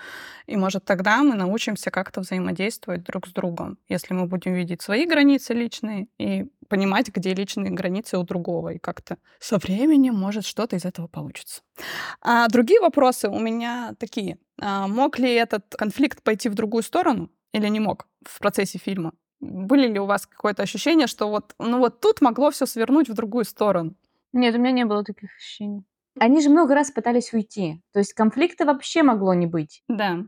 и, 0.47 0.57
может, 0.57 0.85
тогда 0.85 1.23
мы 1.23 1.37
научимся 1.37 1.91
как-то 1.91 2.21
взаимодействовать 2.21 3.03
друг 3.05 3.27
с 3.27 3.33
другом, 3.33 3.79
если 3.89 4.15
мы 4.15 4.27
будем 4.27 4.55
видеть 4.55 4.83
свои 4.83 5.07
границы 5.07 5.55
личные 5.55 6.09
и 6.19 6.47
понимать, 6.69 7.09
где 7.09 7.35
личные 7.35 7.71
границы 7.71 8.19
у 8.19 8.23
другого, 8.23 8.71
и 8.71 8.79
как-то 8.79 9.17
со 9.39 9.59
временем, 9.59 10.15
может, 10.15 10.45
что-то 10.45 10.77
из 10.77 10.85
этого 10.85 11.07
получится. 11.07 11.63
А 12.21 12.47
другие 12.49 12.81
вопросы 12.81 13.29
у 13.29 13.39
меня 13.39 13.95
такие. 13.99 14.39
А 14.61 14.87
мог 14.87 15.19
ли 15.19 15.33
этот 15.33 15.75
конфликт 15.77 16.23
пойти 16.23 16.49
в 16.49 16.55
другую 16.55 16.83
сторону 16.83 17.31
или 17.53 17.67
не 17.69 17.81
мог 17.81 18.07
в 18.27 18.39
процессе 18.39 18.79
фильма? 18.79 19.13
Были 19.41 19.89
ли 19.89 19.99
у 19.99 20.05
вас 20.05 20.27
какое-то 20.27 20.63
ощущение, 20.63 21.07
что 21.07 21.31
вот, 21.31 21.55
ну 21.59 21.79
вот 21.79 22.01
тут 22.01 22.21
могло 22.21 22.51
все 22.51 22.67
свернуть 22.67 23.09
в 23.09 23.15
другую 23.15 23.47
сторону? 23.47 23.95
Нет, 24.33 24.55
у 24.55 24.59
меня 24.59 24.73
не 24.73 24.85
было 24.85 25.03
таких 25.03 25.35
ощущений. 25.37 25.85
Они 26.21 26.43
же 26.43 26.51
много 26.51 26.75
раз 26.75 26.91
пытались 26.91 27.33
уйти. 27.33 27.81
То 27.93 27.99
есть 27.99 28.13
конфликта 28.13 28.67
вообще 28.67 29.03
могло 29.03 29.33
не 29.33 29.47
быть. 29.47 29.83
Да. 29.89 30.19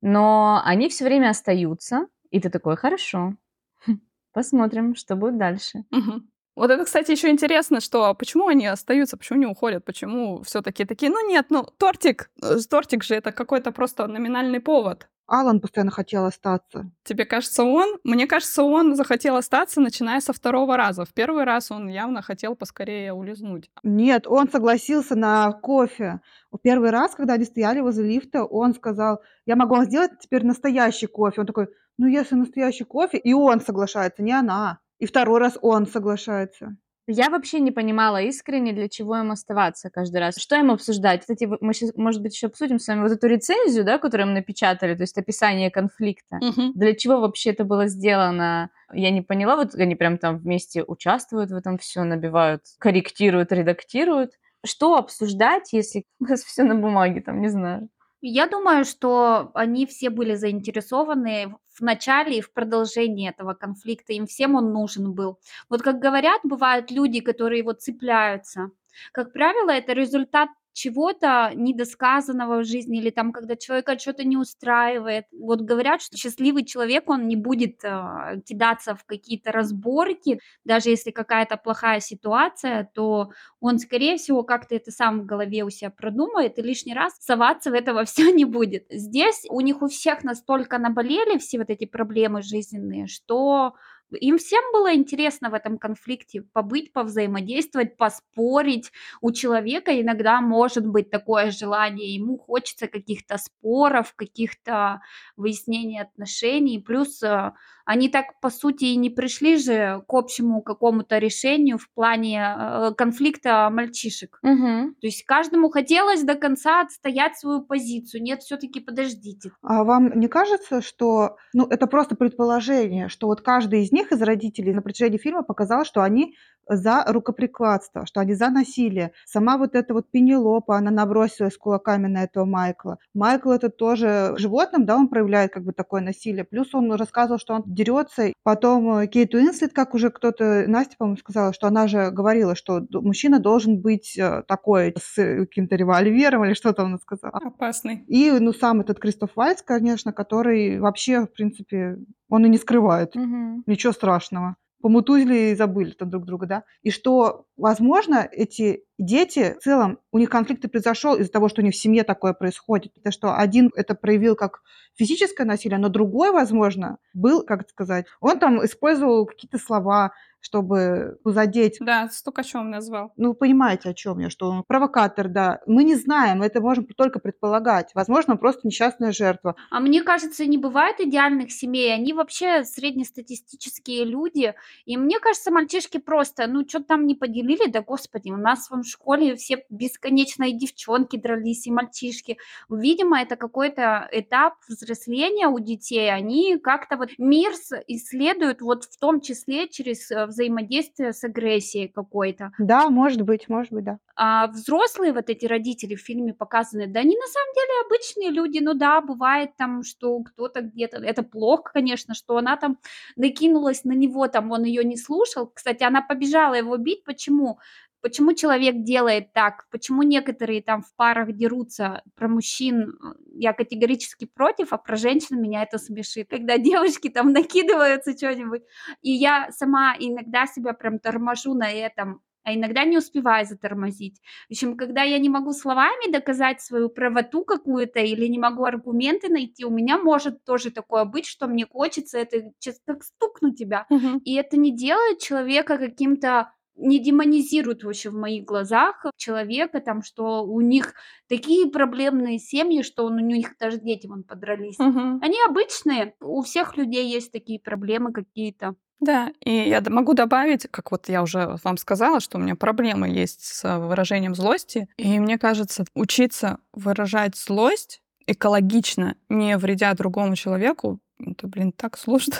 Но 0.00 0.62
они 0.64 0.88
все 0.88 1.04
время 1.04 1.30
остаются, 1.30 2.06
и 2.30 2.40
ты 2.40 2.50
такой, 2.50 2.76
хорошо, 2.76 3.34
посмотрим, 4.32 4.94
что 4.94 5.16
будет 5.16 5.38
дальше. 5.38 5.84
Мгм. 5.90 6.30
Вот 6.60 6.70
это, 6.70 6.84
кстати, 6.84 7.10
еще 7.10 7.30
интересно, 7.30 7.80
что 7.80 8.12
почему 8.12 8.46
они 8.46 8.66
остаются, 8.66 9.16
почему 9.16 9.38
не 9.38 9.46
уходят, 9.46 9.82
почему 9.82 10.42
все-таки 10.42 10.84
такие, 10.84 11.10
ну 11.10 11.26
нет, 11.26 11.46
ну 11.48 11.62
тортик, 11.62 12.30
э, 12.42 12.58
тортик 12.68 13.02
же 13.02 13.14
это 13.14 13.32
какой-то 13.32 13.72
просто 13.72 14.06
номинальный 14.06 14.60
повод. 14.60 15.08
Алан 15.26 15.60
постоянно 15.60 15.90
хотел 15.90 16.26
остаться. 16.26 16.90
Тебе 17.02 17.24
кажется, 17.24 17.64
он? 17.64 17.96
Мне 18.04 18.26
кажется, 18.26 18.62
он 18.62 18.94
захотел 18.94 19.36
остаться, 19.36 19.80
начиная 19.80 20.20
со 20.20 20.34
второго 20.34 20.76
раза. 20.76 21.06
В 21.06 21.14
первый 21.14 21.44
раз 21.44 21.70
он 21.70 21.88
явно 21.88 22.20
хотел 22.20 22.54
поскорее 22.54 23.14
улизнуть. 23.14 23.70
Нет, 23.82 24.26
он 24.26 24.50
согласился 24.50 25.16
на 25.16 25.50
кофе. 25.52 26.20
В 26.52 26.58
первый 26.58 26.90
раз, 26.90 27.14
когда 27.14 27.34
они 27.34 27.46
стояли 27.46 27.80
возле 27.80 28.04
лифта, 28.04 28.44
он 28.44 28.74
сказал, 28.74 29.22
я 29.46 29.56
могу 29.56 29.76
вам 29.76 29.86
сделать 29.86 30.10
теперь 30.20 30.44
настоящий 30.44 31.06
кофе. 31.06 31.40
Он 31.40 31.46
такой, 31.46 31.68
ну 31.96 32.06
если 32.06 32.34
настоящий 32.34 32.84
кофе, 32.84 33.16
и 33.16 33.32
он 33.32 33.62
соглашается, 33.62 34.22
не 34.22 34.32
она. 34.32 34.80
И 35.00 35.06
второй 35.06 35.40
раз 35.40 35.58
он 35.60 35.86
соглашается. 35.86 36.76
Я 37.12 37.28
вообще 37.28 37.58
не 37.58 37.72
понимала 37.72 38.22
искренне, 38.22 38.72
для 38.72 38.88
чего 38.88 39.16
им 39.16 39.32
оставаться 39.32 39.90
каждый 39.90 40.18
раз. 40.18 40.36
Что 40.36 40.56
им 40.56 40.70
обсуждать? 40.70 41.22
Кстати, 41.22 41.48
мы 41.60 41.74
сейчас, 41.74 41.92
может 41.96 42.22
быть, 42.22 42.34
еще 42.34 42.46
обсудим 42.46 42.78
с 42.78 42.86
вами 42.86 43.02
вот 43.02 43.10
эту 43.10 43.26
рецензию, 43.26 43.84
да, 43.84 43.98
которую 43.98 44.28
мы 44.28 44.34
напечатали, 44.34 44.94
то 44.94 45.02
есть 45.02 45.18
описание 45.18 45.72
конфликта. 45.72 46.36
Мгм. 46.40 46.72
Для 46.74 46.94
чего 46.94 47.18
вообще 47.18 47.50
это 47.50 47.64
было 47.64 47.88
сделано? 47.88 48.70
Я 48.92 49.10
не 49.10 49.22
поняла, 49.22 49.56
вот 49.56 49.74
они 49.74 49.96
прям 49.96 50.18
там 50.18 50.38
вместе 50.38 50.84
участвуют 50.84 51.50
в 51.50 51.56
этом 51.56 51.78
все, 51.78 52.04
набивают, 52.04 52.62
корректируют, 52.78 53.50
редактируют. 53.50 54.34
Что 54.64 54.96
обсуждать, 54.96 55.72
если 55.72 56.04
у 56.20 56.24
нас 56.26 56.44
все 56.44 56.62
на 56.62 56.76
бумаге, 56.76 57.22
там, 57.22 57.40
не 57.40 57.48
знаю. 57.48 57.88
Я 58.22 58.46
думаю, 58.46 58.84
что 58.84 59.50
они 59.54 59.86
все 59.86 60.10
были 60.10 60.34
заинтересованы 60.34 61.56
в 61.72 61.80
начале 61.80 62.38
и 62.38 62.40
в 62.42 62.52
продолжении 62.52 63.28
этого 63.28 63.54
конфликта. 63.54 64.12
Им 64.12 64.26
всем 64.26 64.54
он 64.54 64.72
нужен 64.72 65.12
был. 65.14 65.38
Вот 65.70 65.82
как 65.82 65.98
говорят, 66.00 66.40
бывают 66.44 66.90
люди, 66.90 67.20
которые 67.20 67.62
вот 67.62 67.80
цепляются. 67.80 68.70
Как 69.12 69.32
правило, 69.32 69.70
это 69.70 69.92
результат 69.94 70.50
чего-то 70.72 71.52
недосказанного 71.54 72.60
в 72.60 72.64
жизни 72.64 72.98
или 72.98 73.10
там, 73.10 73.32
когда 73.32 73.56
человека 73.56 73.98
что-то 73.98 74.24
не 74.24 74.36
устраивает. 74.36 75.26
Вот 75.32 75.60
говорят, 75.60 76.02
что 76.02 76.16
счастливый 76.16 76.64
человек, 76.64 77.08
он 77.08 77.28
не 77.28 77.36
будет 77.36 77.84
а, 77.84 78.36
кидаться 78.46 78.94
в 78.94 79.04
какие-то 79.04 79.52
разборки, 79.52 80.40
даже 80.64 80.90
если 80.90 81.10
какая-то 81.10 81.56
плохая 81.56 82.00
ситуация, 82.00 82.90
то 82.94 83.30
он, 83.60 83.78
скорее 83.78 84.16
всего, 84.16 84.42
как-то 84.42 84.74
это 84.74 84.90
сам 84.90 85.20
в 85.20 85.26
голове 85.26 85.64
у 85.64 85.70
себя 85.70 85.90
продумает 85.90 86.58
и 86.58 86.62
лишний 86.62 86.94
раз 86.94 87.16
соваться 87.20 87.70
в 87.70 87.74
этого 87.74 88.04
все 88.04 88.30
не 88.32 88.44
будет. 88.44 88.86
Здесь 88.90 89.44
у 89.48 89.60
них 89.60 89.82
у 89.82 89.88
всех 89.88 90.24
настолько 90.24 90.78
наболели 90.78 91.38
все 91.38 91.58
вот 91.58 91.70
эти 91.70 91.84
проблемы 91.84 92.42
жизненные, 92.42 93.06
что 93.06 93.74
им 94.12 94.38
всем 94.38 94.62
было 94.72 94.94
интересно 94.94 95.50
в 95.50 95.54
этом 95.54 95.78
конфликте 95.78 96.42
побыть, 96.42 96.92
повзаимодействовать, 96.92 97.96
поспорить. 97.96 98.92
У 99.20 99.32
человека 99.32 100.00
иногда 100.00 100.40
может 100.40 100.86
быть 100.86 101.10
такое 101.10 101.50
желание, 101.50 102.14
ему 102.14 102.38
хочется 102.38 102.86
каких-то 102.88 103.38
споров, 103.38 104.14
каких-то 104.14 105.02
выяснений 105.36 106.00
отношений. 106.00 106.78
Плюс 106.78 107.22
э, 107.22 107.52
они 107.90 108.08
так, 108.08 108.38
по 108.40 108.50
сути, 108.50 108.84
и 108.84 108.96
не 108.96 109.10
пришли 109.10 109.56
же 109.56 110.04
к 110.06 110.14
общему 110.14 110.62
какому-то 110.62 111.18
решению 111.18 111.76
в 111.76 111.90
плане 111.90 112.40
э, 112.40 112.92
конфликта 112.96 113.68
мальчишек. 113.68 114.38
Мгм. 114.42 114.94
То 115.00 115.06
есть 115.08 115.24
каждому 115.24 115.70
хотелось 115.70 116.22
до 116.22 116.36
конца 116.36 116.82
отстоять 116.82 117.36
свою 117.36 117.62
позицию. 117.62 118.22
Нет, 118.22 118.42
все-таки 118.42 118.78
подождите. 118.78 119.50
А 119.62 119.82
вам 119.82 120.20
не 120.20 120.28
кажется, 120.28 120.82
что, 120.82 121.36
ну, 121.52 121.66
это 121.66 121.88
просто 121.88 122.14
предположение, 122.14 123.08
что 123.08 123.26
вот 123.26 123.40
каждый 123.40 123.82
из 123.82 123.90
них, 123.90 124.12
из 124.12 124.22
родителей, 124.22 124.72
на 124.72 124.82
протяжении 124.82 125.18
фильма 125.18 125.42
показал, 125.42 125.84
что 125.84 126.02
они 126.02 126.36
за 126.70 127.04
рукоприкладство, 127.08 128.06
что 128.06 128.20
они 128.20 128.34
за 128.34 128.48
насилие. 128.50 129.12
Сама 129.26 129.58
вот 129.58 129.74
эта 129.74 129.92
вот 129.92 130.08
Пенелопа, 130.10 130.76
она 130.76 130.90
набросилась 130.90 131.56
кулаками 131.56 132.06
на 132.06 132.22
этого 132.22 132.44
Майкла. 132.44 132.98
Майкл 133.12 133.50
это 133.50 133.70
тоже 133.70 134.34
животным, 134.36 134.86
да, 134.86 134.96
он 134.96 135.08
проявляет 135.08 135.52
как 135.52 135.64
бы 135.64 135.72
такое 135.72 136.00
насилие. 136.00 136.44
Плюс 136.44 136.72
он 136.74 136.92
рассказывал, 136.92 137.38
что 137.38 137.54
он 137.54 137.64
дерется. 137.80 138.32
Потом 138.42 138.98
э, 138.98 139.06
Кейт 139.06 139.34
Уинслет, 139.34 139.72
как 139.72 139.94
уже 139.94 140.10
кто-то, 140.10 140.64
Настя, 140.66 140.96
по-моему, 140.98 141.16
сказала, 141.16 141.52
что 141.52 141.66
она 141.66 141.88
же 141.88 142.10
говорила, 142.10 142.54
что 142.54 142.86
мужчина 142.90 143.38
должен 143.40 143.80
быть 143.80 144.16
э, 144.18 144.42
такой, 144.46 144.94
с 144.98 145.14
каким-то 145.14 145.76
револьвером 145.76 146.44
или 146.44 146.54
что-то 146.54 146.82
она 146.82 146.98
сказала. 146.98 147.38
Опасный. 147.44 148.04
И, 148.06 148.30
ну, 148.30 148.52
сам 148.52 148.80
этот 148.80 148.98
Кристоф 148.98 149.30
Вальц, 149.36 149.62
конечно, 149.62 150.12
который 150.12 150.78
вообще, 150.78 151.22
в 151.22 151.32
принципе, 151.32 151.96
он 152.28 152.44
и 152.44 152.48
не 152.48 152.58
скрывает. 152.58 153.14
Мгм. 153.14 153.64
Ничего 153.66 153.92
страшного. 153.92 154.56
Помутузили 154.80 155.50
и 155.50 155.54
забыли 155.54 155.90
там 155.90 156.08
друг 156.10 156.24
друга, 156.24 156.46
да. 156.46 156.64
И 156.82 156.90
что, 156.90 157.44
возможно, 157.56 158.26
эти 158.32 158.84
дети, 158.98 159.56
в 159.60 159.62
целом, 159.62 159.98
у 160.10 160.18
них 160.18 160.30
конфликт 160.30 160.64
и 160.64 160.68
произошел 160.68 161.16
из-за 161.16 161.30
того, 161.30 161.48
что 161.48 161.60
у 161.60 161.64
них 161.64 161.74
в 161.74 161.78
семье 161.78 162.02
такое 162.02 162.32
происходит. 162.32 162.92
Это 162.98 163.10
что 163.10 163.36
один 163.36 163.70
это 163.76 163.94
проявил 163.94 164.36
как 164.36 164.62
физическое 164.94 165.44
насилие, 165.44 165.78
но 165.78 165.88
другой, 165.88 166.30
возможно, 166.32 166.98
был, 167.14 167.42
как 167.44 167.62
это 167.62 167.70
сказать, 167.70 168.06
он 168.20 168.38
там 168.38 168.64
использовал 168.64 169.26
какие-то 169.26 169.58
слова, 169.58 170.12
чтобы 170.40 171.18
задеть 171.24 171.76
Да, 171.80 172.08
стукачом 172.10 172.70
назвал. 172.70 173.12
ну, 173.16 173.28
вы 173.28 173.34
понимаете, 173.34 173.90
о 173.90 173.94
чем 173.94 174.18
я, 174.18 174.30
что 174.30 174.48
он 174.50 174.64
провокатор, 174.64 175.28
да. 175.28 175.60
Мы 175.66 175.84
не 175.84 175.94
знаем, 175.96 176.42
это 176.42 176.60
можем 176.60 176.86
только 176.86 177.18
предполагать. 177.20 177.90
Возможно, 177.94 178.34
он 178.34 178.38
просто 178.38 178.66
несчастная 178.66 179.12
жертва. 179.12 179.56
А 179.70 179.80
мне 179.80 180.02
кажется, 180.02 180.46
не 180.46 180.58
бывает 180.58 181.00
идеальных 181.00 181.52
семей. 181.52 181.94
Они 181.94 182.12
вообще 182.12 182.64
среднестатистические 182.64 184.04
люди. 184.04 184.54
И 184.84 184.96
мне 184.96 185.18
кажется, 185.20 185.50
мальчишки 185.50 185.98
просто, 185.98 186.46
ну, 186.46 186.66
что 186.68 186.82
там 186.82 187.06
не 187.06 187.14
поделили, 187.14 187.68
да 187.70 187.82
господи, 187.82 188.30
у 188.30 188.36
нас 188.36 188.70
в 188.70 188.82
школе 188.84 189.36
все 189.36 189.64
бесконечно 189.70 190.44
и 190.44 190.52
девчонки 190.52 191.16
дрались, 191.16 191.66
и 191.66 191.70
мальчишки. 191.72 192.38
Видимо, 192.68 193.20
это 193.20 193.36
какой-то 193.36 194.08
этап 194.12 194.54
взросления 194.68 195.48
у 195.48 195.58
детей. 195.58 196.12
Они 196.12 196.58
как-то 196.58 196.96
вот 196.96 197.10
мир 197.18 197.52
исследуют 197.88 198.62
вот 198.62 198.84
в 198.84 198.98
том 198.98 199.20
числе 199.20 199.68
через 199.68 200.10
э, 200.10 200.26
взаимодействие 200.30 201.12
с 201.12 201.22
агрессией 201.24 201.88
какой-то. 201.88 202.52
Да, 202.58 202.88
может 202.90 203.22
быть, 203.22 203.48
может 203.48 203.72
быть, 203.72 203.84
да. 203.84 203.98
А 204.16 204.46
взрослые 204.48 205.12
вот 205.12 205.30
эти 205.30 205.46
родители 205.46 205.94
в 205.94 206.00
фильме 206.00 206.34
показаны, 206.34 206.86
да 206.86 207.00
они 207.00 207.16
на 207.16 207.26
самом 207.26 207.54
деле 207.54 207.86
обычные 207.86 208.30
люди, 208.30 208.58
ну 208.62 208.74
да, 208.74 209.00
бывает 209.00 209.50
там, 209.56 209.82
что 209.82 210.20
кто-то 210.22 210.62
где-то, 210.62 210.98
это 210.98 211.22
плохо, 211.22 211.70
конечно, 211.74 212.14
что 212.14 212.36
она 212.36 212.56
там 212.56 212.78
накинулась 213.16 213.84
на 213.84 213.92
него, 213.92 214.28
там 214.28 214.50
он 214.50 214.64
ее 214.64 214.84
не 214.84 214.96
слушал, 214.96 215.46
кстати, 215.46 215.82
она 215.84 216.02
побежала 216.02 216.54
его 216.54 216.76
бить, 216.76 217.04
почему? 217.04 217.58
Почему 218.02 218.32
человек 218.34 218.82
делает 218.82 219.32
так? 219.32 219.66
Почему 219.70 220.02
некоторые 220.02 220.62
там 220.62 220.82
в 220.82 220.94
парах 220.96 221.32
дерутся 221.32 222.02
про 222.14 222.28
мужчин? 222.28 222.94
Я 223.34 223.52
категорически 223.52 224.24
против, 224.24 224.72
а 224.72 224.78
про 224.78 224.96
женщин 224.96 225.40
меня 225.40 225.62
это 225.62 225.78
смешит. 225.78 226.28
Когда 226.30 226.56
девушки 226.58 227.08
там 227.10 227.32
накидываются 227.32 228.16
что-нибудь, 228.16 228.62
и 229.02 229.10
я 229.12 229.50
сама 229.52 229.94
иногда 229.98 230.46
себя 230.46 230.72
прям 230.72 230.98
торможу 230.98 231.54
на 231.54 231.70
этом, 231.70 232.22
а 232.42 232.54
иногда 232.54 232.84
не 232.84 232.96
успеваю 232.96 233.44
затормозить. 233.46 234.20
В 234.48 234.52
общем, 234.52 234.76
когда 234.76 235.02
я 235.02 235.18
не 235.18 235.28
могу 235.28 235.52
словами 235.52 236.10
доказать 236.10 236.60
свою 236.62 236.88
правоту 236.88 237.44
какую-то 237.44 238.00
или 238.00 238.26
не 238.26 238.38
могу 238.38 238.64
аргументы 238.64 239.28
найти, 239.28 239.64
у 239.64 239.70
меня 239.70 239.98
может 239.98 240.42
тоже 240.44 240.70
такое 240.70 241.04
быть, 241.04 241.26
что 241.26 241.46
мне 241.48 241.66
хочется 241.66 242.18
это 242.18 242.52
честно 242.58 242.94
как 242.94 243.04
стукнуть 243.04 243.58
тебя. 243.58 243.86
Мгм. 243.90 244.18
И 244.24 244.34
это 244.34 244.56
не 244.56 244.74
делает 244.74 245.18
человека 245.18 245.76
каким-то 245.76 246.52
не 246.76 246.98
демонизирует 246.98 247.84
вообще 247.84 248.10
в 248.10 248.14
моих 248.14 248.44
глазах 248.44 249.04
человека, 249.16 249.80
там, 249.80 250.02
что 250.02 250.44
у 250.44 250.60
них 250.60 250.94
такие 251.28 251.70
проблемные 251.70 252.38
семьи, 252.38 252.82
что 252.82 253.04
он, 253.04 253.14
у 253.14 253.20
них 253.20 253.56
даже 253.58 253.78
дети 253.78 254.06
вон 254.06 254.24
подрались. 254.24 254.78
Мгм. 254.78 255.20
Они 255.22 255.36
обычные, 255.46 256.14
у 256.20 256.42
всех 256.42 256.76
людей 256.76 257.10
есть 257.10 257.32
такие 257.32 257.60
проблемы 257.60 258.12
какие-то. 258.12 258.76
Да, 259.00 259.32
и 259.40 259.50
я 259.50 259.82
могу 259.88 260.12
добавить, 260.12 260.66
как 260.70 260.90
вот 260.90 261.08
я 261.08 261.22
уже 261.22 261.56
вам 261.64 261.78
сказала, 261.78 262.20
что 262.20 262.36
у 262.36 262.40
меня 262.40 262.54
проблемы 262.54 263.08
есть 263.08 263.42
с 263.42 263.64
э, 263.64 263.78
выражением 263.78 264.34
злости. 264.34 264.88
И 264.98 265.18
мне 265.18 265.38
кажется, 265.38 265.84
учиться 265.94 266.58
выражать 266.74 267.34
злость 267.34 268.02
экологично, 268.26 269.16
не 269.30 269.56
вредя 269.56 269.94
другому 269.94 270.36
человеку, 270.36 271.00
это, 271.18 271.46
блин, 271.46 271.72
так 271.72 271.96
сложно. 271.96 272.34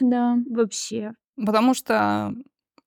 Да. 0.00 0.36
Вообще. 0.50 1.12
Потому 1.36 1.72
что 1.74 2.34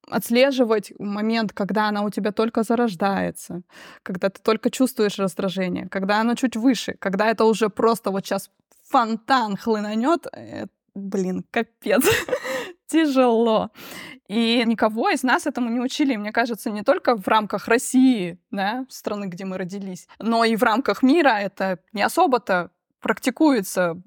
отслеживать 0.10 0.94
момент, 1.00 1.54
когда 1.54 1.88
она 1.90 2.04
у 2.04 2.10
тебя 2.10 2.32
только 2.32 2.64
зарождается, 2.64 3.62
когда 4.04 4.30
ты 4.30 4.42
только 4.42 4.70
чувствуешь 4.70 5.20
раздражение, 5.20 5.88
когда 5.90 6.22
оно 6.22 6.36
чуть 6.36 6.56
выше, 6.56 6.96
когда 7.00 7.30
это 7.30 7.46
уже 7.46 7.70
просто 7.70 8.12
вот 8.12 8.26
сейчас 8.26 8.50
фонтан 8.90 9.56
хлынанет, 9.56 10.28
э, 10.34 10.66
блин, 10.96 11.46
капец, 11.52 12.04
тяжело. 12.88 13.70
И 14.28 14.64
никого 14.66 15.10
из 15.10 15.24
нас 15.24 15.48
этому 15.48 15.70
не 15.70 15.80
учили, 15.80 16.16
мне 16.16 16.32
кажется, 16.32 16.70
не 16.70 16.84
только 16.84 17.16
в 17.16 17.28
рамках 17.28 17.68
России, 17.68 18.38
да, 18.52 18.86
страны, 18.90 19.26
где 19.26 19.46
мы 19.46 19.58
родились, 19.58 20.08
но 20.20 20.44
и 20.44 20.56
в 20.56 20.64
рамках 20.64 21.02
мира 21.02 21.40
это 21.40 21.80
не 21.94 22.04
особо-то 22.04 22.70
практикуется, 23.02 24.02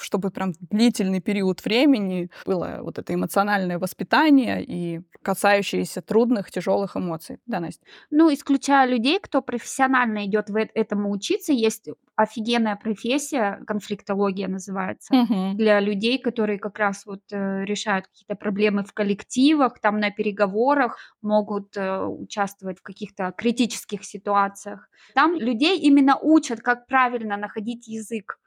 чтобы 0.00 0.30
прям 0.30 0.52
длительный 0.60 1.20
период 1.20 1.64
времени 1.64 2.30
было 2.46 2.78
вот 2.82 2.98
это 2.98 3.14
эмоциональное 3.14 3.78
воспитание 3.78 4.64
и 4.64 5.00
касающиеся 5.22 6.02
трудных, 6.02 6.50
тяжелых 6.50 6.96
эмоций. 6.96 7.38
Да, 7.46 7.60
Настя? 7.60 7.84
Ну, 8.10 8.32
исключая 8.32 8.86
людей, 8.86 9.18
кто 9.20 9.42
профессионально 9.42 10.26
идет 10.26 10.48
в 10.50 10.56
этому 10.56 11.10
учиться, 11.10 11.52
есть 11.52 11.88
офигенная 12.16 12.76
профессия, 12.76 13.60
конфликтология 13.66 14.48
называется, 14.48 15.14
Мгм. 15.14 15.56
для 15.56 15.78
людей, 15.80 16.18
которые 16.18 16.58
как 16.58 16.78
раз 16.78 17.06
вот 17.06 17.20
э, 17.30 17.64
решают 17.64 18.06
какие-то 18.08 18.34
проблемы 18.34 18.82
в 18.84 18.92
коллективах, 18.92 19.78
там 19.80 20.00
на 20.00 20.10
переговорах, 20.10 20.98
могут 21.22 21.76
э, 21.76 22.02
участвовать 22.04 22.78
в 22.80 22.82
каких-то 22.82 23.32
критических 23.36 24.04
ситуациях. 24.04 24.88
Там 25.14 25.34
людей 25.36 25.78
именно 25.78 26.16
учат, 26.18 26.60
как 26.60 26.86
правильно 26.86 27.36
находить 27.36 27.86
язык. 27.86 28.37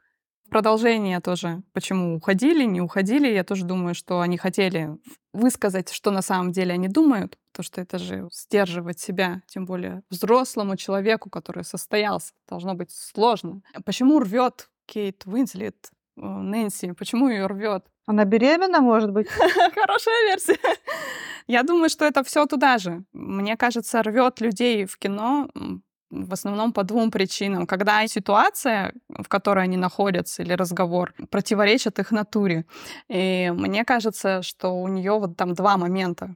Продолжение 0.52 1.22
тоже, 1.22 1.64
почему 1.72 2.18
уходили, 2.18 2.66
не 2.66 2.82
уходили. 2.82 3.30
Я 3.30 3.46
тоже 3.46 3.64
думаю, 3.64 3.96
что 3.96 4.20
они 4.20 4.38
хотели 4.38 4.98
высказать, 5.32 5.94
что 5.94 6.12
на 6.12 6.22
самом 6.22 6.52
деле 6.52 6.74
они 6.74 6.90
думают, 6.90 7.38
потому 7.54 7.64
что 7.64 7.80
это 7.80 7.98
же 7.98 8.28
сдерживать 8.34 9.00
себя, 9.00 9.44
тем 9.48 9.66
более 9.66 10.04
взрослому 10.10 10.76
человеку, 10.76 11.30
который 11.30 11.64
состоялся, 11.64 12.34
должно 12.50 12.74
быть 12.74 12.92
сложно. 12.92 13.62
Почему 13.86 14.20
рвет 14.20 14.68
Кейт 14.88 15.24
Уинслет 15.26 15.90
э, 16.18 16.22
Нэнси? 16.22 16.92
Почему 16.92 17.30
ее 17.30 17.46
рвет? 17.48 17.86
Она 18.06 18.26
беременна, 18.26 18.82
может 18.82 19.12
быть? 19.14 19.30
Хорошая 19.76 20.28
версия. 20.28 20.60
Я 21.48 21.64
думаю, 21.64 21.90
что 21.90 22.04
это 22.04 22.26
все 22.26 22.46
туда 22.46 22.78
же. 22.78 23.06
Мне 23.14 23.56
кажется, 23.56 24.04
рвет 24.04 24.42
людей 24.42 24.84
в 24.86 24.98
кино 24.98 25.50
в 26.12 26.34
основном 26.34 26.74
по 26.74 26.84
двум 26.84 27.10
причинам. 27.10 27.66
Когда 27.66 28.06
ситуация, 28.08 28.94
в 29.10 29.28
которой 29.28 29.64
они 29.64 29.78
находятся, 29.78 30.44
или 30.44 30.54
разговор, 30.54 31.14
противоречит 31.30 32.00
их 32.00 32.12
натуре. 32.12 32.66
И 33.08 33.52
мне 33.56 33.86
кажется, 33.86 34.42
что 34.42 34.70
у 34.70 34.88
нее 34.88 35.14
вот 35.18 35.38
там 35.38 35.54
два 35.54 35.78
момента, 35.78 36.36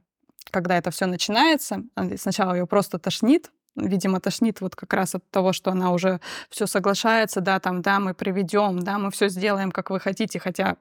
когда 0.50 0.76
это 0.78 0.90
все 0.90 1.06
начинается. 1.06 1.82
Сначала 2.16 2.54
ее 2.54 2.66
просто 2.66 2.98
тошнит, 2.98 3.52
видимо, 3.76 4.20
тошнит 4.20 4.60
вот 4.60 4.74
как 4.74 4.94
раз 4.94 5.14
от 5.14 5.30
того, 5.30 5.52
что 5.52 5.70
она 5.70 5.92
уже 5.92 6.20
все 6.48 6.66
соглашается, 6.66 7.40
да, 7.40 7.60
там, 7.60 7.82
да, 7.82 8.00
мы 8.00 8.14
приведем, 8.14 8.80
да, 8.80 8.98
мы 8.98 9.10
все 9.10 9.28
сделаем, 9.28 9.70
как 9.70 9.90
вы 9.90 10.00
хотите, 10.00 10.38
хотя 10.38 10.76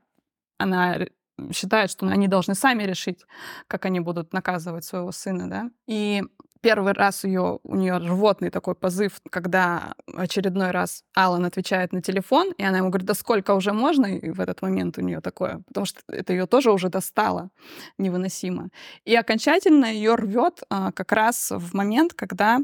она 0.58 0.98
считает, 1.52 1.92
что 1.92 2.08
они 2.08 2.30
должны 2.30 2.56
сами 2.56 2.84
решить, 2.84 3.26
как 3.68 3.86
они 3.86 4.00
будут 4.00 4.32
наказывать 4.32 4.86
своего 4.86 5.12
сына, 5.12 5.50
да. 5.50 5.70
И 5.88 6.24
первый 6.62 6.94
раз 6.94 7.24
ее, 7.24 7.60
у 7.64 7.76
нее 7.76 7.98
рвотный 7.98 8.50
такой 8.50 8.76
позыв, 8.76 9.22
когда 9.30 9.96
очередной 10.14 10.72
раз 10.72 11.04
Алан 11.14 11.46
отвечает 11.46 11.94
на 11.94 12.02
телефон, 12.02 12.54
и 12.58 12.64
она 12.64 12.78
ему 12.78 12.90
говорит, 12.90 13.08
да 13.08 13.14
сколько 13.14 13.54
уже 13.54 13.74
можно, 13.74 14.06
и 14.06 14.30
в 14.32 14.40
этот 14.40 14.62
момент 14.62 14.98
у 14.98 15.02
нее 15.02 15.22
такое, 15.22 15.62
потому 15.68 15.86
что 15.86 16.02
это 16.08 16.34
ее 16.34 16.46
тоже 16.46 16.72
уже 16.72 16.90
достало 16.90 17.50
невыносимо. 17.98 18.70
И 19.06 19.16
окончательно 19.16 19.86
ее 19.86 20.16
рвет 20.16 20.64
а, 20.70 20.92
как 20.92 21.12
раз 21.12 21.52
в 21.52 21.74
момент, 21.74 22.14
когда 22.14 22.60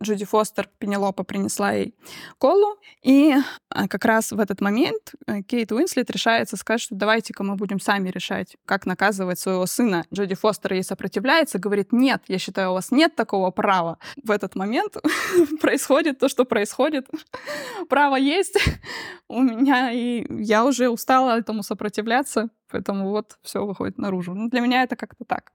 Джуди 0.00 0.24
Фостер, 0.24 0.68
Пенелопа 0.78 1.24
принесла 1.24 1.72
ей 1.72 1.94
колу, 2.38 2.78
и 3.02 3.34
а, 3.68 3.88
как 3.88 4.04
раз 4.04 4.30
в 4.30 4.38
этот 4.38 4.60
момент 4.60 5.14
э, 5.26 5.42
Кейт 5.42 5.72
Уинслет 5.72 6.08
решается 6.10 6.56
сказать, 6.56 6.80
что 6.80 6.94
давайте-ка 6.94 7.42
мы 7.42 7.56
будем 7.56 7.80
сами 7.80 8.08
решать, 8.10 8.56
как 8.64 8.86
наказывать 8.86 9.40
своего 9.40 9.66
сына. 9.66 10.04
Джуди 10.14 10.36
Фостер 10.36 10.74
ей 10.74 10.84
сопротивляется, 10.84 11.58
говорит, 11.58 11.92
нет, 11.92 12.22
я 12.28 12.38
считаю, 12.38 12.70
у 12.70 12.74
вас 12.74 12.92
нет 12.92 13.16
такого 13.16 13.50
права. 13.50 13.98
В 14.22 14.30
этот 14.30 14.54
момент 14.54 14.96
происходит 15.60 16.20
то, 16.20 16.28
что 16.28 16.44
происходит. 16.44 17.08
Право 17.88 18.14
есть 18.14 18.56
у 19.28 19.42
меня, 19.42 19.90
и 19.90 20.24
я 20.42 20.64
уже 20.64 20.90
устала 20.90 21.36
этому 21.38 21.64
сопротивляться, 21.64 22.50
поэтому 22.70 23.10
вот 23.10 23.36
все 23.42 23.66
выходит 23.66 23.98
наружу. 23.98 24.32
Ну, 24.34 24.48
для 24.48 24.60
меня 24.60 24.84
это 24.84 24.94
как-то 24.94 25.24
так. 25.24 25.52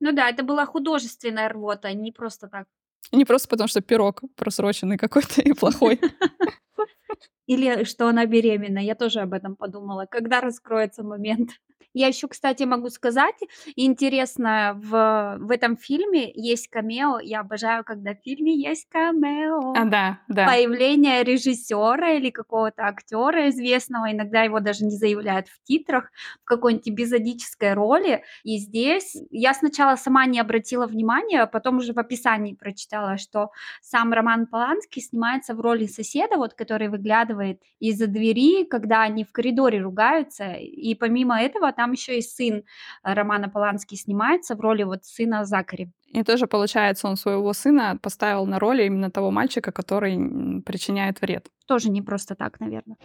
Ну 0.00 0.12
да, 0.12 0.28
это 0.28 0.44
была 0.44 0.66
художественная 0.66 1.48
рвота, 1.48 1.88
а 1.88 1.92
не 1.92 2.12
просто 2.12 2.48
так. 2.48 2.66
Не 3.12 3.24
просто 3.24 3.48
потому, 3.48 3.68
что 3.68 3.80
пирог 3.80 4.22
просроченный 4.36 4.98
какой-то 4.98 5.40
и 5.40 5.52
плохой. 5.52 6.00
Или 7.46 7.84
что 7.84 8.08
она 8.08 8.26
беременна. 8.26 8.78
Я 8.78 8.94
тоже 8.94 9.20
об 9.20 9.32
этом 9.32 9.56
подумала. 9.56 10.06
Когда 10.06 10.40
раскроется 10.40 11.02
момент? 11.02 11.50
Я 11.98 12.06
еще, 12.06 12.28
кстати, 12.28 12.62
могу 12.62 12.90
сказать, 12.90 13.34
интересно, 13.74 14.74
в, 14.76 15.38
в 15.40 15.50
этом 15.50 15.76
фильме 15.76 16.30
есть 16.32 16.68
камео. 16.68 17.18
Я 17.18 17.40
обожаю, 17.40 17.82
когда 17.82 18.14
в 18.14 18.22
фильме 18.22 18.54
есть 18.54 18.88
камео. 18.88 19.72
А, 19.76 19.84
да, 19.84 20.20
да. 20.28 20.46
Появление 20.46 21.24
режиссера 21.24 22.12
или 22.12 22.30
какого-то 22.30 22.86
актера 22.86 23.48
известного, 23.48 24.12
иногда 24.12 24.42
его 24.42 24.60
даже 24.60 24.84
не 24.84 24.96
заявляют 24.96 25.48
в 25.48 25.60
титрах, 25.64 26.12
в 26.42 26.44
какой-нибудь 26.44 26.88
эпизодической 26.88 27.74
роли. 27.74 28.22
И 28.44 28.58
здесь 28.58 29.16
я 29.32 29.52
сначала 29.52 29.96
сама 29.96 30.24
не 30.26 30.38
обратила 30.38 30.86
внимания, 30.86 31.42
а 31.42 31.46
потом 31.48 31.78
уже 31.78 31.94
в 31.94 31.98
описании 31.98 32.54
прочитала, 32.54 33.18
что 33.18 33.50
сам 33.82 34.12
Роман 34.12 34.46
Поланский 34.46 35.02
снимается 35.02 35.52
в 35.52 35.60
роли 35.60 35.86
соседа, 35.86 36.36
вот, 36.36 36.54
который 36.54 36.90
выглядывает 36.90 37.60
из-за 37.80 38.06
двери, 38.06 38.62
когда 38.64 39.02
они 39.02 39.24
в 39.24 39.32
коридоре 39.32 39.80
ругаются. 39.80 40.52
И 40.52 40.94
помимо 40.94 41.42
этого 41.42 41.72
там 41.72 41.87
еще 41.92 42.18
и 42.18 42.22
сын 42.22 42.56
э, 42.56 42.62
Романа 43.02 43.48
Полански 43.48 43.94
снимается 43.94 44.54
в 44.54 44.60
роли 44.60 44.84
вот 44.84 45.04
сына 45.04 45.44
Закари. 45.44 45.90
И 46.08 46.22
тоже, 46.22 46.46
получается, 46.46 47.06
он 47.08 47.16
своего 47.16 47.52
сына 47.52 47.98
поставил 48.02 48.46
на 48.46 48.58
роли 48.58 48.84
именно 48.84 49.10
того 49.10 49.30
мальчика, 49.30 49.72
который 49.72 50.62
причиняет 50.62 51.20
вред. 51.20 51.48
Тоже 51.66 51.90
не 51.90 52.02
просто 52.02 52.34
так, 52.34 52.60
наверное. 52.60 52.96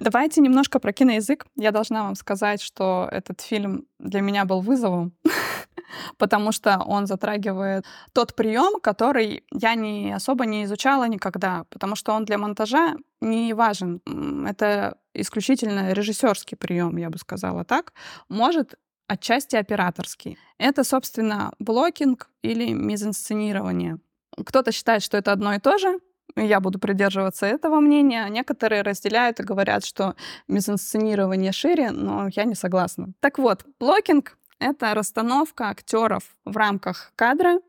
Давайте 0.00 0.40
немножко 0.40 0.78
про 0.78 0.92
киноязык. 0.92 1.46
Я 1.56 1.70
должна 1.70 2.04
вам 2.04 2.14
сказать, 2.14 2.60
что 2.60 3.08
этот 3.10 3.40
фильм 3.40 3.86
для 3.98 4.20
меня 4.20 4.44
был 4.44 4.60
вызовом, 4.60 5.12
потому 6.18 6.52
что 6.52 6.78
он 6.86 7.06
затрагивает 7.06 7.84
тот 8.12 8.36
прием, 8.36 8.80
который 8.80 9.44
я 9.52 9.74
не 9.74 10.12
особо 10.12 10.44
не 10.44 10.64
изучала 10.64 11.08
никогда, 11.08 11.64
потому 11.70 11.96
что 11.96 12.12
он 12.12 12.24
для 12.24 12.36
монтажа 12.36 12.96
не 13.20 13.54
важен. 13.54 14.02
Это 14.46 14.98
исключительно 15.14 15.92
режиссерский 15.92 16.56
прием, 16.56 16.96
я 16.98 17.08
бы 17.08 17.18
сказала 17.18 17.64
так. 17.64 17.94
Может 18.28 18.74
отчасти 19.08 19.56
операторский. 19.56 20.38
Это, 20.58 20.84
собственно, 20.84 21.52
блокинг 21.58 22.28
или 22.42 22.72
мизинсценирование. 22.72 23.98
Кто-то 24.44 24.72
считает, 24.72 25.02
что 25.02 25.16
это 25.16 25.32
одно 25.32 25.54
и 25.54 25.58
то 25.58 25.78
же, 25.78 25.98
я 26.34 26.60
буду 26.60 26.78
придерживаться 26.78 27.46
этого 27.46 27.80
мнения. 27.80 28.26
Некоторые 28.28 28.82
разделяют 28.82 29.40
и 29.40 29.44
говорят, 29.44 29.84
что 29.84 30.14
мизинсценирование 30.48 31.52
шире, 31.52 31.90
но 31.90 32.28
я 32.34 32.44
не 32.44 32.54
согласна. 32.54 33.12
Так 33.20 33.38
вот, 33.38 33.64
блокинг— 33.78 34.38
это 34.58 34.94
расстановка 34.94 35.68
актеров 35.68 36.24
в 36.44 36.56
рамках 36.56 37.12
кадра 37.16 37.60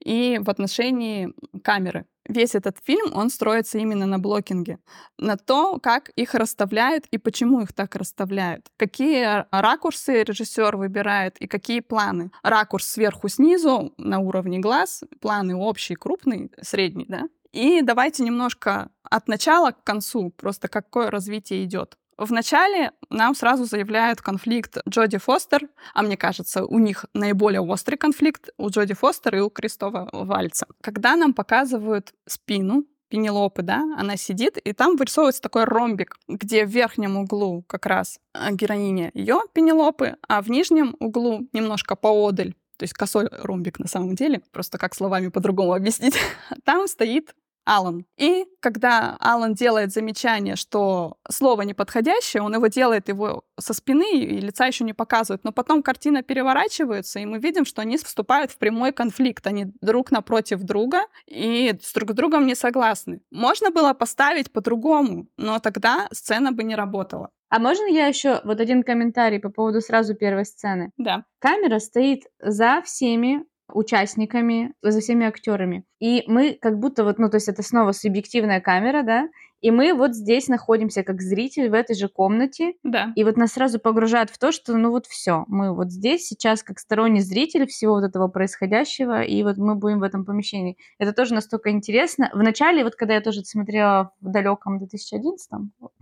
и 0.00 0.40
в 0.42 0.50
отношении 0.50 1.32
камеры. 1.62 2.06
Весь 2.28 2.54
этот 2.56 2.78
фильм, 2.82 3.12
он 3.14 3.30
строится 3.30 3.78
именно 3.78 4.04
на 4.06 4.18
блокинге, 4.18 4.78
на 5.16 5.36
то, 5.36 5.78
как 5.78 6.08
их 6.10 6.34
расставляют 6.34 7.06
и 7.12 7.18
почему 7.18 7.60
их 7.60 7.72
так 7.72 7.94
расставляют, 7.94 8.66
какие 8.76 9.44
ракурсы 9.52 10.24
режиссер 10.24 10.76
выбирает 10.76 11.36
и 11.38 11.46
какие 11.46 11.80
планы. 11.80 12.32
Ракурс 12.42 12.86
сверху 12.86 13.28
снизу 13.28 13.92
на 13.96 14.18
уровне 14.18 14.58
глаз, 14.58 15.04
планы 15.20 15.54
общий, 15.54 15.94
крупный, 15.94 16.50
средний, 16.60 17.06
да. 17.08 17.28
И 17.52 17.82
давайте 17.82 18.22
немножко 18.22 18.90
от 19.02 19.28
начала 19.28 19.72
к 19.72 19.84
концу, 19.84 20.30
просто 20.30 20.68
какое 20.68 21.10
развитие 21.10 21.64
идет. 21.64 21.96
В 22.18 22.32
начале 22.32 22.92
нам 23.10 23.34
сразу 23.34 23.66
заявляют 23.66 24.22
конфликт 24.22 24.78
Джоди 24.88 25.18
Фостер, 25.18 25.68
а 25.92 26.02
мне 26.02 26.16
кажется, 26.16 26.64
у 26.64 26.78
них 26.78 27.04
наиболее 27.12 27.60
острый 27.60 27.96
конфликт 27.96 28.48
у 28.56 28.70
Джоди 28.70 28.94
Фостер 28.94 29.36
и 29.36 29.40
у 29.40 29.50
Кристофа 29.50 30.08
Вальца. 30.12 30.66
Когда 30.80 31.14
нам 31.16 31.34
показывают 31.34 32.14
спину 32.26 32.86
Пенелопы, 33.08 33.62
да, 33.62 33.84
она 33.98 34.16
сидит, 34.16 34.56
и 34.56 34.72
там 34.72 34.96
вырисовывается 34.96 35.42
такой 35.42 35.64
ромбик, 35.64 36.16
где 36.26 36.64
в 36.64 36.70
верхнем 36.70 37.16
углу 37.16 37.62
как 37.68 37.86
раз 37.86 38.18
а, 38.32 38.50
героиня 38.50 39.10
ее 39.14 39.42
Пенелопы, 39.52 40.16
а 40.26 40.42
в 40.42 40.50
нижнем 40.50 40.96
углу 40.98 41.46
немножко 41.52 41.94
поодаль 41.94 42.54
то 42.76 42.82
есть 42.82 42.94
косой 42.94 43.28
ромбик 43.30 43.78
на 43.78 43.88
самом 43.88 44.14
деле, 44.14 44.42
просто 44.52 44.78
как 44.78 44.94
словами 44.94 45.28
по-другому 45.28 45.72
объяснить, 45.72 46.16
там 46.64 46.86
стоит 46.86 47.34
Алан. 47.66 48.06
И 48.16 48.46
когда 48.60 49.16
Алан 49.20 49.54
делает 49.54 49.92
замечание, 49.92 50.56
что 50.56 51.16
слово 51.28 51.62
неподходящее, 51.62 52.42
он 52.42 52.54
его 52.54 52.68
делает 52.68 53.08
его 53.08 53.42
со 53.58 53.74
спины 53.74 54.18
и 54.18 54.40
лица 54.40 54.66
еще 54.66 54.84
не 54.84 54.92
показывает, 54.92 55.42
но 55.44 55.52
потом 55.52 55.82
картина 55.82 56.22
переворачивается, 56.22 57.18
и 57.18 57.26
мы 57.26 57.38
видим, 57.38 57.64
что 57.64 57.82
они 57.82 57.96
вступают 57.96 58.52
в 58.52 58.58
прямой 58.58 58.92
конфликт, 58.92 59.46
они 59.46 59.66
друг 59.80 60.12
напротив 60.12 60.62
друга 60.62 61.02
и 61.26 61.76
с 61.82 61.92
друг 61.92 62.12
с 62.12 62.14
другом 62.14 62.46
не 62.46 62.54
согласны. 62.54 63.20
Можно 63.32 63.70
было 63.70 63.92
поставить 63.94 64.52
по-другому, 64.52 65.26
но 65.36 65.58
тогда 65.58 66.08
сцена 66.12 66.52
бы 66.52 66.62
не 66.62 66.76
работала. 66.76 67.30
А 67.48 67.58
можно 67.58 67.86
я 67.86 68.06
еще 68.06 68.40
вот 68.44 68.60
один 68.60 68.82
комментарий 68.82 69.38
по 69.40 69.50
поводу 69.50 69.80
сразу 69.80 70.14
первой 70.14 70.44
сцены? 70.44 70.90
Да. 70.96 71.24
Камера 71.38 71.78
стоит 71.78 72.24
за 72.40 72.82
всеми, 72.84 73.44
участниками, 73.72 74.72
за 74.82 75.00
всеми 75.00 75.26
актерами. 75.26 75.84
И 76.00 76.24
мы 76.26 76.56
как 76.60 76.78
будто 76.78 77.04
вот, 77.04 77.18
ну, 77.18 77.28
то 77.28 77.36
есть 77.36 77.48
это 77.48 77.62
снова 77.62 77.92
субъективная 77.92 78.60
камера, 78.60 79.02
да, 79.02 79.28
и 79.66 79.70
мы 79.72 79.94
вот 79.94 80.14
здесь 80.14 80.46
находимся 80.46 81.02
как 81.02 81.20
зритель 81.20 81.68
в 81.68 81.74
этой 81.74 81.96
же 81.96 82.08
комнате, 82.08 82.74
Да. 82.84 83.12
и 83.16 83.24
вот 83.24 83.36
нас 83.36 83.54
сразу 83.54 83.80
погружают 83.80 84.30
в 84.30 84.38
то, 84.38 84.52
что 84.52 84.76
ну 84.76 84.90
вот 84.90 85.06
все, 85.06 85.44
мы 85.48 85.74
вот 85.74 85.90
здесь 85.90 86.24
сейчас 86.28 86.62
как 86.62 86.78
сторонний 86.78 87.20
зритель 87.20 87.66
всего 87.66 87.94
вот 87.94 88.04
этого 88.04 88.28
происходящего, 88.28 89.22
и 89.22 89.42
вот 89.42 89.56
мы 89.56 89.74
будем 89.74 89.98
в 89.98 90.04
этом 90.04 90.24
помещении. 90.24 90.76
Это 91.00 91.12
тоже 91.12 91.34
настолько 91.34 91.70
интересно. 91.70 92.30
Вначале, 92.32 92.84
вот 92.84 92.94
когда 92.94 93.14
я 93.14 93.20
тоже 93.20 93.42
смотрела 93.44 94.12
в 94.20 94.30
далеком 94.30 94.78
2011, 94.78 95.50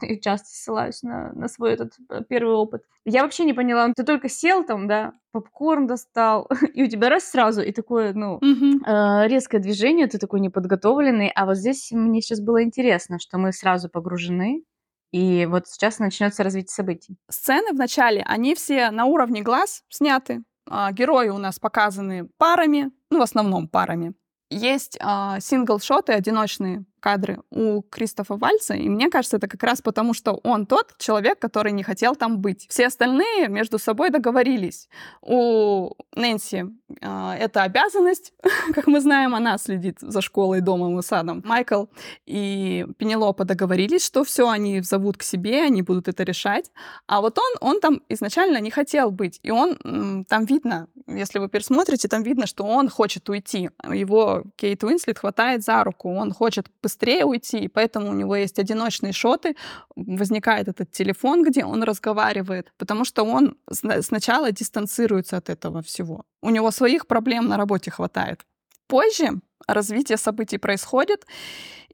и 0.02 0.20
часто 0.20 0.48
ссылаюсь 0.50 1.02
на, 1.02 1.32
на 1.32 1.48
свой 1.48 1.72
этот 1.72 1.94
э, 2.10 2.20
первый 2.28 2.56
опыт, 2.56 2.82
я 3.06 3.22
вообще 3.22 3.44
не 3.44 3.54
поняла, 3.54 3.90
ты 3.96 4.02
только 4.04 4.28
сел 4.28 4.64
там, 4.64 4.88
да, 4.88 5.12
попкорн 5.32 5.86
достал, 5.86 6.48
и 6.74 6.84
у 6.84 6.86
тебя 6.86 7.08
раз 7.08 7.24
сразу, 7.30 7.60
и 7.60 7.72
такое, 7.72 8.12
ну, 8.14 8.38
э, 8.40 9.28
резкое 9.28 9.58
движение, 9.58 10.06
ты 10.06 10.18
такой 10.18 10.40
неподготовленный, 10.40 11.30
а 11.34 11.44
вот 11.46 11.56
здесь 11.56 11.90
мне 11.92 12.20
сейчас 12.22 12.40
было 12.40 12.62
интересно, 12.62 13.18
что 13.18 13.36
мы 13.38 13.52
сразу 13.54 13.88
погружены, 13.88 14.64
и 15.12 15.46
вот 15.46 15.68
сейчас 15.68 16.00
начнется 16.00 16.42
развитие 16.42 16.74
событий. 16.74 17.16
Сцены 17.30 17.72
в 17.72 17.76
начале, 17.76 18.22
они 18.26 18.54
все 18.54 18.90
на 18.90 19.04
уровне 19.04 19.42
глаз 19.42 19.84
сняты. 19.88 20.42
А, 20.68 20.90
Герои 20.92 21.28
у 21.28 21.38
нас 21.38 21.58
показаны 21.58 22.28
парами, 22.36 22.90
ну, 23.10 23.20
в 23.20 23.22
основном 23.22 23.68
парами. 23.68 24.14
Есть 24.50 24.98
а, 25.00 25.38
сингл-шоты, 25.40 26.12
одиночные 26.12 26.84
кадры 27.04 27.40
у 27.50 27.82
Кристофа 27.82 28.36
Вальца, 28.36 28.72
и 28.74 28.88
мне 28.88 29.10
кажется, 29.10 29.36
это 29.36 29.46
как 29.46 29.62
раз 29.62 29.82
потому, 29.82 30.14
что 30.14 30.40
он 30.42 30.64
тот 30.64 30.94
человек, 30.98 31.38
который 31.38 31.72
не 31.72 31.82
хотел 31.82 32.16
там 32.16 32.38
быть. 32.38 32.66
Все 32.70 32.86
остальные 32.86 33.48
между 33.48 33.78
собой 33.78 34.08
договорились. 34.08 34.88
У 35.20 35.90
Нэнси 36.16 36.64
а, 37.02 37.36
это 37.36 37.62
обязанность, 37.62 38.32
как 38.74 38.86
мы 38.86 39.00
знаем, 39.00 39.34
она 39.34 39.58
следит 39.58 39.98
за 40.00 40.22
школой, 40.22 40.62
домом 40.62 40.98
и 40.98 41.02
садом. 41.02 41.42
Майкл 41.44 41.84
и 42.24 42.86
Пенелопа 42.96 43.44
договорились, 43.44 44.04
что 44.04 44.24
все, 44.24 44.48
они 44.48 44.80
зовут 44.80 45.16
к 45.18 45.22
себе, 45.22 45.62
они 45.62 45.82
будут 45.82 46.08
это 46.08 46.22
решать. 46.22 46.70
А 47.06 47.20
вот 47.20 47.38
он, 47.38 47.52
он 47.60 47.80
там 47.80 48.00
изначально 48.08 48.60
не 48.60 48.70
хотел 48.70 49.10
быть. 49.10 49.40
И 49.42 49.50
он, 49.50 50.24
там 50.28 50.46
видно, 50.46 50.88
если 51.06 51.38
вы 51.38 51.48
пересмотрите, 51.48 52.08
там 52.08 52.22
видно, 52.22 52.46
что 52.46 52.64
он 52.64 52.88
хочет 52.88 53.28
уйти. 53.28 53.68
Его 53.92 54.44
Кейт 54.56 54.82
Уинслет 54.84 55.18
хватает 55.18 55.62
за 55.62 55.84
руку, 55.84 56.08
он 56.14 56.32
хочет 56.32 56.66
быстрее 56.82 56.93
уйти, 57.24 57.58
и 57.58 57.68
поэтому 57.68 58.10
у 58.10 58.14
него 58.14 58.36
есть 58.36 58.58
одиночные 58.58 59.12
шоты, 59.12 59.56
возникает 59.96 60.68
этот 60.68 60.90
телефон, 60.90 61.44
где 61.44 61.64
он 61.64 61.82
разговаривает, 61.82 62.72
потому 62.78 63.04
что 63.04 63.24
он 63.24 63.56
сна- 63.70 64.02
сначала 64.02 64.52
дистанцируется 64.52 65.36
от 65.36 65.50
этого 65.50 65.82
всего. 65.82 66.24
У 66.42 66.50
него 66.50 66.70
своих 66.70 67.06
проблем 67.06 67.48
на 67.48 67.56
работе 67.56 67.90
хватает. 67.90 68.44
Позже 68.86 69.40
развитие 69.66 70.18
событий 70.18 70.58
происходит, 70.58 71.26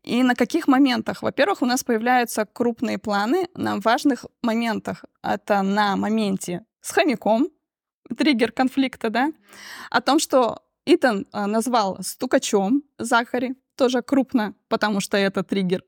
и 0.03 0.23
на 0.23 0.35
каких 0.35 0.69
моментах? 0.69 1.23
Во-первых, 1.23 1.63
у 1.63 1.67
нас 1.67 1.85
появляются 1.85 2.47
крупные 2.47 2.99
планы 2.99 3.49
на 3.55 3.79
важных 3.81 4.25
моментах. 4.43 5.05
Это 5.23 5.63
на 5.63 5.97
моменте 5.97 6.65
с 6.81 6.91
хомяком, 6.93 7.49
триггер 8.17 8.53
конфликта, 8.53 9.11
да, 9.11 9.33
о 9.91 10.01
том, 10.01 10.19
что 10.19 10.63
Итан 10.87 11.27
а, 11.33 11.47
назвал 11.47 11.99
стукачом 12.03 12.83
Захари, 12.99 13.55
тоже 13.81 14.03
крупно, 14.03 14.55
потому 14.69 15.01
что 15.01 15.17
это 15.17 15.43
триггер. 15.43 15.83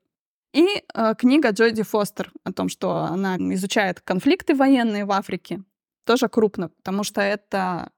И 0.51 0.65
э, 0.65 1.13
книга 1.15 1.51
Джоди 1.51 1.83
Фостер 1.83 2.31
о 2.43 2.51
том, 2.51 2.67
что 2.67 2.89
она 3.03 3.35
изучает 3.53 4.01
конфликты 4.01 4.55
военные 4.55 5.05
в 5.05 5.11
Африке, 5.11 5.61
тоже 6.03 6.27
крупно, 6.27 6.69
потому 6.69 7.03
что 7.03 7.21
это 7.21 7.91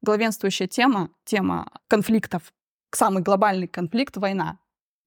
главенствующая 0.00 0.68
тема, 0.68 1.10
тема 1.26 1.70
конфликтов, 1.86 2.54
самый 2.92 3.22
глобальный 3.22 3.68
конфликт— 3.68 4.16
война. 4.18 4.58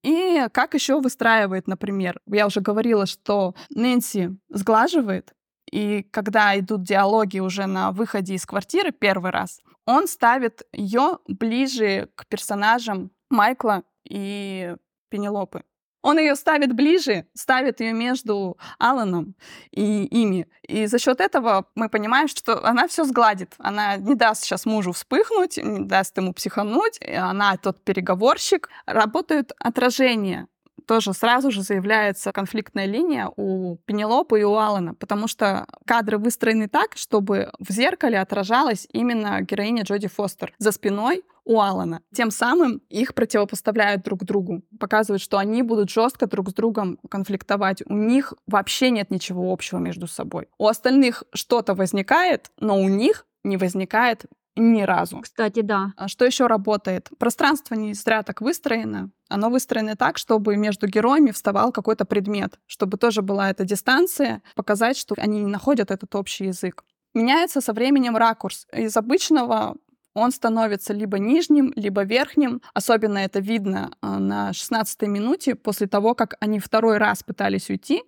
И 0.03 0.45
как 0.53 0.75
еще 0.75 1.01
выстраивает, 1.01 1.67
например, 1.67 2.21
я 2.27 2.45
уже 2.45 2.61
говорила, 2.61 3.07
что 3.07 3.55
Нэнси 3.71 4.37
сглаживает, 4.49 5.33
и 5.71 6.03
когда 6.11 6.57
идут 6.59 6.83
диалоги 6.83 7.39
уже 7.39 7.65
на 7.65 7.91
выходе 7.91 8.35
из 8.35 8.45
квартиры 8.45 8.91
первый 8.91 9.31
раз, 9.31 9.59
он 9.87 10.07
ставит 10.07 10.67
ее 10.71 11.17
ближе 11.27 12.09
к 12.13 12.27
персонажам 12.27 13.09
Майкла 13.31 13.83
и 14.09 14.75
Пенелопы. 15.09 15.63
Он 16.05 16.19
ее 16.19 16.35
ставит 16.35 16.73
ближе, 16.73 17.25
ставит 17.33 17.79
ее 17.79 17.91
между 17.93 18.59
Аланом 18.77 19.33
и 19.71 20.03
ими. 20.03 20.47
И 20.61 20.85
за 20.85 20.99
счет 20.99 21.19
этого 21.19 21.65
мы 21.73 21.89
понимаем, 21.89 22.27
что 22.27 22.63
она 22.63 22.87
все 22.87 23.05
сгладит. 23.05 23.55
Она 23.57 23.97
не 23.97 24.13
даст 24.13 24.43
сейчас 24.43 24.67
мужу 24.67 24.91
вспыхнуть, 24.91 25.57
не 25.57 25.83
даст 25.83 26.15
ему 26.15 26.31
психануть. 26.33 26.99
Она 27.01 27.57
тот 27.57 27.83
переговорщик. 27.83 28.69
Работают 28.85 29.53
отражения 29.57 30.47
тоже 30.85 31.13
сразу 31.13 31.51
же 31.51 31.61
заявляется 31.61 32.31
конфликтная 32.31 32.85
линия 32.85 33.31
у 33.35 33.77
Пенелопы 33.85 34.41
и 34.41 34.43
у 34.43 34.55
Алана, 34.55 34.93
потому 34.95 35.27
что 35.27 35.65
кадры 35.85 36.17
выстроены 36.17 36.67
так, 36.67 36.95
чтобы 36.95 37.51
в 37.59 37.71
зеркале 37.71 38.19
отражалась 38.19 38.87
именно 38.91 39.41
героиня 39.41 39.83
Джоди 39.83 40.07
Фостер 40.07 40.53
за 40.57 40.71
спиной 40.71 41.23
у 41.45 41.61
Алана. 41.61 42.01
Тем 42.13 42.31
самым 42.31 42.81
их 42.89 43.13
противопоставляют 43.13 44.03
друг 44.03 44.23
другу, 44.23 44.63
показывают, 44.79 45.21
что 45.21 45.37
они 45.37 45.61
будут 45.61 45.89
жестко 45.89 46.27
друг 46.27 46.49
с 46.49 46.53
другом 46.53 46.99
конфликтовать. 47.09 47.83
У 47.85 47.95
них 47.95 48.33
вообще 48.47 48.89
нет 48.89 49.11
ничего 49.11 49.51
общего 49.51 49.77
между 49.77 50.07
собой. 50.07 50.47
У 50.57 50.67
остальных 50.67 51.23
что-то 51.33 51.75
возникает, 51.75 52.51
но 52.59 52.79
у 52.79 52.89
них 52.89 53.25
не 53.43 53.57
возникает 53.57 54.25
ни 54.55 54.81
разу. 54.83 55.19
Кстати, 55.21 55.61
да. 55.61 55.93
А 55.97 56.07
Что 56.07 56.25
еще 56.25 56.47
работает? 56.47 57.09
Пространство 57.17 57.75
не 57.75 57.93
зря 57.93 58.23
так 58.23 58.41
выстроено. 58.41 59.11
Оно 59.29 59.49
выстроено 59.49 59.95
так, 59.95 60.17
чтобы 60.17 60.55
между 60.55 60.87
героями 60.87 61.31
вставал 61.31 61.71
какой-то 61.71 62.05
предмет, 62.05 62.59
чтобы 62.65 62.97
тоже 62.97 63.21
была 63.21 63.49
эта 63.49 63.65
дистанция, 63.65 64.41
показать, 64.55 64.97
что 64.97 65.15
они 65.17 65.41
не 65.41 65.51
находят 65.51 65.91
этот 65.91 66.15
общий 66.15 66.45
язык. 66.45 66.83
Меняется 67.13 67.61
со 67.61 67.73
временем 67.73 68.15
ракурс. 68.17 68.67
Из 68.73 68.95
обычного 68.95 69.75
он 70.13 70.31
становится 70.31 70.93
либо 70.93 71.19
нижним, 71.19 71.73
либо 71.75 72.03
верхним. 72.03 72.61
Особенно 72.73 73.19
это 73.19 73.39
видно 73.39 73.91
а, 74.01 74.19
на 74.19 74.51
16-й 74.51 75.07
минуте, 75.07 75.55
после 75.55 75.87
того, 75.87 76.15
как 76.15 76.35
они 76.39 76.59
второй 76.59 76.97
раз 76.97 77.21
пытались 77.21 77.69
уйти 77.69 78.03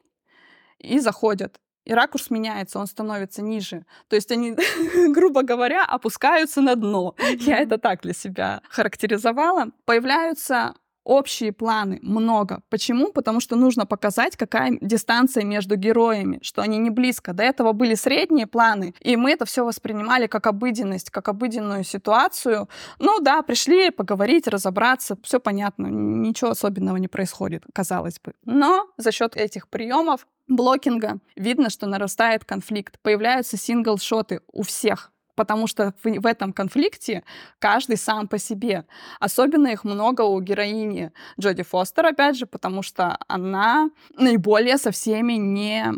и 0.79 0.99
заходят. 0.99 1.59
И 1.87 1.93
ракурс 1.93 2.29
меняется, 2.29 2.79
он 2.79 2.87
становится 2.87 3.41
ниже. 3.41 3.85
То 4.09 4.17
есть 4.17 4.29
они, 4.29 4.57
грубо 5.13 5.41
говоря, 5.41 5.85
опускаются 5.85 6.61
на 6.61 6.75
дно. 6.75 7.15
Я 7.39 7.59
это 7.59 7.77
так 7.77 8.01
для 8.01 8.13
себя 8.13 8.61
характеризовала. 8.69 9.67
Появляются 9.85 10.73
общие 11.07 11.53
планы 11.53 11.99
много. 12.01 12.61
Почему? 12.69 13.11
Потому 13.13 13.39
что 13.39 13.55
нужно 13.55 13.85
показать, 13.85 14.35
какая 14.35 14.77
дистанция 14.81 15.45
между 15.45 15.75
героями, 15.75 16.39
что 16.41 16.61
они 16.61 16.77
не 16.77 16.89
близко. 16.89 17.33
До 17.33 17.43
этого 17.43 17.71
были 17.71 17.95
средние 17.95 18.45
планы, 18.45 18.93
и 18.99 19.15
мы 19.15 19.31
это 19.31 19.45
все 19.45 19.63
воспринимали 19.63 20.27
как 20.27 20.47
обыденность, 20.47 21.09
как 21.09 21.29
обыденную 21.29 21.85
ситуацию. 21.85 22.67
Ну 22.99 23.19
да, 23.21 23.41
пришли 23.41 23.89
поговорить, 23.89 24.47
разобраться, 24.47 25.17
все 25.23 25.39
понятно, 25.39 25.87
ничего 25.87 26.51
особенного 26.51 26.97
не 26.97 27.07
происходит, 27.07 27.63
казалось 27.73 28.19
бы. 28.19 28.33
Но 28.43 28.87
за 28.97 29.11
счет 29.13 29.37
этих 29.37 29.69
приемов 29.69 30.27
блокинга 30.47 31.19
видно, 31.37 31.69
что 31.69 31.87
нарастает 31.87 32.43
конфликт. 32.43 32.99
Появляются 33.01 33.55
сингл-шоты 33.55 34.41
у 34.51 34.63
всех, 34.63 35.11
потому 35.37 35.67
что 35.67 35.93
в, 36.03 36.25
этом 36.25 36.51
конфликте 36.51 37.23
каждый 37.59 37.95
сам 37.95 38.27
по 38.27 38.39
себе. 38.39 38.85
Особенно 39.19 39.67
их 39.67 39.85
много 39.85 40.23
у 40.23 40.41
героини 40.41 41.11
Джоди 41.39 41.63
Фостер, 41.63 42.07
опять 42.07 42.35
же, 42.35 42.47
потому 42.47 42.81
что 42.81 43.17
она 43.27 43.91
наиболее 44.17 44.77
со 44.77 44.91
всеми 44.91 45.33
не 45.33 45.93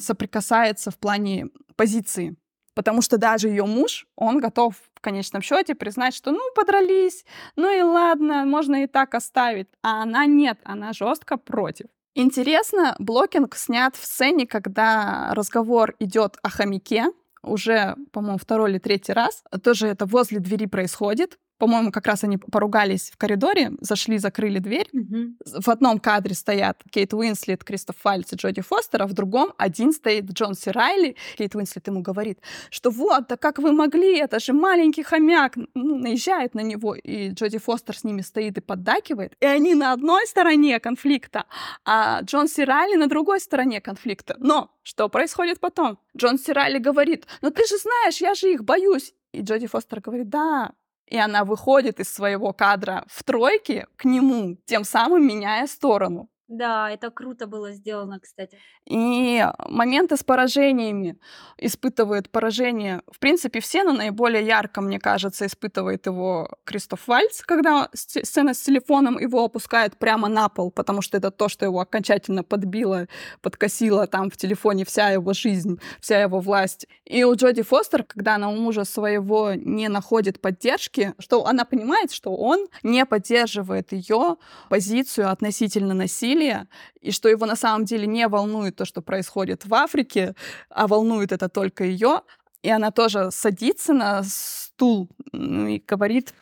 соприкасается 0.00 0.90
в 0.90 0.96
плане 0.96 1.48
позиции. 1.76 2.36
Потому 2.74 3.02
что 3.02 3.18
даже 3.18 3.48
ее 3.48 3.66
муж, 3.66 4.06
он 4.16 4.40
готов 4.40 4.74
в 4.94 5.00
конечном 5.00 5.42
счете 5.42 5.74
признать, 5.74 6.14
что 6.14 6.30
ну 6.30 6.40
подрались, 6.54 7.24
ну 7.56 7.70
и 7.70 7.82
ладно, 7.82 8.44
можно 8.46 8.84
и 8.84 8.86
так 8.86 9.14
оставить. 9.14 9.68
А 9.82 10.02
она 10.02 10.26
нет, 10.26 10.58
она 10.64 10.92
жестко 10.92 11.36
против. 11.36 11.86
Интересно, 12.14 12.96
blocking 12.98 13.54
снят 13.54 13.94
в 13.94 14.04
сцене, 14.04 14.46
когда 14.46 15.30
разговор 15.34 15.94
идет 15.98 16.36
о 16.42 16.48
хомяке, 16.48 17.06
уже, 17.42 17.96
по-моему, 18.12 18.38
второй 18.38 18.70
или 18.70 18.78
третий 18.78 19.12
раз. 19.12 19.42
Тоже 19.62 19.88
это 19.88 20.06
возле 20.06 20.40
двери 20.40 20.66
происходит. 20.66 21.38
По-моему, 21.58 21.90
как 21.90 22.06
раз 22.06 22.24
они 22.24 22.38
поругались 22.38 23.10
в 23.10 23.16
коридоре, 23.16 23.72
зашли, 23.80 24.18
закрыли 24.18 24.58
дверь. 24.58 24.88
В 24.92 25.68
одном 25.68 25.98
кадре 25.98 26.34
стоят 26.34 26.82
Кейт 26.90 27.12
Уинслет, 27.12 27.64
Кристоф 27.64 27.96
Вальц 27.96 28.32
и 28.32 28.36
Джоди 28.36 28.60
Фостер, 28.60 29.02
а 29.02 29.06
в 29.06 29.12
другом 29.12 29.52
один 29.58 29.92
стоит 29.92 30.30
Джон 30.30 30.54
Си 30.54 30.70
Райли. 30.70 31.16
Кейт 31.36 31.54
Уинслет 31.54 31.86
ему 31.88 32.00
говорит, 32.00 32.40
что 32.70 32.90
вот, 32.90 33.28
да 33.28 33.36
как 33.36 33.58
вы 33.58 33.72
могли, 33.72 34.18
это 34.18 34.38
же 34.38 34.52
маленький 34.52 35.02
хомяк. 35.02 35.56
Ну, 35.74 35.98
наезжает 35.98 36.54
на 36.54 36.60
него, 36.60 36.94
и 36.94 37.30
Джоди 37.30 37.58
Фостер 37.58 37.96
с 37.96 38.04
ними 38.04 38.22
стоит 38.22 38.58
и 38.58 38.60
поддакивает. 38.60 39.34
И 39.40 39.46
они 39.46 39.74
на 39.74 39.92
одной 39.92 40.26
стороне 40.26 40.78
конфликта, 40.80 41.46
а 41.84 42.20
Джон 42.22 42.48
Си 42.48 42.64
Райли 42.64 42.96
на 42.96 43.08
другой 43.08 43.40
стороне 43.40 43.80
конфликта. 43.80 44.36
Но 44.38 44.70
что 44.82 45.08
происходит 45.08 45.60
потом? 45.60 45.98
Джон 46.16 46.38
Си 46.38 46.52
Райли 46.52 46.78
говорит, 46.78 47.26
ну 47.42 47.50
ты 47.50 47.66
же 47.66 47.76
знаешь, 47.78 48.18
я 48.18 48.34
же 48.34 48.52
их 48.52 48.64
боюсь. 48.64 49.14
И 49.32 49.42
Джоди 49.42 49.66
Фостер 49.66 50.00
говорит, 50.00 50.28
да, 50.28 50.72
и 51.08 51.16
она 51.16 51.44
выходит 51.44 52.00
из 52.00 52.12
своего 52.12 52.52
кадра 52.52 53.04
в 53.08 53.24
тройке 53.24 53.86
к 53.96 54.04
нему, 54.04 54.58
тем 54.66 54.84
самым 54.84 55.26
меняя 55.26 55.66
сторону. 55.66 56.28
Да, 56.48 56.90
это 56.90 57.10
круто 57.10 57.46
было 57.46 57.72
сделано, 57.72 58.18
кстати. 58.20 58.58
И 58.86 59.44
моменты 59.68 60.16
с 60.16 60.24
поражениями 60.24 61.18
испытывают 61.58 62.30
поражение. 62.30 63.02
В 63.12 63.18
принципе, 63.18 63.60
все, 63.60 63.84
но 63.84 63.92
наиболее 63.92 64.46
ярко, 64.46 64.80
мне 64.80 64.98
кажется, 64.98 65.44
испытывает 65.44 66.06
его 66.06 66.48
Кристоф 66.64 67.06
Вальц, 67.06 67.42
когда 67.42 67.90
сцена 67.92 68.54
с 68.54 68.62
телефоном 68.62 69.18
его 69.18 69.44
опускает 69.44 69.98
прямо 69.98 70.28
на 70.28 70.48
пол, 70.48 70.70
потому 70.70 71.02
что 71.02 71.18
это 71.18 71.30
то, 71.30 71.50
что 71.50 71.66
его 71.66 71.80
окончательно 71.80 72.42
подбило, 72.42 73.08
подкосило 73.42 74.06
там 74.06 74.30
в 74.30 74.38
телефоне 74.38 74.86
вся 74.86 75.10
его 75.10 75.34
жизнь, 75.34 75.78
вся 76.00 76.18
его 76.22 76.40
власть. 76.40 76.86
И 77.04 77.24
у 77.24 77.34
Джоди 77.34 77.60
Фостер, 77.60 78.04
когда 78.04 78.36
она 78.36 78.48
у 78.48 78.56
мужа 78.56 78.84
своего 78.84 79.52
не 79.52 79.88
находит 79.88 80.40
поддержки, 80.40 81.12
что 81.18 81.44
она 81.44 81.66
понимает, 81.66 82.10
что 82.10 82.34
он 82.34 82.68
не 82.82 83.04
поддерживает 83.04 83.92
ее 83.92 84.36
позицию 84.70 85.30
относительно 85.30 85.92
насилия, 85.92 86.37
насилия, 86.38 86.66
и 87.00 87.10
что 87.10 87.28
его 87.28 87.46
на 87.46 87.56
самом 87.56 87.84
деле 87.84 88.06
не 88.06 88.28
волнует 88.28 88.76
то, 88.76 88.84
что 88.84 89.02
происходит 89.02 89.66
в 89.66 89.74
Африке, 89.74 90.34
а 90.70 90.86
волнует 90.86 91.32
это 91.32 91.48
только 91.48 91.84
ее. 91.84 92.22
И 92.62 92.70
она 92.70 92.90
тоже 92.90 93.30
садится 93.30 93.92
на 93.92 94.22
стул 94.24 95.08
ну, 95.32 95.68
и 95.68 95.82
говорит, 95.86 96.34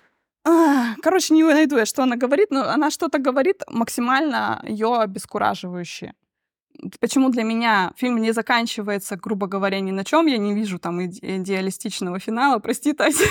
Короче, 1.02 1.34
не 1.34 1.42
найду 1.42 1.76
я, 1.76 1.86
что 1.86 2.02
она 2.02 2.16
говорит, 2.16 2.50
но 2.50 2.68
она 2.68 2.90
что-то 2.90 3.18
говорит 3.18 3.62
максимально 3.68 4.62
ее 4.68 4.96
обескураживающее 4.96 6.12
почему 7.00 7.30
для 7.30 7.42
меня 7.42 7.92
фильм 7.96 8.18
не 8.18 8.32
заканчивается, 8.32 9.16
грубо 9.16 9.46
говоря, 9.46 9.80
ни 9.80 9.92
на 9.92 10.04
чем. 10.04 10.26
Я 10.26 10.38
не 10.38 10.54
вижу 10.54 10.78
там 10.78 11.00
иде- 11.00 11.38
идеалистичного 11.38 12.18
финала, 12.18 12.58
прости, 12.58 12.92
Тася. 12.92 13.24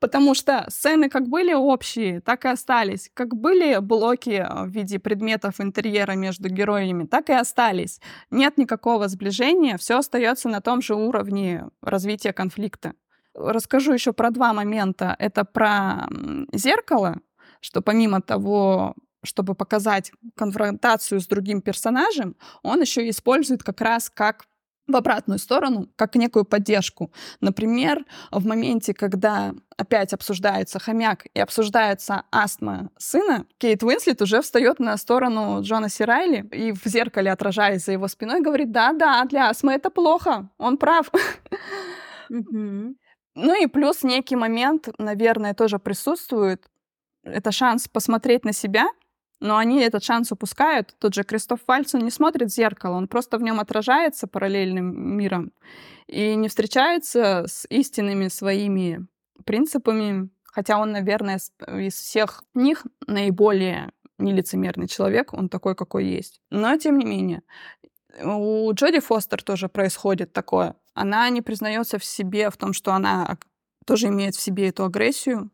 Потому 0.00 0.34
что 0.34 0.66
сцены 0.68 1.08
как 1.08 1.28
были 1.28 1.52
общие, 1.52 2.20
так 2.20 2.44
и 2.44 2.48
остались. 2.48 3.10
Как 3.14 3.34
были 3.34 3.78
блоки 3.78 4.46
э, 4.46 4.64
в 4.64 4.68
виде 4.68 4.98
предметов 4.98 5.60
интерьера 5.60 6.12
между 6.12 6.48
героями, 6.48 7.06
так 7.06 7.30
и 7.30 7.32
остались. 7.32 8.00
Нет 8.30 8.58
никакого 8.58 9.08
сближения, 9.08 9.76
все 9.76 9.98
остается 9.98 10.48
на 10.48 10.60
том 10.60 10.82
же 10.82 10.94
уровне 10.94 11.66
развития 11.82 12.32
конфликта. 12.32 12.94
Расскажу 13.34 13.92
еще 13.92 14.12
про 14.12 14.30
два 14.30 14.52
момента. 14.52 15.14
Это 15.18 15.44
про 15.44 16.08
зеркало, 16.52 17.20
что 17.60 17.82
помимо 17.82 18.20
того, 18.20 18.94
чтобы 19.22 19.54
показать 19.54 20.12
конфронтацию 20.36 21.20
с 21.20 21.26
другим 21.26 21.60
персонажем, 21.60 22.36
он 22.62 22.80
еще 22.80 23.08
использует 23.08 23.62
как 23.62 23.80
раз 23.80 24.10
как 24.10 24.46
в 24.88 24.96
обратную 24.96 25.38
сторону, 25.38 25.88
как 25.96 26.16
некую 26.16 26.44
поддержку. 26.44 27.12
Например, 27.40 28.04
в 28.32 28.46
моменте, 28.46 28.94
когда 28.94 29.54
опять 29.76 30.12
обсуждается 30.12 30.78
хомяк 30.78 31.26
и 31.34 31.40
обсуждается 31.40 32.24
астма 32.32 32.90
сына, 32.96 33.44
Кейт 33.58 33.82
Уинслет 33.82 34.22
уже 34.22 34.40
встает 34.40 34.80
на 34.80 34.96
сторону 34.96 35.62
Джона 35.62 35.88
Сирайли 35.88 36.48
и 36.52 36.72
в 36.72 36.84
зеркале, 36.86 37.30
отражаясь 37.30 37.84
за 37.84 37.92
его 37.92 38.08
спиной, 38.08 38.40
говорит, 38.40 38.72
да-да, 38.72 39.24
для 39.26 39.50
астмы 39.50 39.74
это 39.74 39.90
плохо, 39.90 40.48
он 40.58 40.78
прав. 40.78 41.10
Ну 43.40 43.62
и 43.62 43.66
плюс 43.68 44.02
некий 44.02 44.36
момент, 44.36 44.88
наверное, 44.98 45.54
тоже 45.54 45.78
присутствует. 45.78 46.66
Это 47.22 47.52
шанс 47.52 47.86
посмотреть 47.86 48.44
на 48.44 48.52
себя 48.52 48.88
но 49.40 49.56
они 49.56 49.80
этот 49.80 50.02
шанс 50.02 50.32
упускают. 50.32 50.94
Тот 50.98 51.14
же 51.14 51.22
Кристоф 51.22 51.60
Вальцин 51.66 52.00
не 52.00 52.10
смотрит 52.10 52.50
в 52.50 52.54
зеркало, 52.54 52.96
он 52.96 53.08
просто 53.08 53.38
в 53.38 53.42
нем 53.42 53.60
отражается 53.60 54.26
параллельным 54.26 55.16
миром 55.16 55.52
и 56.06 56.34
не 56.34 56.48
встречается 56.48 57.44
с 57.46 57.66
истинными 57.68 58.28
своими 58.28 59.06
принципами, 59.44 60.30
хотя 60.44 60.78
он, 60.78 60.92
наверное, 60.92 61.38
из 61.66 61.94
всех 61.94 62.42
них 62.54 62.86
наиболее 63.06 63.92
нелицемерный 64.18 64.88
человек, 64.88 65.32
он 65.32 65.48
такой, 65.48 65.74
какой 65.74 66.06
есть. 66.06 66.40
Но, 66.50 66.76
тем 66.76 66.98
не 66.98 67.04
менее, 67.04 67.42
у 68.22 68.72
Джоди 68.72 69.00
Фостер 69.00 69.42
тоже 69.42 69.68
происходит 69.68 70.32
такое. 70.32 70.74
Она 70.94 71.28
не 71.30 71.42
признается 71.42 71.98
в 71.98 72.04
себе, 72.04 72.50
в 72.50 72.56
том, 72.56 72.72
что 72.72 72.92
она 72.92 73.38
тоже 73.86 74.08
имеет 74.08 74.34
в 74.34 74.40
себе 74.40 74.68
эту 74.68 74.84
агрессию, 74.84 75.50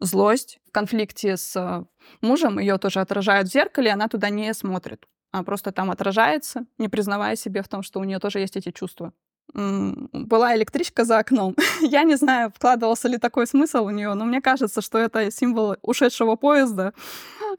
злость. 0.00 0.58
В 0.68 0.72
конфликте 0.72 1.36
с 1.36 1.56
э, 1.56 1.84
мужем 2.20 2.58
ее 2.58 2.78
тоже 2.78 3.00
отражают 3.00 3.48
в 3.48 3.52
зеркале, 3.52 3.90
она 3.90 4.08
туда 4.08 4.30
не 4.30 4.52
смотрит, 4.54 5.06
а 5.32 5.42
просто 5.42 5.72
там 5.72 5.90
отражается, 5.90 6.66
не 6.78 6.88
признавая 6.88 7.36
себе 7.36 7.62
в 7.62 7.68
том, 7.68 7.82
что 7.82 8.00
у 8.00 8.04
нее 8.04 8.18
тоже 8.18 8.40
есть 8.40 8.56
эти 8.56 8.70
чувства. 8.70 9.12
Была 9.54 10.54
электричка 10.56 11.04
за 11.04 11.18
окном. 11.18 11.56
Я 11.80 12.02
не 12.02 12.16
знаю, 12.16 12.52
вкладывался 12.54 13.08
ли 13.08 13.16
такой 13.16 13.46
смысл 13.46 13.84
у 13.84 13.90
нее, 13.90 14.12
но 14.14 14.24
мне 14.24 14.40
кажется, 14.40 14.82
что 14.82 14.98
это 14.98 15.30
символ 15.30 15.76
ушедшего 15.82 16.36
поезда 16.36 16.92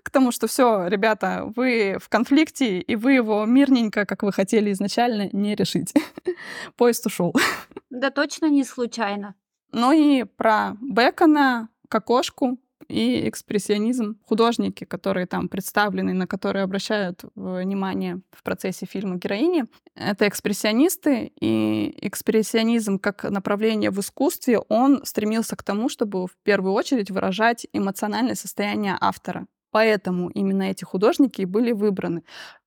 к 0.03 0.11
тому, 0.11 0.31
что 0.31 0.47
все, 0.47 0.87
ребята, 0.87 1.51
вы 1.55 1.97
в 1.99 2.09
конфликте, 2.09 2.79
и 2.79 2.95
вы 2.95 3.13
его 3.13 3.45
мирненько, 3.45 4.05
как 4.05 4.21
вы 4.23 4.31
хотели 4.31 4.71
изначально, 4.71 5.29
не 5.31 5.55
решите. 5.55 5.99
Поезд 6.75 7.05
ушел. 7.05 7.35
Да 7.89 8.11
точно 8.11 8.45
не 8.45 8.63
случайно. 8.63 9.33
Ну 9.71 9.91
и 9.91 10.23
про 10.23 10.77
Бекона 10.79 11.69
к 11.89 11.95
окошку 11.95 12.57
и 12.87 13.27
экспрессионизм. 13.27 14.17
Художники, 14.25 14.83
которые 14.83 15.25
там 15.25 15.49
представлены, 15.49 16.13
на 16.13 16.27
которые 16.27 16.63
обращают 16.63 17.23
внимание 17.35 18.21
в 18.31 18.41
процессе 18.43 18.85
фильма 18.85 19.17
героини, 19.17 19.65
это 19.95 20.27
экспрессионисты, 20.27 21.31
и 21.39 21.93
экспрессионизм 22.01 22.99
как 22.99 23.23
направление 23.25 23.91
в 23.91 23.99
искусстве, 23.99 24.59
он 24.69 25.01
стремился 25.03 25.55
к 25.55 25.63
тому, 25.63 25.89
чтобы 25.89 26.25
в 26.25 26.37
первую 26.43 26.73
очередь 26.73 27.11
выражать 27.11 27.67
эмоциональное 27.73 28.35
состояние 28.35 28.97
автора. 28.99 29.45
Поэтому 29.71 30.29
именно 30.29 30.63
эти 30.63 30.83
художники 30.83 31.41
и 31.41 31.45
были 31.45 31.73
выбраны. 31.73 32.23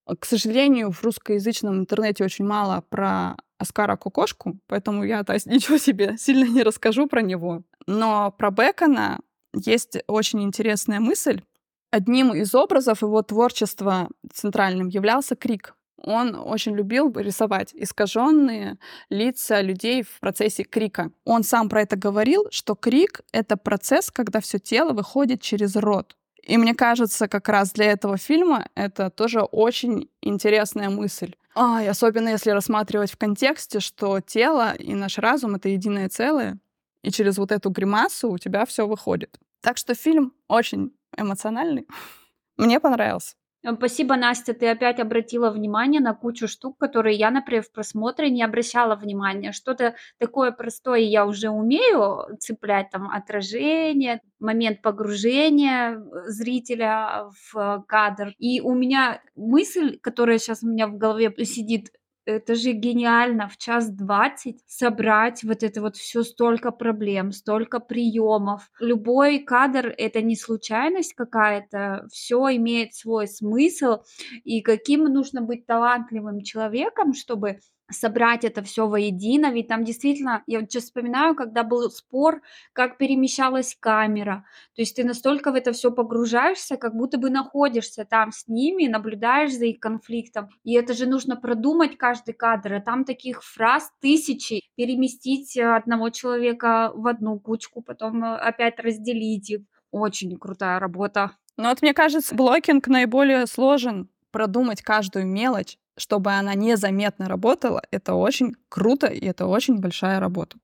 К 0.06 0.24
сожалению, 0.24 0.90
в 0.90 1.02
русскоязычном 1.02 1.80
интернете 1.80 2.24
очень 2.24 2.44
мало 2.44 2.84
про 2.88 3.36
Оскара 3.62 3.96
Кукошку, 3.96 4.58
поэтому 4.66 5.04
я 5.04 5.24
то 5.24 5.32
есть, 5.32 5.46
ничего 5.54 5.78
себе 5.78 6.16
сильно 6.18 6.48
не 6.48 6.62
расскажу 6.62 7.06
про 7.06 7.22
него. 7.22 7.62
Но 7.86 8.30
про 8.32 8.50
Бекона 8.50 9.20
есть 9.54 9.98
очень 10.06 10.42
интересная 10.42 11.00
мысль. 11.00 11.42
Одним 11.90 12.32
из 12.32 12.54
образов 12.54 13.02
его 13.02 13.22
творчества 13.22 14.08
центральным 14.32 14.88
являлся 14.88 15.36
крик. 15.36 15.74
Он 16.04 16.34
очень 16.34 16.74
любил 16.74 17.12
рисовать 17.16 17.72
искаженные 17.74 18.78
лица 19.08 19.60
людей 19.60 20.02
в 20.02 20.18
процессе 20.20 20.64
крика. 20.64 21.12
Он 21.24 21.44
сам 21.44 21.68
про 21.68 21.82
это 21.82 21.96
говорил, 21.96 22.46
что 22.50 22.74
крик— 22.74 23.20
это 23.32 23.56
процесс, 23.56 24.10
когда 24.10 24.40
все 24.40 24.58
тело 24.58 24.92
выходит 24.92 25.42
через 25.42 25.76
рот. 25.76 26.16
И 26.42 26.58
мне 26.58 26.74
кажется, 26.74 27.28
как 27.28 27.48
раз 27.48 27.72
для 27.72 27.92
этого 27.92 28.16
фильма 28.16 28.66
это 28.74 29.10
тоже 29.10 29.42
очень 29.42 30.10
интересная 30.20 30.90
мысль. 30.90 31.34
А, 31.55 31.80
особенно 31.88 32.30
если 32.30 32.50
рассматривать 32.50 33.12
в 33.12 33.18
контексте, 33.18 33.80
что 33.80 34.20
тело 34.20 34.74
и 34.74 34.94
наш 34.94 35.18
разум— 35.18 35.55
это 35.57 35.68
единое 35.68 36.09
целое, 36.09 36.59
и 37.03 37.11
через 37.11 37.36
вот 37.38 37.53
эту 37.53 37.70
гримасу 37.70 38.30
у 38.30 38.38
тебя 38.38 38.64
все 38.64 38.86
выходит. 38.86 39.38
Так 39.61 39.76
что 39.76 39.94
фильм 39.94 40.32
очень 40.48 40.92
эмоциональный. 41.16 41.86
Мне 42.57 42.80
понравился. 42.80 43.34
Э, 43.64 43.74
спасибо, 43.74 44.16
Настя, 44.16 44.54
ты 44.54 44.68
опять 44.68 45.00
обратила 45.00 45.50
внимание 45.50 46.00
на 46.00 46.14
кучу 46.14 46.48
штук, 46.48 46.78
которые 46.78 47.16
я, 47.16 47.30
например, 47.30 47.62
в 47.62 47.72
просмотре 47.72 48.30
не 48.30 48.42
обращала 48.42 48.96
внимания. 48.96 49.52
Что-то 49.52 49.94
такое 50.18 50.52
простое 50.52 51.00
я 51.00 51.26
уже 51.26 51.48
умею 51.50 52.36
цеплять, 52.38 52.90
там, 52.90 53.08
отражение, 53.10 54.20
момент 54.40 54.82
погружения 54.82 55.92
э, 55.96 56.28
зрителя 56.28 57.30
в 57.52 57.84
кадр. 57.86 58.34
И 58.38 58.60
у 58.60 58.74
меня 58.74 59.20
мысль, 59.36 59.98
которая 60.00 60.38
сейчас 60.38 60.62
у 60.62 60.68
меня 60.68 60.86
в 60.88 60.96
голове 60.96 61.32
сидит, 61.44 61.90
это 62.24 62.54
же 62.54 62.72
гениально 62.72 63.48
в 63.48 63.56
час 63.56 63.90
двадцать 63.90 64.62
собрать 64.66 65.42
вот 65.44 65.62
это 65.62 65.80
вот 65.80 65.96
все 65.96 66.22
столько 66.22 66.70
проблем, 66.70 67.32
столько 67.32 67.80
приемов. 67.80 68.70
Любой 68.80 69.40
кадр 69.40 69.94
это 69.96 70.22
не 70.22 70.36
случайность 70.36 71.14
какая-то, 71.14 72.06
все 72.12 72.56
имеет 72.56 72.94
свой 72.94 73.28
смысл. 73.28 73.98
И 74.44 74.60
каким 74.62 75.04
нужно 75.04 75.42
быть 75.42 75.66
талантливым 75.66 76.42
человеком, 76.42 77.14
чтобы 77.14 77.58
собрать 77.93 78.45
это 78.45 78.62
все 78.62 78.86
воедино, 78.86 79.53
ведь 79.53 79.68
там 79.68 79.84
действительно, 79.84 80.43
я 80.47 80.61
вот 80.61 80.70
сейчас 80.70 80.84
вспоминаю, 80.84 81.34
когда 81.34 81.62
был 81.62 81.90
спор, 81.90 82.43
как 82.72 82.99
перемещалась 82.99 83.76
камера, 83.78 84.45
то 84.74 84.82
есть 84.82 84.97
ты 84.97 85.05
настолько 85.05 85.53
в 85.53 85.55
это 85.55 85.72
все 85.72 85.90
погружаешься, 85.90 86.76
как 86.76 86.95
будто 86.95 87.18
бы 87.18 87.30
находишься 87.30 88.05
там 88.05 88.32
с 88.32 88.49
ними, 88.49 88.86
наблюдаешь 88.86 89.53
за 89.53 89.66
их 89.66 89.80
конфликтом, 89.80 90.49
и 90.64 90.74
это 90.74 90.95
же 90.95 91.07
нужно 91.07 91.36
продумать 91.36 91.97
каждый 91.97 92.34
кадр, 92.34 92.74
а 92.74 92.80
там 92.80 93.05
таких 93.05 93.43
фраз 93.45 93.90
тысячи, 94.01 94.62
переместить 94.76 95.57
э, 95.57 95.76
одного 95.76 96.11
человека 96.11 96.93
в 96.95 97.07
одну 97.07 97.38
кучку, 97.38 97.82
потом 97.82 98.24
э, 98.24 98.36
опять 98.36 98.78
разделить 98.80 99.51
их, 99.51 99.61
очень 99.90 100.36
крутая 100.38 100.80
работа. 100.80 101.32
Ну 101.57 101.68
вот 101.68 101.82
мне 101.82 101.93
кажется, 101.93 102.34
блокинг 102.34 102.88
наиболее 102.88 103.47
сложен, 103.47 104.09
продумать 104.30 104.82
каждую 104.82 105.26
мелочь, 105.26 105.76
чтобы 105.97 106.32
она 106.32 106.55
незаметно 106.55 107.28
работала, 107.28 107.82
это 107.90 108.14
очень 108.14 108.55
круто 108.68 109.07
и 109.07 109.26
это 109.26 109.47
очень 109.47 109.78
большая 109.78 110.20
работа. 110.20 110.57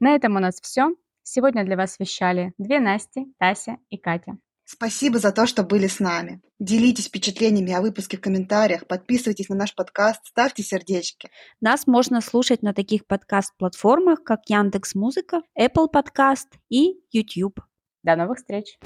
На 0.00 0.14
этом 0.14 0.36
у 0.36 0.40
нас 0.40 0.60
все. 0.60 0.94
Сегодня 1.22 1.64
для 1.64 1.76
вас 1.76 1.98
вещали 1.98 2.52
две 2.58 2.80
Насти, 2.80 3.32
Тася 3.38 3.76
и 3.90 3.98
Катя. 3.98 4.38
Спасибо 4.64 5.18
за 5.18 5.32
то, 5.32 5.46
что 5.46 5.64
были 5.64 5.88
с 5.88 5.98
нами. 5.98 6.40
Делитесь 6.60 7.08
впечатлениями 7.08 7.72
о 7.72 7.80
выпуске 7.80 8.16
в 8.16 8.20
комментариях, 8.20 8.86
подписывайтесь 8.86 9.48
на 9.48 9.56
наш 9.56 9.74
подкаст, 9.74 10.20
ставьте 10.24 10.62
сердечки. 10.62 11.28
Нас 11.60 11.88
можно 11.88 12.20
слушать 12.20 12.62
на 12.62 12.72
таких 12.72 13.04
подкаст-платформах, 13.06 14.22
как 14.22 14.48
Яндекс 14.48 14.94
Музыка, 14.94 15.42
Apple 15.58 15.88
Podcast 15.92 16.48
и 16.68 17.00
YouTube. 17.10 17.60
До 18.04 18.14
новых 18.14 18.38
встреч! 18.38 18.78